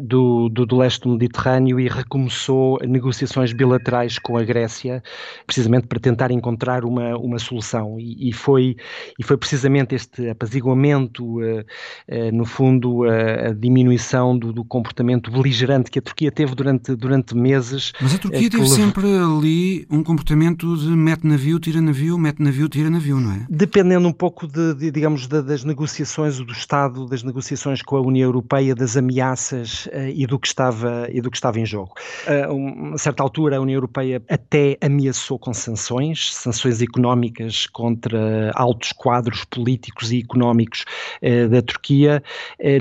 do, 0.01 0.49
do, 0.49 0.65
do, 0.65 0.77
leste 0.79 1.03
do 1.03 1.11
Mediterrâneo 1.11 1.79
e 1.79 1.87
recomeçou 1.87 2.79
negociações 2.89 3.53
bilaterais 3.53 4.19
com 4.19 4.39
a 4.39 4.43
Grécia, 4.43 5.03
precisamente 5.47 5.87
para 5.87 6.01
tentar 6.01 6.31
encontrar 6.31 6.83
uma, 6.83 7.15
uma 7.19 7.39
solução. 7.39 8.01
E, 8.01 8.31
e 8.31 8.33
foi, 8.33 8.77
e 9.19 9.23
foi 9.23 9.37
precisamente 9.37 9.95
este 9.95 10.31
apaziguamento, 10.31 11.43
eh, 11.43 11.65
eh, 12.09 12.33
no 12.33 12.47
fundo, 12.47 13.05
a 13.05 13.53
diminuição 13.53 14.39
do, 14.39 14.51
do, 14.51 14.65
comportamento 14.65 15.31
beligerante 15.31 15.91
que 15.91 15.99
a 15.99 16.03
Turquia 16.03 16.33
teve 16.33 16.55
durante, 16.55 16.95
durante 16.97 17.37
meses. 17.37 17.93
Mas 18.01 18.15
a 18.15 18.19
Turquia 18.19 18.49
teve 18.49 18.63
levou... 18.63 18.77
sempre 18.77 19.07
ali 19.07 19.87
um 19.91 20.03
comportamento 20.03 20.75
de 20.77 20.89
mete 20.89 21.27
navio, 21.27 21.59
tira 21.59 21.83
navio, 21.83 22.17
mete 22.17 22.43
navio, 22.43 22.69
tira 22.69 22.89
navio, 22.89 23.21
não 23.21 23.33
é? 23.33 23.47
Dependendo 23.51 24.09
um 24.09 24.13
pouco 24.13 24.47
de, 24.47 24.58
de 24.75 24.91
digamos, 24.91 25.09
digamos, 25.09 25.27
da, 25.27 25.41
das 25.41 25.65
negociações 25.65 26.39
do 26.39 26.53
Estado, 26.53 27.07
das 27.07 27.23
negociações 27.23 27.83
com 27.83 27.97
a 27.97 28.01
União 28.01 28.27
Europeia, 28.27 28.75
das 28.75 28.97
ameaças 28.97 29.87
uh, 29.87 30.09
e, 30.15 30.27
do 30.27 30.39
que 30.39 30.47
estava, 30.47 31.09
e 31.11 31.21
do 31.21 31.31
que 31.31 31.37
estava 31.37 31.59
em 31.59 31.67
jogo. 31.67 31.93
Uh, 32.27 32.95
a 32.95 32.99
certa 32.99 33.23
altura, 33.23 33.57
a 33.57 33.61
União 33.61 33.77
Europeia 33.77 34.23
até 34.29 34.77
ameaçou 34.81 35.39
com 35.39 35.53
sanções, 35.53 36.35
sanções 36.35 36.83
económicas 36.83 37.67
contra 37.67 38.53
altos 38.55 38.93
quadros 38.93 39.45
políticos 39.45 40.13
e 40.13 40.21
económicos 40.21 40.85
uh, 41.23 41.49
da 41.49 41.63
Turquia. 41.63 42.23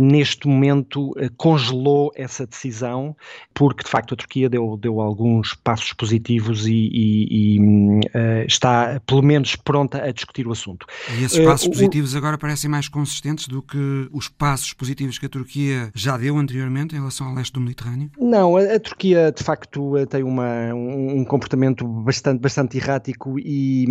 neste 0.02 0.48
momento, 0.48 1.14
congelou 1.38 2.12
essa 2.16 2.46
decisão, 2.46 3.16
porque 3.54 3.84
de 3.84 3.90
facto 3.90 4.14
a 4.14 4.18
Turquia 4.18 4.50
deu, 4.50 4.78
deu 4.78 5.00
alguns 5.00 5.54
passos 5.54 5.94
positivos 5.94 6.68
e, 6.68 6.74
e, 6.74 7.56
e 7.56 7.60
hum, 7.60 8.00
está, 8.46 9.02
pelo 9.06 9.22
menos, 9.22 9.56
pronta 9.56 10.04
a 10.04 10.12
discutir 10.12 10.48
o 10.48 10.52
assunto. 10.52 10.86
E 11.18 11.24
esses 11.24 11.44
passos 11.46 11.67
positivos 11.70 12.16
agora 12.16 12.28
agora 12.28 12.38
parecem 12.38 12.70
mais 12.70 12.90
consistentes 12.90 13.48
do 13.48 13.62
que 13.62 14.10
os 14.12 14.28
passos 14.28 14.74
positivos 14.74 15.18
que 15.18 15.26
a 15.26 15.30
Turquia 15.30 15.90
já 15.94 16.18
deu 16.18 16.38
anteriormente 16.38 16.94
em 16.94 17.00
relação 17.00 17.28
ao 17.28 17.34
leste 17.34 17.54
do 17.54 17.62
Mediterrâneo? 17.62 18.12
Não, 18.20 18.58
a, 18.58 18.76
a 18.76 18.80
Turquia 18.80 19.32
de 19.32 19.44
facto 19.44 19.94
tem 20.10 20.24
uma, 20.24 20.74
um, 20.74 21.20
um, 21.20 21.26
comportamento 21.26 21.88
bastante, 21.88 22.40
bastante 22.40 22.78
errático 22.78 23.40
e, 23.40 23.86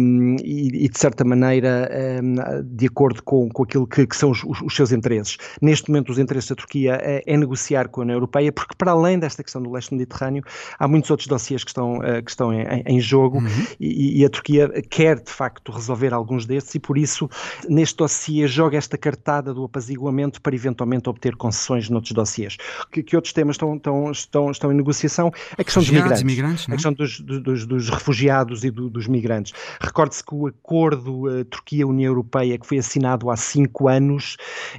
e, 0.45 0.85
e 0.85 0.89
de 0.89 0.99
certa 0.99 1.25
maneira 1.25 1.91
um, 2.23 2.63
de 2.63 2.87
acordo 2.87 3.23
com, 3.23 3.49
com 3.49 3.63
aquilo 3.63 3.87
que, 3.87 4.07
que 4.07 4.17
são 4.17 4.31
os, 4.31 4.43
os, 4.45 4.75
seus 4.75 4.93
interesses. 4.93 5.37
Neste 5.61 5.91
momento 5.91 6.13
os 6.13 6.19
interesses 6.19 6.51
da 6.51 6.57
Turquia 6.57 6.99
é, 7.03 7.23
é, 7.27 7.37
negociar 7.37 7.89
com 7.89 8.01
a 8.01 8.05
União 8.05 8.17
Europeia 8.17 8.53
porque 8.53 8.75
para 8.77 8.93
além 8.93 9.19
desta 9.19 9.43
questão 9.43 9.63
do 9.63 9.73
leste 9.73 9.91
do 9.91 9.97
Mediterrâneo 9.97 10.45
há 10.79 10.87
muitos 10.87 11.11
outros 11.11 11.27
dossiês 11.27 11.65
que 11.65 11.71
estão, 11.71 11.99
uh, 11.99 12.23
que 12.23 12.31
estão 12.31 12.53
em, 12.53 12.83
em 12.87 13.01
jogo 13.01 13.39
uhum. 13.39 13.67
e, 13.81 14.21
e 14.21 14.25
a 14.25 14.29
Turquia 14.29 14.69
quer 14.91 15.21
de 15.21 15.31
facto 15.31 15.73
resolver 15.73 16.13
alguns 16.13 16.45
destes 16.45 16.75
e 16.75 16.79
por 16.79 16.99
isso 16.99 17.29
neste 17.69 17.97
dossiê 17.97 18.17
dossiê 18.27 18.47
joga 18.47 18.77
esta 18.77 18.97
cartada 18.97 19.53
do 19.53 19.65
apaziguamento 19.65 20.41
para 20.41 20.55
eventualmente 20.55 21.09
obter 21.09 21.37
concessões 21.37 21.89
noutros 21.89 22.13
dossiês. 22.13 22.57
Que, 22.91 23.03
que 23.03 23.17
outros 23.17 23.33
temas 23.33 23.55
estão, 23.55 23.77
estão, 23.77 24.11
estão, 24.11 24.51
estão 24.51 24.73
em 24.73 24.75
negociação? 24.75 25.33
A 25.57 25.63
questão 25.63 25.83
dos 25.83 25.91
migrantes. 25.91 26.23
migrantes 26.23 26.69
a 26.69 26.73
questão 26.73 26.93
dos, 26.93 27.21
dos, 27.21 27.67
dos 27.67 27.89
refugiados 27.89 28.65
e 28.65 28.71
do, 28.71 28.89
dos 28.89 29.07
migrantes. 29.07 29.53
Recorde-se 29.81 30.25
que 30.25 30.35
o 30.35 30.47
acordo 30.47 31.29
uh, 31.29 31.45
Turquia-União 31.45 32.11
Europeia, 32.11 32.59
que 32.59 32.67
foi 32.67 32.79
assinado 32.79 33.31
há 33.31 33.37
cinco 33.37 33.89
anos, 33.89 34.37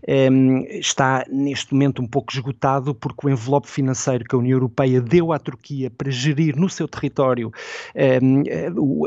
ehm, 0.07 0.63
está 0.79 1.23
neste 1.29 1.73
momento 1.73 2.01
um 2.01 2.07
pouco 2.07 2.31
esgotado 2.31 2.93
porque 2.93 3.27
o 3.27 3.29
envelope 3.29 3.69
financeiro 3.69 4.23
que 4.23 4.35
a 4.35 4.37
União 4.37 4.55
Europeia 4.55 5.01
deu 5.01 5.31
à 5.31 5.39
Turquia 5.39 5.89
para 5.89 6.09
gerir 6.09 6.55
no 6.57 6.69
seu 6.69 6.87
território 6.87 7.51
ehm, 7.95 8.43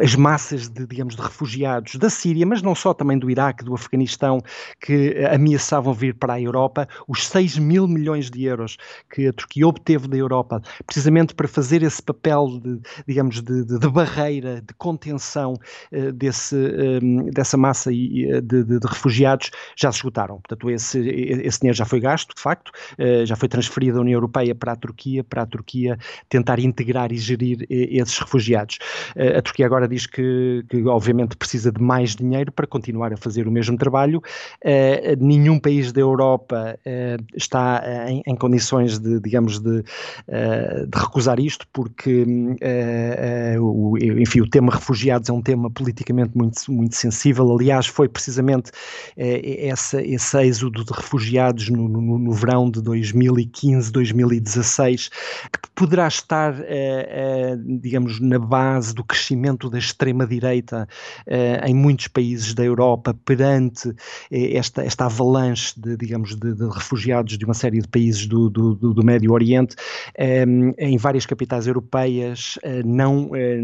as 0.03 0.15
massas 0.15 0.69
de, 0.69 0.87
digamos, 0.87 1.17
de 1.17 1.23
refugiados 1.23 1.97
da 1.97 2.11
Síria, 2.11 2.47
mas 2.47 2.63
não 2.63 2.75
só, 2.75 2.95
também 2.95 3.19
do 3.19 3.31
Iraque, 3.31 3.65
do 3.71 3.77
Afeganistão, 3.77 4.41
que 4.81 5.17
ameaçavam 5.33 5.95
vir 5.95 6.15
para 6.15 6.35
a 6.35 6.41
Europa, 6.41 6.89
os 7.09 7.27
6 7.27 7.59
mil 7.59 7.87
milhões 7.87 8.31
de 8.31 8.45
euros 8.45 8.77
que 9.13 9.29
a 9.29 9.33
Turquia 9.33 9.67
obteve 9.67 10.09
da 10.09 10.17
Europa, 10.17 10.61
precisamente 10.87 11.35
para 11.35 11.49
fazer 11.49 11.83
esse 11.83 12.03
papel 12.03 12.61
de, 12.61 12.81
digamos, 13.07 13.41
de, 13.41 13.65
de, 13.65 13.79
de 13.79 13.89
barreira, 13.89 14.61
de 14.61 14.75
contenção 14.75 15.55
uh, 15.93 16.13
desse, 16.13 16.57
um, 16.57 17.29
eh, 17.29 17.31
dessa 17.33 17.57
massa 17.57 17.91
de, 17.91 18.41
de, 18.43 18.79
refugiados, 18.87 19.51
já 19.77 19.91
se 19.91 19.99
esgotaram. 19.99 20.41
Portanto, 20.41 20.71
esse, 20.71 20.99
esse 20.99 21.61
dinheiro 21.61 21.77
já 21.77 21.85
foi 21.85 22.01
gasto, 22.01 22.35
de 22.35 22.41
facto, 22.41 22.71
uh, 22.99 23.25
já 23.25 23.37
foi 23.37 23.49
transferido 23.49 23.97
da 23.97 24.01
União 24.01 24.17
Europeia 24.17 24.55
para 24.55 24.73
a 24.73 24.77
Turquia, 24.77 25.25
para 25.25 25.43
a 25.43 25.47
Turquia 25.47 25.99
tentar 26.29 26.59
integrar 26.59 27.13
e 27.13 27.17
gerir 27.17 27.67
esses 27.69 28.19
refugiados. 28.19 28.79
Uh, 29.17 29.39
a 29.39 29.43
Turquia 29.43 29.67
agora 29.67 29.87
diz 29.89 30.07
que, 30.07 30.65
que, 30.69 30.83
obviamente, 30.85 31.37
precisa 31.37 31.71
de 31.73 31.81
mais 31.81 32.15
dinheiro 32.15 32.53
para 32.53 32.67
continuar 32.67 33.13
a 33.13 33.17
fazer 33.17 33.47
o 33.51 33.53
mesmo 33.53 33.77
trabalho, 33.77 34.23
Uh, 34.63 35.17
nenhum 35.19 35.59
país 35.59 35.91
da 35.91 36.03
Europa 36.03 36.79
uh, 36.79 37.25
está 37.35 37.83
uh, 37.83 38.11
em, 38.11 38.23
em, 38.27 38.37
condições 38.37 38.99
de, 38.99 39.19
digamos, 39.19 39.59
de, 39.59 39.83
de 39.83 40.99
recusar 40.99 41.41
isto, 41.41 41.67
porque, 41.73 42.27
o, 43.59 43.97
enfim, 43.99 44.41
o 44.41 44.49
tema 44.49 44.73
refugiados 44.73 45.29
é 45.29 45.33
um 45.33 45.41
tema 45.41 45.71
politicamente 45.71 46.37
muito, 46.37 46.71
muito 46.71 46.95
sensível. 46.95 47.51
Aliás, 47.57 47.87
foi 47.87 48.09
precisamente 48.09 48.71
essa, 49.17 50.03
esse 50.03 50.39
êxodo 50.43 50.85
de 50.85 50.93
refugiados 50.93 51.69
no, 51.69 51.89
no, 51.89 52.19
no 52.19 52.33
verão 52.33 52.71
de 52.71 52.83
2015, 52.83 53.91
2016, 53.91 55.09
que 55.09 55.71
poderá 55.75 56.07
estar, 56.07 56.55
digamos, 57.81 58.21
na 58.21 58.39
base 58.39 58.95
do 58.95 59.03
crescimento 59.03 59.71
da 59.71 59.79
extrema-direita 59.79 60.87
em 61.67 61.75
muitos 61.75 62.09
países 62.09 62.55
da 62.55 62.65
Europa 62.65 63.15
perante 63.41 63.95
é 64.31 64.57
esta, 64.57 64.85
esta 64.85 65.07
avalanche 65.07 65.73
de, 65.81 65.97
digamos, 65.97 66.37
de, 66.37 66.55
de 66.55 66.69
refugiados 66.69 67.39
de 67.39 67.45
uma 67.47 67.55
série 67.55 67.81
de 67.81 67.89
países 67.89 68.27
do, 68.27 68.51
do, 68.51 68.75
do 68.75 69.03
Médio 69.03 69.33
Oriente 69.33 69.75
ehm, 70.19 70.73
em 70.77 70.99
várias 70.99 71.25
capitais 71.25 71.67
europeias 71.67 72.59
eh, 72.63 72.83
não 72.85 73.31
eh, 73.35 73.59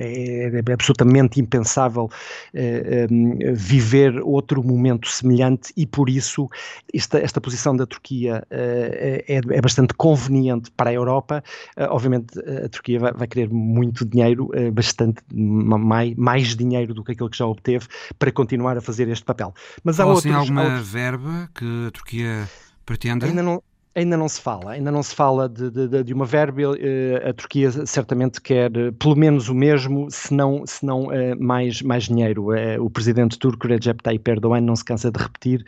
é, 0.00 0.62
é 0.66 0.72
absolutamente 0.72 1.38
impensável 1.38 2.08
eh, 2.54 3.06
ehm, 3.10 3.54
viver 3.54 4.20
outro 4.22 4.62
momento 4.62 5.08
semelhante 5.08 5.72
e 5.76 5.86
por 5.86 6.08
isso 6.08 6.48
esta, 6.94 7.18
esta 7.18 7.40
posição 7.40 7.76
da 7.76 7.84
Turquia 7.84 8.42
é, 8.50 9.22
é 9.28 9.60
bastante 9.60 9.92
conveniente 9.94 10.70
para 10.70 10.90
a 10.90 10.92
Europa. 10.92 11.42
Obviamente 11.90 12.38
a 12.38 12.68
Turquia 12.68 12.98
vai, 12.98 13.12
vai 13.12 13.26
querer 13.26 13.50
muito 13.50 14.04
dinheiro, 14.04 14.50
bastante 14.72 15.22
mais, 15.34 16.14
mais 16.14 16.56
dinheiro 16.56 16.94
do 16.94 17.04
que 17.04 17.12
aquilo 17.12 17.28
que 17.28 17.36
já 17.36 17.46
obteve 17.46 17.86
para 18.18 18.30
continuar 18.46 18.78
a 18.78 18.80
fazer 18.80 19.08
este 19.08 19.24
papel. 19.24 19.52
Mas 19.82 19.98
há 19.98 20.06
outros, 20.06 20.32
alguma 20.32 20.62
outros... 20.62 20.88
verba 20.88 21.50
que 21.52 21.86
a 21.88 21.90
Turquia 21.90 22.48
pretende? 22.84 23.26
Ainda 23.26 23.42
não, 23.42 23.60
Ainda 23.96 24.14
não 24.14 24.28
se 24.28 24.42
fala, 24.42 24.72
ainda 24.72 24.92
não 24.92 25.02
se 25.02 25.14
fala 25.14 25.48
de, 25.48 25.70
de, 25.70 26.04
de 26.04 26.12
uma 26.12 26.26
verba. 26.26 26.60
Eh, 26.78 27.30
a 27.30 27.32
Turquia 27.32 27.70
certamente 27.86 28.42
quer 28.42 28.70
eh, 28.76 28.90
pelo 28.90 29.16
menos 29.16 29.48
o 29.48 29.54
mesmo, 29.54 30.10
se 30.10 30.34
não, 30.34 30.66
se 30.66 30.84
não 30.84 31.10
eh, 31.10 31.34
mais, 31.34 31.80
mais 31.80 32.04
dinheiro. 32.04 32.48
O 32.78 32.90
presidente 32.90 33.38
turco 33.38 33.66
Recep 33.66 34.02
Tayyip 34.02 34.30
Erdogan 34.30 34.60
não 34.60 34.76
se 34.76 34.84
cansa 34.84 35.10
de 35.10 35.18
repetir 35.18 35.64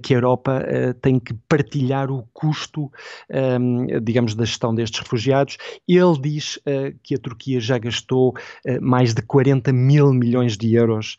que 0.00 0.14
a 0.14 0.16
Europa 0.16 0.64
tem 1.02 1.18
que 1.18 1.34
partilhar 1.48 2.10
o 2.10 2.22
custo, 2.32 2.90
ehm, 3.28 3.86
digamos, 4.02 4.34
da 4.34 4.44
gestão 4.44 4.72
destes 4.72 5.00
refugiados. 5.00 5.56
Ele 5.88 6.20
diz 6.20 6.60
que 7.02 7.14
a 7.14 7.18
Turquia 7.18 7.58
já 7.60 7.78
gastou 7.78 8.34
mais 8.80 9.12
de 9.12 9.22
40 9.22 9.72
mil 9.72 10.12
milhões 10.12 10.56
de 10.56 10.74
euros 10.74 11.16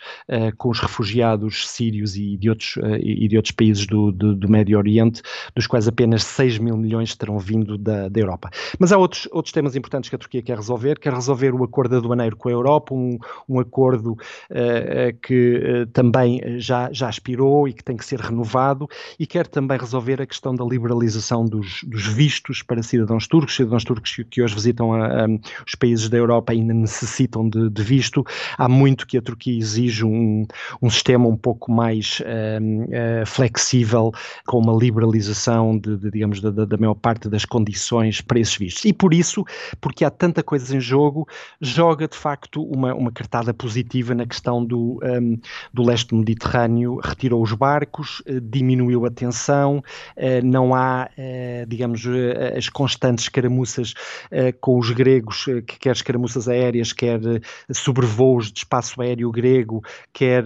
com 0.57 0.69
os 0.69 0.79
refugiados 0.79 1.69
sírios 1.69 2.15
e 2.15 2.37
de 2.37 2.49
outros, 2.49 2.77
e 2.99 3.27
de 3.27 3.35
outros 3.35 3.51
países 3.51 3.85
do, 3.85 4.11
do, 4.11 4.35
do 4.35 4.49
Médio 4.49 4.77
Oriente, 4.77 5.21
dos 5.55 5.67
quais 5.67 5.87
apenas 5.87 6.36
6 6.37 6.59
mil 6.59 6.77
milhões 6.77 7.15
terão 7.15 7.39
vindo 7.39 7.79
da, 7.79 8.07
da 8.07 8.19
Europa. 8.19 8.51
Mas 8.77 8.91
há 8.91 8.97
outros, 8.97 9.27
outros 9.31 9.51
temas 9.51 9.75
importantes 9.75 10.07
que 10.07 10.15
a 10.15 10.19
Turquia 10.19 10.43
quer 10.43 10.55
resolver, 10.55 10.99
quer 10.99 11.11
resolver 11.11 11.51
o 11.53 11.63
acordo 11.63 11.97
aduaneiro 11.97 12.35
com 12.35 12.47
a 12.47 12.51
Europa, 12.51 12.93
um, 12.93 13.17
um 13.49 13.59
acordo 13.59 14.11
uh, 14.11 15.17
que 15.23 15.57
uh, 15.57 15.87
também 15.87 16.59
já, 16.59 16.89
já 16.91 17.09
expirou 17.09 17.67
e 17.67 17.73
que 17.73 17.83
tem 17.83 17.97
que 17.97 18.05
ser 18.05 18.19
renovado, 18.19 18.87
e 19.17 19.25
quer 19.25 19.47
também 19.47 19.79
resolver 19.79 20.21
a 20.21 20.27
questão 20.27 20.55
da 20.55 20.63
liberalização 20.63 21.43
dos, 21.43 21.83
dos 21.83 22.05
vistos 22.05 22.61
para 22.61 22.83
cidadãos 22.83 23.27
turcos, 23.27 23.55
cidadãos 23.55 23.83
turcos 23.83 24.15
que, 24.15 24.23
que 24.23 24.41
hoje 24.43 24.53
visitam 24.53 24.93
a, 24.93 25.07
a, 25.07 25.27
os 25.65 25.73
países 25.73 26.07
da 26.07 26.17
Europa 26.17 26.53
ainda 26.53 26.73
necessitam 26.73 27.49
de, 27.49 27.67
de, 27.67 27.81
visto. 27.81 28.23
Há 28.57 28.69
muito 28.69 29.07
que 29.07 29.17
a 29.17 29.21
Turquia 29.23 29.57
exige 29.57 30.05
um, 30.05 30.45
um 30.81 30.89
sistema 30.89 31.27
um 31.27 31.37
pouco 31.37 31.71
mais 31.71 32.21
uh, 32.21 33.25
flexível, 33.25 34.11
com 34.45 34.59
uma 34.59 34.73
liberalização 34.73 35.79
de, 35.79 35.97
de 35.97 36.09
digamos, 36.27 36.41
da, 36.41 36.65
da, 36.65 36.77
maior 36.77 36.95
parte 36.95 37.29
das 37.29 37.45
condições 37.45 38.21
para 38.21 38.39
esses 38.39 38.55
vistos. 38.55 38.85
E 38.85 38.93
por 38.93 39.13
isso, 39.13 39.45
porque 39.79 40.03
há 40.03 40.09
tanta 40.09 40.43
coisa 40.43 40.75
em 40.75 40.79
jogo, 40.79 41.27
joga 41.61 42.07
de 42.07 42.17
facto 42.17 42.61
uma, 42.63 42.93
uma 42.93 43.11
cartada 43.11 43.53
positiva 43.53 44.13
na 44.13 44.25
questão 44.25 44.63
do, 44.63 44.99
um, 45.03 45.39
do 45.73 45.83
leste 45.83 46.13
Mediterrâneo, 46.13 46.99
retirou 47.03 47.41
os 47.41 47.53
barcos, 47.53 48.21
eh, 48.25 48.39
diminuiu 48.41 49.05
a 49.05 49.11
tensão, 49.11 49.77
uh, 49.77 50.45
não 50.45 50.73
há, 50.75 51.09
uh, 51.17 51.65
digamos, 51.67 52.05
as 52.55 52.69
constantes 52.69 53.25
escaramuças 53.25 53.93
com 54.61 54.77
os 54.77 54.91
gregos, 54.91 55.45
que 55.45 55.79
quer 55.79 55.91
escaramuças 55.91 56.47
aéreas, 56.47 56.93
quer 56.93 57.19
sobrevoos 57.71 58.51
de 58.51 58.59
espaço 58.59 59.01
aéreo 59.01 59.31
grego, 59.31 59.83
quer 60.13 60.43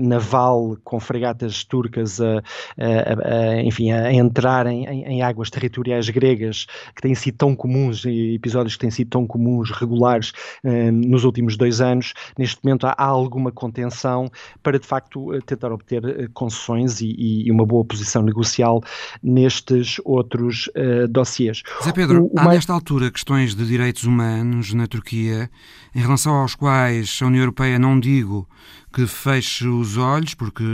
naval 0.00 0.76
com 0.84 0.98
fregatas 1.00 1.64
turcas 1.64 2.20
a, 2.20 2.42
a, 2.78 3.56
a 3.56 3.62
enfim, 3.62 3.90
a 3.92 4.12
entrarem 4.12 4.84
em, 4.84 5.04
em, 5.08 5.22
águas 5.22 5.50
territoriais 5.50 6.08
gregas 6.08 6.66
que 6.94 7.02
têm 7.02 7.14
sido 7.14 7.36
tão 7.36 7.54
comuns, 7.54 8.04
episódios 8.04 8.74
que 8.74 8.80
têm 8.80 8.90
sido 8.90 9.08
tão 9.08 9.26
comuns, 9.26 9.70
regulares, 9.70 10.32
eh, 10.64 10.90
nos 10.90 11.24
últimos 11.24 11.56
dois 11.56 11.80
anos, 11.80 12.14
neste 12.38 12.62
momento 12.62 12.86
há, 12.86 12.94
alguma 12.98 13.50
contenção 13.50 14.30
para 14.62 14.78
de 14.78 14.86
facto 14.86 15.34
eh, 15.34 15.40
tentar 15.44 15.72
obter 15.72 16.04
eh, 16.04 16.28
concessões 16.32 17.00
e, 17.00 17.14
e, 17.46 17.50
uma 17.50 17.64
boa 17.64 17.84
posição 17.84 18.22
negocial 18.22 18.82
nestes 19.22 20.00
outros 20.04 20.68
uh, 20.68 21.08
dossiês. 21.08 21.62
Zé 21.82 21.92
Pedro, 21.92 22.24
o, 22.24 22.26
o 22.26 22.38
há 22.38 22.44
mais... 22.44 22.58
nesta 22.58 22.72
altura 22.72 23.10
questões 23.10 23.54
de 23.54 23.66
direitos 23.66 24.04
humanos 24.04 24.72
na 24.74 24.86
Turquia 24.86 25.50
em 25.94 26.00
relação 26.00 26.34
aos 26.34 26.54
quais 26.54 27.18
a 27.22 27.26
União 27.26 27.42
Europeia 27.42 27.78
não 27.78 27.98
digo 27.98 28.48
que 28.92 29.06
feche 29.06 29.66
os 29.66 29.96
olhos, 29.96 30.34
porque 30.34 30.64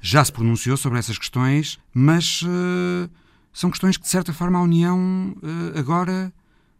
já 0.00 0.24
se 0.24 0.32
pronunciou 0.32 0.76
sobre 0.76 0.98
essas 0.98 1.18
questões, 1.18 1.78
mas 1.94 2.42
uh, 2.42 3.08
são 3.52 3.70
questões 3.70 3.96
que, 3.96 4.02
de 4.04 4.08
certa 4.08 4.32
forma, 4.32 4.58
a 4.58 4.62
União 4.62 5.34
eh, 5.42 5.78
agora 5.78 6.32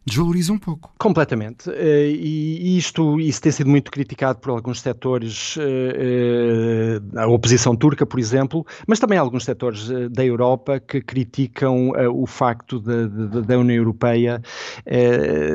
desvaloriza 0.04 0.52
um 0.52 0.58
pouco. 0.58 0.92
Completamente. 0.98 1.70
Eh, 1.70 2.10
e 2.10 2.76
isto 2.76 3.20
isso 3.20 3.40
tem 3.40 3.52
sido 3.52 3.70
muito 3.70 3.90
criticado 3.90 4.38
por 4.38 4.50
alguns 4.50 4.80
setores, 4.80 5.56
eh, 5.58 7.00
eh, 7.14 7.20
a 7.20 7.26
oposição 7.28 7.76
turca, 7.76 8.04
por 8.04 8.18
exemplo, 8.18 8.66
mas 8.86 8.98
também 8.98 9.18
alguns 9.18 9.44
setores 9.44 9.88
da 10.10 10.24
Europa 10.24 10.80
que 10.80 11.00
criticam 11.00 11.92
o 12.12 12.26
facto 12.26 12.80
da 12.80 13.58
União 13.58 13.76
Europeia 13.76 14.42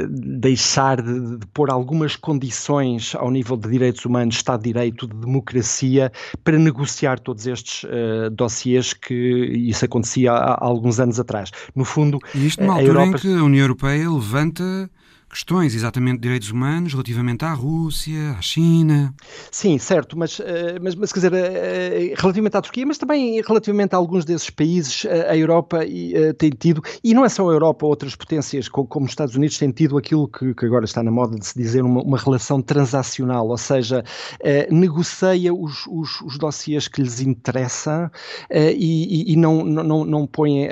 deixar 0.10 1.02
de, 1.02 1.38
de 1.38 1.48
pôr 1.48 1.70
algumas 1.70 2.16
condições 2.16 3.16
ao 3.16 3.30
nível 3.30 3.58
de 3.58 3.70
direitos 3.70 4.06
humanos, 4.06 4.36
Estado 4.36 4.62
de 4.64 4.74
Direito, 4.74 5.08
de 5.08 5.16
democracia, 5.16 6.12
para 6.43 6.58
negociar 6.58 7.20
todos 7.20 7.48
estes 7.48 7.86
dossiês 8.32 8.93
que 8.93 9.14
isso 9.14 9.86
acontecia 9.86 10.32
há, 10.32 10.64
alguns 10.64 11.00
anos 11.00 11.20
atrás. 11.20 11.52
No 11.76 11.86
fundo, 11.86 12.20
e 12.34 12.48
isto 12.48 12.62
numa 12.62 12.76
altura 12.76 13.02
Europa... 13.02 13.18
em 13.18 13.22
que 13.22 13.28
a 13.28 13.43
União 13.43 13.64
Europeia 13.64 14.12
levanta 14.38 14.90
questões 15.30 15.76
exatamente 15.76 16.16
de 16.16 16.22
direitos 16.22 16.52
humanos 16.52 16.94
relativamente 16.94 17.44
à 17.44 17.54
Rússia, 17.54 18.36
à 18.38 18.42
China. 18.42 19.14
Sim, 19.52 19.78
certo, 19.78 20.18
mas, 20.18 20.40
eh, 20.40 20.80
mas, 20.82 20.96
mas 20.96 21.12
quer 21.12 21.20
dizer, 21.20 21.34
eh, 21.34 22.14
relativamente 22.16 22.56
à 22.56 22.62
Turquia, 22.62 22.86
mas 22.86 22.98
também 22.98 23.42
relativamente 23.42 23.94
a 23.94 23.98
alguns 23.98 24.24
desses 24.24 24.50
países, 24.50 25.06
eh, 25.06 25.28
a 25.30 25.38
Europa 25.38 25.80
tem 26.38 26.50
tido, 26.52 26.82
e 27.04 27.14
não 27.14 27.26
é 27.26 27.30
só 27.30 27.50
a 27.50 27.54
Europa, 27.54 27.86
outras 27.86 28.16
potências 28.16 28.70
como 28.70 29.06
os 29.06 29.12
Estados 29.12 29.36
Unidos 29.36 29.58
têm 29.58 29.72
tido 29.72 29.98
aquilo 29.98 30.28
que, 30.28 30.54
que 30.54 30.66
agora 30.66 30.86
está 30.86 31.04
na 31.04 31.12
moda 31.12 31.38
de 31.38 31.46
se 31.46 31.58
dizer 31.58 31.84
uma, 31.84 32.02
uma 32.02 32.18
relação 32.18 32.62
transacional, 32.62 33.48
ou 33.48 33.58
seja, 33.58 34.04
negocia 34.72 35.54
os, 35.54 35.86
os, 35.88 36.22
os 36.22 36.38
dossiês 36.38 36.88
que 36.88 37.02
lhes 37.02 37.20
interessam 37.20 38.10
e, 38.52 39.34
e, 39.34 39.36
não, 39.36 39.64
não, 39.64 40.06
não 40.06 40.28
põe, 40.28 40.68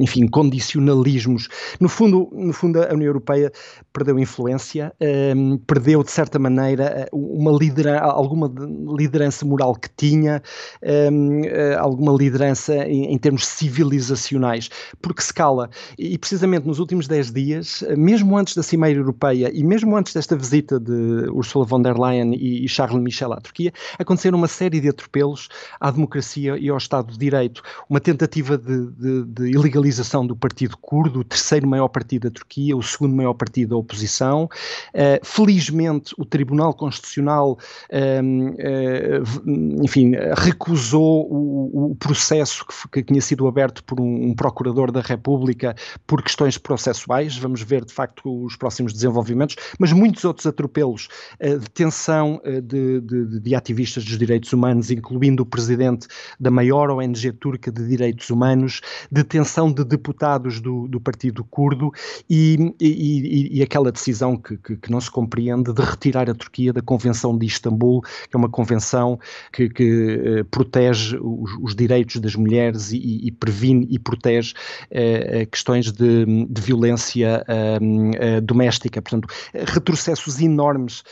enfim, 0.00 0.26
condicionalismos. 0.26 1.48
No 1.80 1.88
fundo, 1.88 2.28
no 2.32 2.52
fundo 2.52 2.82
a 2.82 2.95
União 2.96 3.08
Europeia 3.08 3.52
perdeu 3.92 4.18
influência, 4.18 4.92
um, 5.00 5.06
ehm, 5.06 5.56
perdeu 5.66 6.02
de 6.02 6.10
certa 6.10 6.38
maneira 6.38 6.84
eh, 6.84 7.08
uma 7.12 7.52
liderança, 7.52 8.04
alguma 8.04 8.52
liderança 8.96 9.44
moral 9.46 9.74
que 9.74 9.88
tinha, 9.96 10.42
um, 10.82 10.88
ehm, 10.88 11.44
eh, 11.46 11.76
alguma 11.76 12.12
liderança 12.12 12.74
em, 12.74 13.12
em, 13.12 13.18
termos 13.18 13.46
civilizacionais, 13.46 14.68
porque 15.00 15.22
se 15.22 15.32
cala. 15.32 15.70
E 15.98 16.18
precisamente 16.18 16.66
nos 16.66 16.78
últimos 16.78 17.06
10 17.08 17.32
dias, 17.32 17.84
mesmo 17.96 18.36
antes 18.36 18.54
da 18.54 18.62
Cimeira 18.62 18.98
Europeia 18.98 19.50
e 19.52 19.62
mesmo 19.64 19.96
antes 19.96 20.12
desta 20.12 20.36
visita 20.36 20.78
de 20.78 21.28
Ursula 21.30 21.64
von 21.64 21.82
der 21.82 21.98
Leyen 21.98 22.34
e, 22.34 22.64
e 22.64 22.68
Charles 22.68 23.00
Michel 23.00 23.32
à 23.32 23.40
Turquia, 23.40 23.72
aconteceram 23.98 24.38
uma 24.38 24.48
série 24.48 24.80
de 24.80 24.88
atropelos 24.88 25.48
à 25.80 25.90
democracia 25.90 26.56
e 26.58 26.68
ao 26.68 26.76
Estado 26.76 27.12
de 27.12 27.18
Direito. 27.18 27.62
Uma 27.88 28.00
tentativa 28.00 28.58
de, 28.58 28.90
de, 28.92 29.24
de 29.24 29.50
ilegalização 29.50 30.26
do 30.26 30.36
Partido 30.36 30.76
Curdo, 30.78 31.20
o 31.20 31.24
terceiro 31.24 31.66
maior 31.66 31.88
partido 31.88 32.24
da 32.24 32.30
Turquia, 32.30 32.76
o 32.76 32.82
segundo 32.86 33.14
maior 33.14 33.34
partido 33.34 33.70
da 33.70 33.76
oposição. 33.76 34.48
Uh, 34.94 35.24
felizmente, 35.24 36.14
o 36.18 36.24
Tribunal 36.24 36.74
Constitucional, 36.74 37.58
uh, 37.90 38.22
uh, 38.52 39.82
enfim, 39.84 40.12
recusou 40.36 41.26
o, 41.30 41.90
o 41.90 41.96
processo 41.96 42.64
que, 42.66 43.02
que, 43.02 43.02
tinha 43.02 43.20
sido 43.20 43.46
aberto 43.46 43.82
por 43.84 44.00
um, 44.00 44.30
um, 44.30 44.34
procurador 44.34 44.90
da 44.90 45.00
República 45.00 45.74
por 46.06 46.22
questões 46.22 46.58
processuais. 46.58 47.36
Vamos 47.36 47.62
ver, 47.62 47.84
de 47.84 47.92
facto, 47.92 48.44
os 48.44 48.56
próximos 48.56 48.92
desenvolvimentos, 48.92 49.56
mas 49.78 49.92
muitos 49.92 50.24
outros 50.24 50.46
atropelos, 50.46 51.08
detenção 51.40 52.40
de, 52.62 53.00
de, 53.00 53.40
de 53.40 53.54
ativistas 53.54 54.04
dos 54.04 54.18
direitos 54.18 54.52
humanos, 54.52 54.90
incluindo 54.90 55.42
o 55.42 55.46
presidente 55.46 56.06
da 56.38 56.50
maior 56.50 56.90
ONG 56.90 57.32
turca 57.32 57.70
de 57.70 57.86
direitos 57.86 58.30
humanos, 58.30 58.80
detenção 59.10 59.72
de 59.72 59.84
deputados 59.84 60.60
do, 60.60 60.88
do 60.88 61.00
Partido 61.00 61.44
Curdo 61.44 61.92
e, 62.28 62.74
e, 62.80 63.58
e, 63.58 63.62
aquela 63.62 63.90
decisão 63.90 64.36
que, 64.36 64.56
que, 64.58 64.76
que, 64.76 64.90
não 64.90 65.00
se 65.00 65.10
compreende 65.10 65.72
de 65.72 65.82
retirar 65.82 66.28
a 66.28 66.34
Turquia 66.34 66.72
da 66.72 66.82
Convenção 66.82 67.36
de 67.36 67.46
Istambul, 67.46 68.02
que 68.02 68.34
é 68.34 68.36
uma 68.36 68.48
convenção 68.48 69.18
que, 69.52 69.68
que 69.68 70.40
uh, 70.40 70.44
protege 70.46 71.16
os, 71.16 71.50
os, 71.60 71.74
direitos 71.74 72.20
das 72.20 72.34
mulheres 72.34 72.92
e, 72.92 73.26
e 73.26 73.32
previne 73.32 73.86
e 73.90 73.98
protege 73.98 74.52
uh, 74.90 75.50
questões 75.50 75.90
de, 75.92 76.46
de 76.48 76.60
violência 76.60 77.44
uh, 77.48 78.40
doméstica. 78.42 79.00
Portanto, 79.00 79.28
retrocessos 79.54 80.40
enormes 80.40 81.02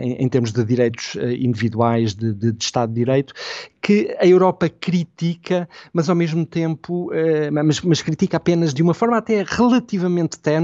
em, 0.00 0.24
em, 0.24 0.28
termos 0.28 0.52
de 0.52 0.64
direitos 0.64 1.16
individuais, 1.38 2.14
de, 2.14 2.32
de, 2.32 2.52
de 2.52 2.64
Estado 2.64 2.90
de 2.90 2.96
Direito, 2.96 3.34
que 3.80 4.16
a 4.18 4.26
Europa 4.26 4.68
critica, 4.68 5.68
mas 5.92 6.08
ao 6.08 6.16
mesmo 6.16 6.44
tempo, 6.44 7.10
mas, 7.52 7.80
mas 7.80 8.02
critica 8.02 8.36
apenas 8.36 8.74
de 8.74 8.82
uma 8.82 8.94
forma 8.94 9.16
até 9.16 9.44
relativamente 9.46 10.38
técnica 10.38 10.57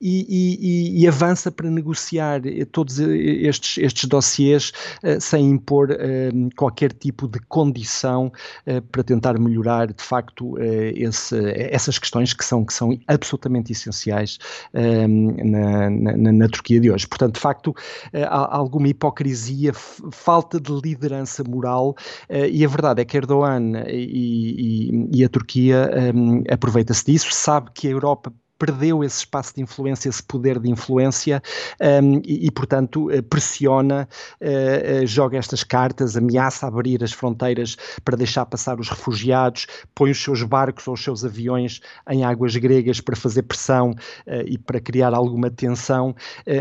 E, 0.00 0.26
e, 0.28 1.02
e, 1.02 1.08
avança 1.08 1.50
para 1.50 1.70
negociar 1.70 2.40
todos 2.72 2.98
estes, 2.98 3.78
estes 3.78 4.04
dossiês 4.08 4.72
uh, 5.02 5.20
sem 5.20 5.50
impor 5.50 5.90
uh, 5.90 6.56
qualquer 6.56 6.92
tipo 6.92 7.26
de 7.28 7.38
condição 7.48 8.32
uh, 8.66 8.82
para 8.82 9.02
tentar 9.02 9.38
melhorar 9.38 9.92
de 9.92 10.02
facto 10.02 10.56
esse, 10.58 11.36
essas 11.54 11.98
questões 11.98 12.32
que 12.32 12.44
são, 12.44 12.64
que 12.64 12.72
são 12.72 12.98
absolutamente 13.06 13.72
essenciais 13.72 14.38
na, 14.72 15.90
na, 15.90 16.32
na, 16.32 16.48
Turquia 16.48 16.80
de 16.80 16.90
hoje. 16.90 17.06
Portanto, 17.06 17.34
de 17.34 17.40
facto, 17.40 17.74
há 18.12 18.56
alguma 18.56 18.88
hipocrisia, 18.88 19.72
falta 19.74 20.60
de 20.60 20.72
liderança 20.72 21.44
moral 21.44 21.94
e 22.30 22.64
a 22.64 22.68
verdade 22.68 23.02
é 23.02 23.04
que 23.04 23.16
Erdogan 23.16 23.84
e, 23.86 25.10
e, 25.12 25.18
e 25.20 25.24
a 25.24 25.28
Turquia 25.28 25.90
um, 26.14 26.42
aproveita-se 26.50 27.04
disso, 27.04 27.28
sabe 27.32 27.70
que 27.72 27.86
a 27.88 27.90
Europa 27.90 28.32
perdeu 28.58 29.04
esse 29.04 29.20
espaço 29.20 29.54
de 29.54 29.62
influência, 29.62 30.08
esse 30.08 30.22
poder 30.22 30.58
de 30.58 30.68
influência 30.68 31.42
um, 31.80 32.20
e, 32.24 32.46
e, 32.46 32.50
portanto, 32.50 33.10
eh, 33.10 33.22
pressiona, 33.22 34.08
uh, 34.40 35.02
uh, 35.02 35.06
joga 35.06 35.38
estas 35.38 35.62
cartas, 35.62 36.16
ameaça 36.16 36.66
abrir 36.66 37.02
as 37.04 37.12
fronteiras 37.12 37.76
para 38.04 38.16
deixar 38.16 38.44
passar 38.46 38.80
os 38.80 38.88
refugiados, 38.88 39.66
põe 39.94 40.10
os 40.10 40.22
seus 40.22 40.42
barcos 40.42 40.88
ou 40.88 40.94
os 40.94 41.02
seus 41.02 41.24
aviões 41.24 41.80
em 42.10 42.24
águas 42.24 42.56
gregas 42.56 43.00
para 43.00 43.14
fazer 43.14 43.42
pressão 43.42 43.90
uh, 43.90 44.42
e 44.46 44.58
para 44.58 44.80
criar 44.80 45.14
alguma 45.14 45.50
tensão 45.50 46.14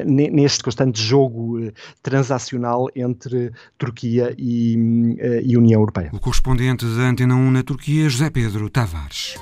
neste 0.06 0.64
constante 0.64 1.02
jogo 1.02 1.72
transacional 2.04 2.88
entre 2.96 3.52
Turquia 3.78 4.34
e, 4.38 5.18
e 5.44 5.58
União 5.58 5.80
Europeia. 5.80 6.10
O 6.14 6.20
correspondente 6.20 6.86
da 6.86 7.04
Antena 7.04 7.36
1 7.36 7.52
na 7.52 7.64
Turquia, 7.64 8.10
José 8.10 8.30
Pedro 8.30 8.70
Tavares. 8.70 9.36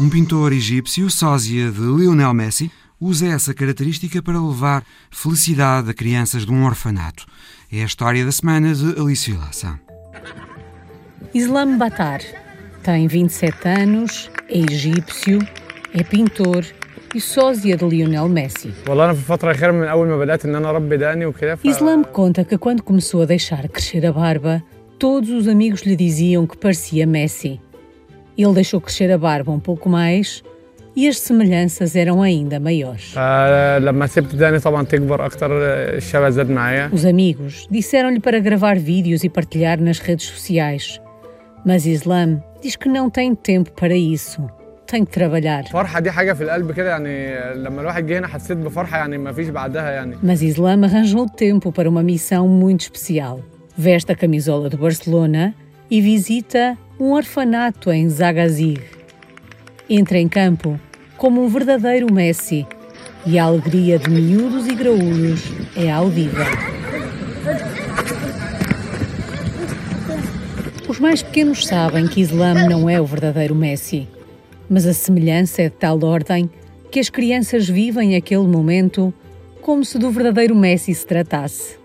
Um 0.00 0.08
pintor 0.08 0.52
egípcio, 0.52 1.10
sósia 1.10 1.72
de 1.72 1.80
Lionel 1.80 2.32
Messi, 2.32 2.70
usa 3.00 3.26
essa 3.26 3.52
característica 3.52 4.22
para 4.22 4.40
levar 4.40 4.84
felicidade 5.10 5.90
a 5.90 5.94
crianças 5.94 6.46
de 6.46 6.52
um 6.52 6.64
orfanato. 6.64 7.26
É 7.72 7.82
a 7.82 7.84
história 7.84 8.24
da 8.24 8.30
semana 8.30 8.72
de 8.72 9.00
Alice 9.00 9.28
Vilaça. 9.28 9.80
Islam 11.34 11.78
Batar 11.78 12.20
tem 12.84 13.08
27 13.08 13.68
anos, 13.68 14.30
é 14.48 14.58
egípcio, 14.72 15.40
é 15.92 16.04
pintor 16.04 16.64
e 17.12 17.20
sósia 17.20 17.76
de 17.76 17.84
Lionel 17.84 18.28
Messi. 18.28 18.72
Islam 21.64 22.04
conta 22.04 22.44
que 22.44 22.56
quando 22.56 22.84
começou 22.84 23.22
a 23.22 23.26
deixar 23.26 23.68
crescer 23.68 24.06
a 24.06 24.12
barba, 24.12 24.62
todos 24.96 25.30
os 25.30 25.48
amigos 25.48 25.82
lhe 25.82 25.96
diziam 25.96 26.46
que 26.46 26.56
parecia 26.56 27.04
Messi. 27.04 27.60
Ele 28.38 28.54
deixou 28.54 28.80
crescer 28.80 29.10
a 29.10 29.18
barba 29.18 29.50
um 29.50 29.58
pouco 29.58 29.88
mais 29.88 30.44
e 30.94 31.08
as 31.08 31.18
semelhanças 31.18 31.96
eram 31.96 32.22
ainda 32.22 32.60
maiores. 32.60 33.12
Os 36.92 37.04
amigos 37.04 37.66
disseram-lhe 37.70 38.20
para 38.20 38.38
gravar 38.38 38.78
vídeos 38.78 39.24
e 39.24 39.28
partilhar 39.28 39.80
nas 39.80 39.98
redes 39.98 40.26
sociais. 40.26 41.00
Mas 41.64 41.84
Islam 41.84 42.40
diz 42.62 42.76
que 42.76 42.88
não 42.88 43.10
tem 43.10 43.34
tempo 43.34 43.72
para 43.72 43.96
isso. 43.96 44.48
Tem 44.86 45.04
que 45.04 45.10
trabalhar. 45.10 45.64
Mas 50.22 50.42
Islam 50.42 50.84
arranjou 50.84 51.28
tempo 51.28 51.70
para 51.70 51.88
uma 51.88 52.02
missão 52.02 52.48
muito 52.48 52.82
especial. 52.82 53.40
Veste 53.76 54.10
a 54.12 54.16
camisola 54.16 54.70
do 54.70 54.78
Barcelona 54.78 55.54
e 55.90 56.00
visita 56.00 56.76
um 56.98 57.12
orfanato 57.12 57.92
em 57.92 58.08
Zagazig. 58.08 58.82
Entra 59.88 60.18
em 60.18 60.28
campo 60.28 60.78
como 61.16 61.42
um 61.42 61.48
verdadeiro 61.48 62.12
Messi 62.12 62.66
e 63.24 63.38
a 63.38 63.44
alegria 63.44 63.98
de 63.98 64.10
miúdos 64.10 64.66
e 64.66 64.74
graúdos 64.74 65.44
é 65.76 65.90
audível. 65.90 66.44
Os 70.88 70.98
mais 70.98 71.22
pequenos 71.22 71.66
sabem 71.66 72.08
que 72.08 72.20
Islam 72.20 72.68
não 72.68 72.90
é 72.90 73.00
o 73.00 73.06
verdadeiro 73.06 73.54
Messi, 73.54 74.08
mas 74.68 74.84
a 74.84 74.92
semelhança 74.92 75.62
é 75.62 75.68
de 75.68 75.76
tal 75.76 76.02
ordem 76.02 76.50
que 76.90 76.98
as 76.98 77.08
crianças 77.08 77.68
vivem 77.68 78.16
aquele 78.16 78.46
momento 78.46 79.14
como 79.60 79.84
se 79.84 79.98
do 79.98 80.10
verdadeiro 80.10 80.56
Messi 80.56 80.92
se 80.92 81.06
tratasse. 81.06 81.76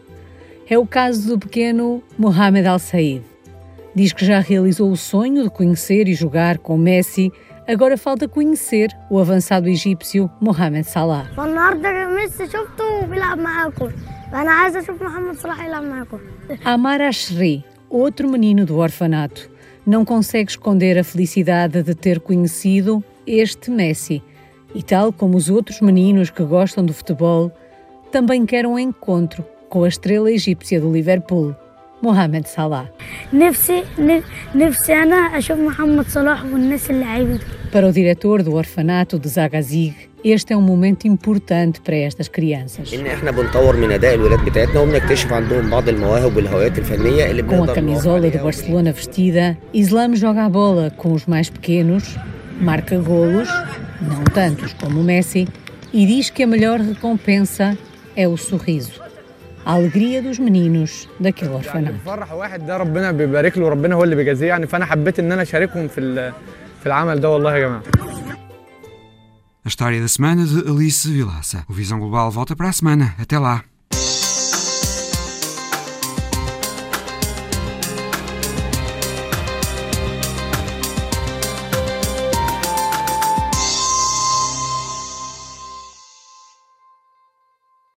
É 0.67 0.77
o 0.77 0.87
caso 0.87 1.27
do 1.27 1.37
pequeno 1.37 2.01
Mohamed 2.17 2.65
Al-Said. 2.65 3.32
Diz 3.95 4.11
que 4.11 4.25
já 4.25 4.39
realizou 4.39 4.91
o 4.91 4.97
sonho 4.97 5.43
de 5.43 5.49
conhecer 5.51 6.07
e 6.07 6.15
jogar 6.15 6.57
com 6.57 6.77
Messi. 6.77 7.31
Agora 7.67 7.95
falta 7.95 8.27
conhecer 8.27 8.89
o 9.09 9.19
avançado 9.19 9.69
egípcio 9.69 10.29
Mohamed 10.41 10.87
Salah. 10.87 11.29
Amar 16.65 17.01
Ashri, 17.01 17.63
outro 17.87 18.27
menino 18.27 18.65
do 18.65 18.77
orfanato, 18.77 19.49
não 19.85 20.03
consegue 20.03 20.49
esconder 20.49 20.97
a 20.97 21.03
felicidade 21.03 21.83
de 21.83 21.93
ter 21.93 22.19
conhecido 22.19 23.03
este 23.27 23.69
Messi. 23.69 24.23
E 24.73 24.81
tal 24.81 25.13
como 25.13 25.37
os 25.37 25.51
outros 25.51 25.81
meninos 25.81 26.31
que 26.31 26.43
gostam 26.43 26.83
do 26.83 26.93
futebol, 26.95 27.51
também 28.11 28.43
quer 28.43 28.65
um 28.65 28.79
encontro 28.79 29.45
com 29.69 29.83
a 29.83 29.87
estrela 29.87 30.31
egípcia 30.31 30.81
do 30.81 30.91
Liverpool, 30.91 31.55
Mohamed 32.03 32.49
Salah. 32.49 32.89
Para 37.71 37.87
o 37.87 37.93
diretor 37.93 38.43
do 38.43 38.53
orfanato 38.55 39.17
de 39.17 39.29
Zagazig, 39.29 39.95
este 40.21 40.51
é 40.51 40.57
um 40.57 40.61
momento 40.61 41.07
importante 41.07 41.79
para 41.79 41.95
estas 41.95 42.27
crianças. 42.27 42.91
Com 47.47 47.63
a 47.63 47.73
camisola 47.73 48.29
do 48.29 48.39
Barcelona 48.39 48.91
vestida, 48.91 49.57
Islam 49.73 50.13
joga 50.17 50.43
a 50.43 50.49
bola 50.49 50.91
com 50.91 51.13
os 51.13 51.25
mais 51.25 51.49
pequenos, 51.49 52.17
marca 52.59 52.99
golos, 52.99 53.47
não 54.01 54.25
tantos 54.25 54.73
como 54.73 55.01
Messi, 55.01 55.47
e 55.93 56.05
diz 56.05 56.29
que 56.29 56.43
a 56.43 56.47
melhor 56.47 56.81
recompensa 56.81 57.77
é 58.13 58.27
o 58.27 58.35
sorriso 58.35 59.02
a 59.65 59.73
alegria 59.73 60.21
dos 60.21 60.39
meninos 60.39 61.09
daquele 61.19 61.51
orfanato. 61.51 61.95
A 69.63 69.67
história 69.69 70.01
da 70.01 70.07
semana 70.07 70.45
de 70.45 70.59
Alice 70.69 71.09
Vilaça. 71.09 71.63
O 71.69 71.73
Visão 71.73 71.97
Global 71.97 72.29
volta 72.29 72.55
para 72.55 72.67
a 72.67 72.73
semana. 72.73 73.15
Até 73.17 73.39
lá. 73.39 73.63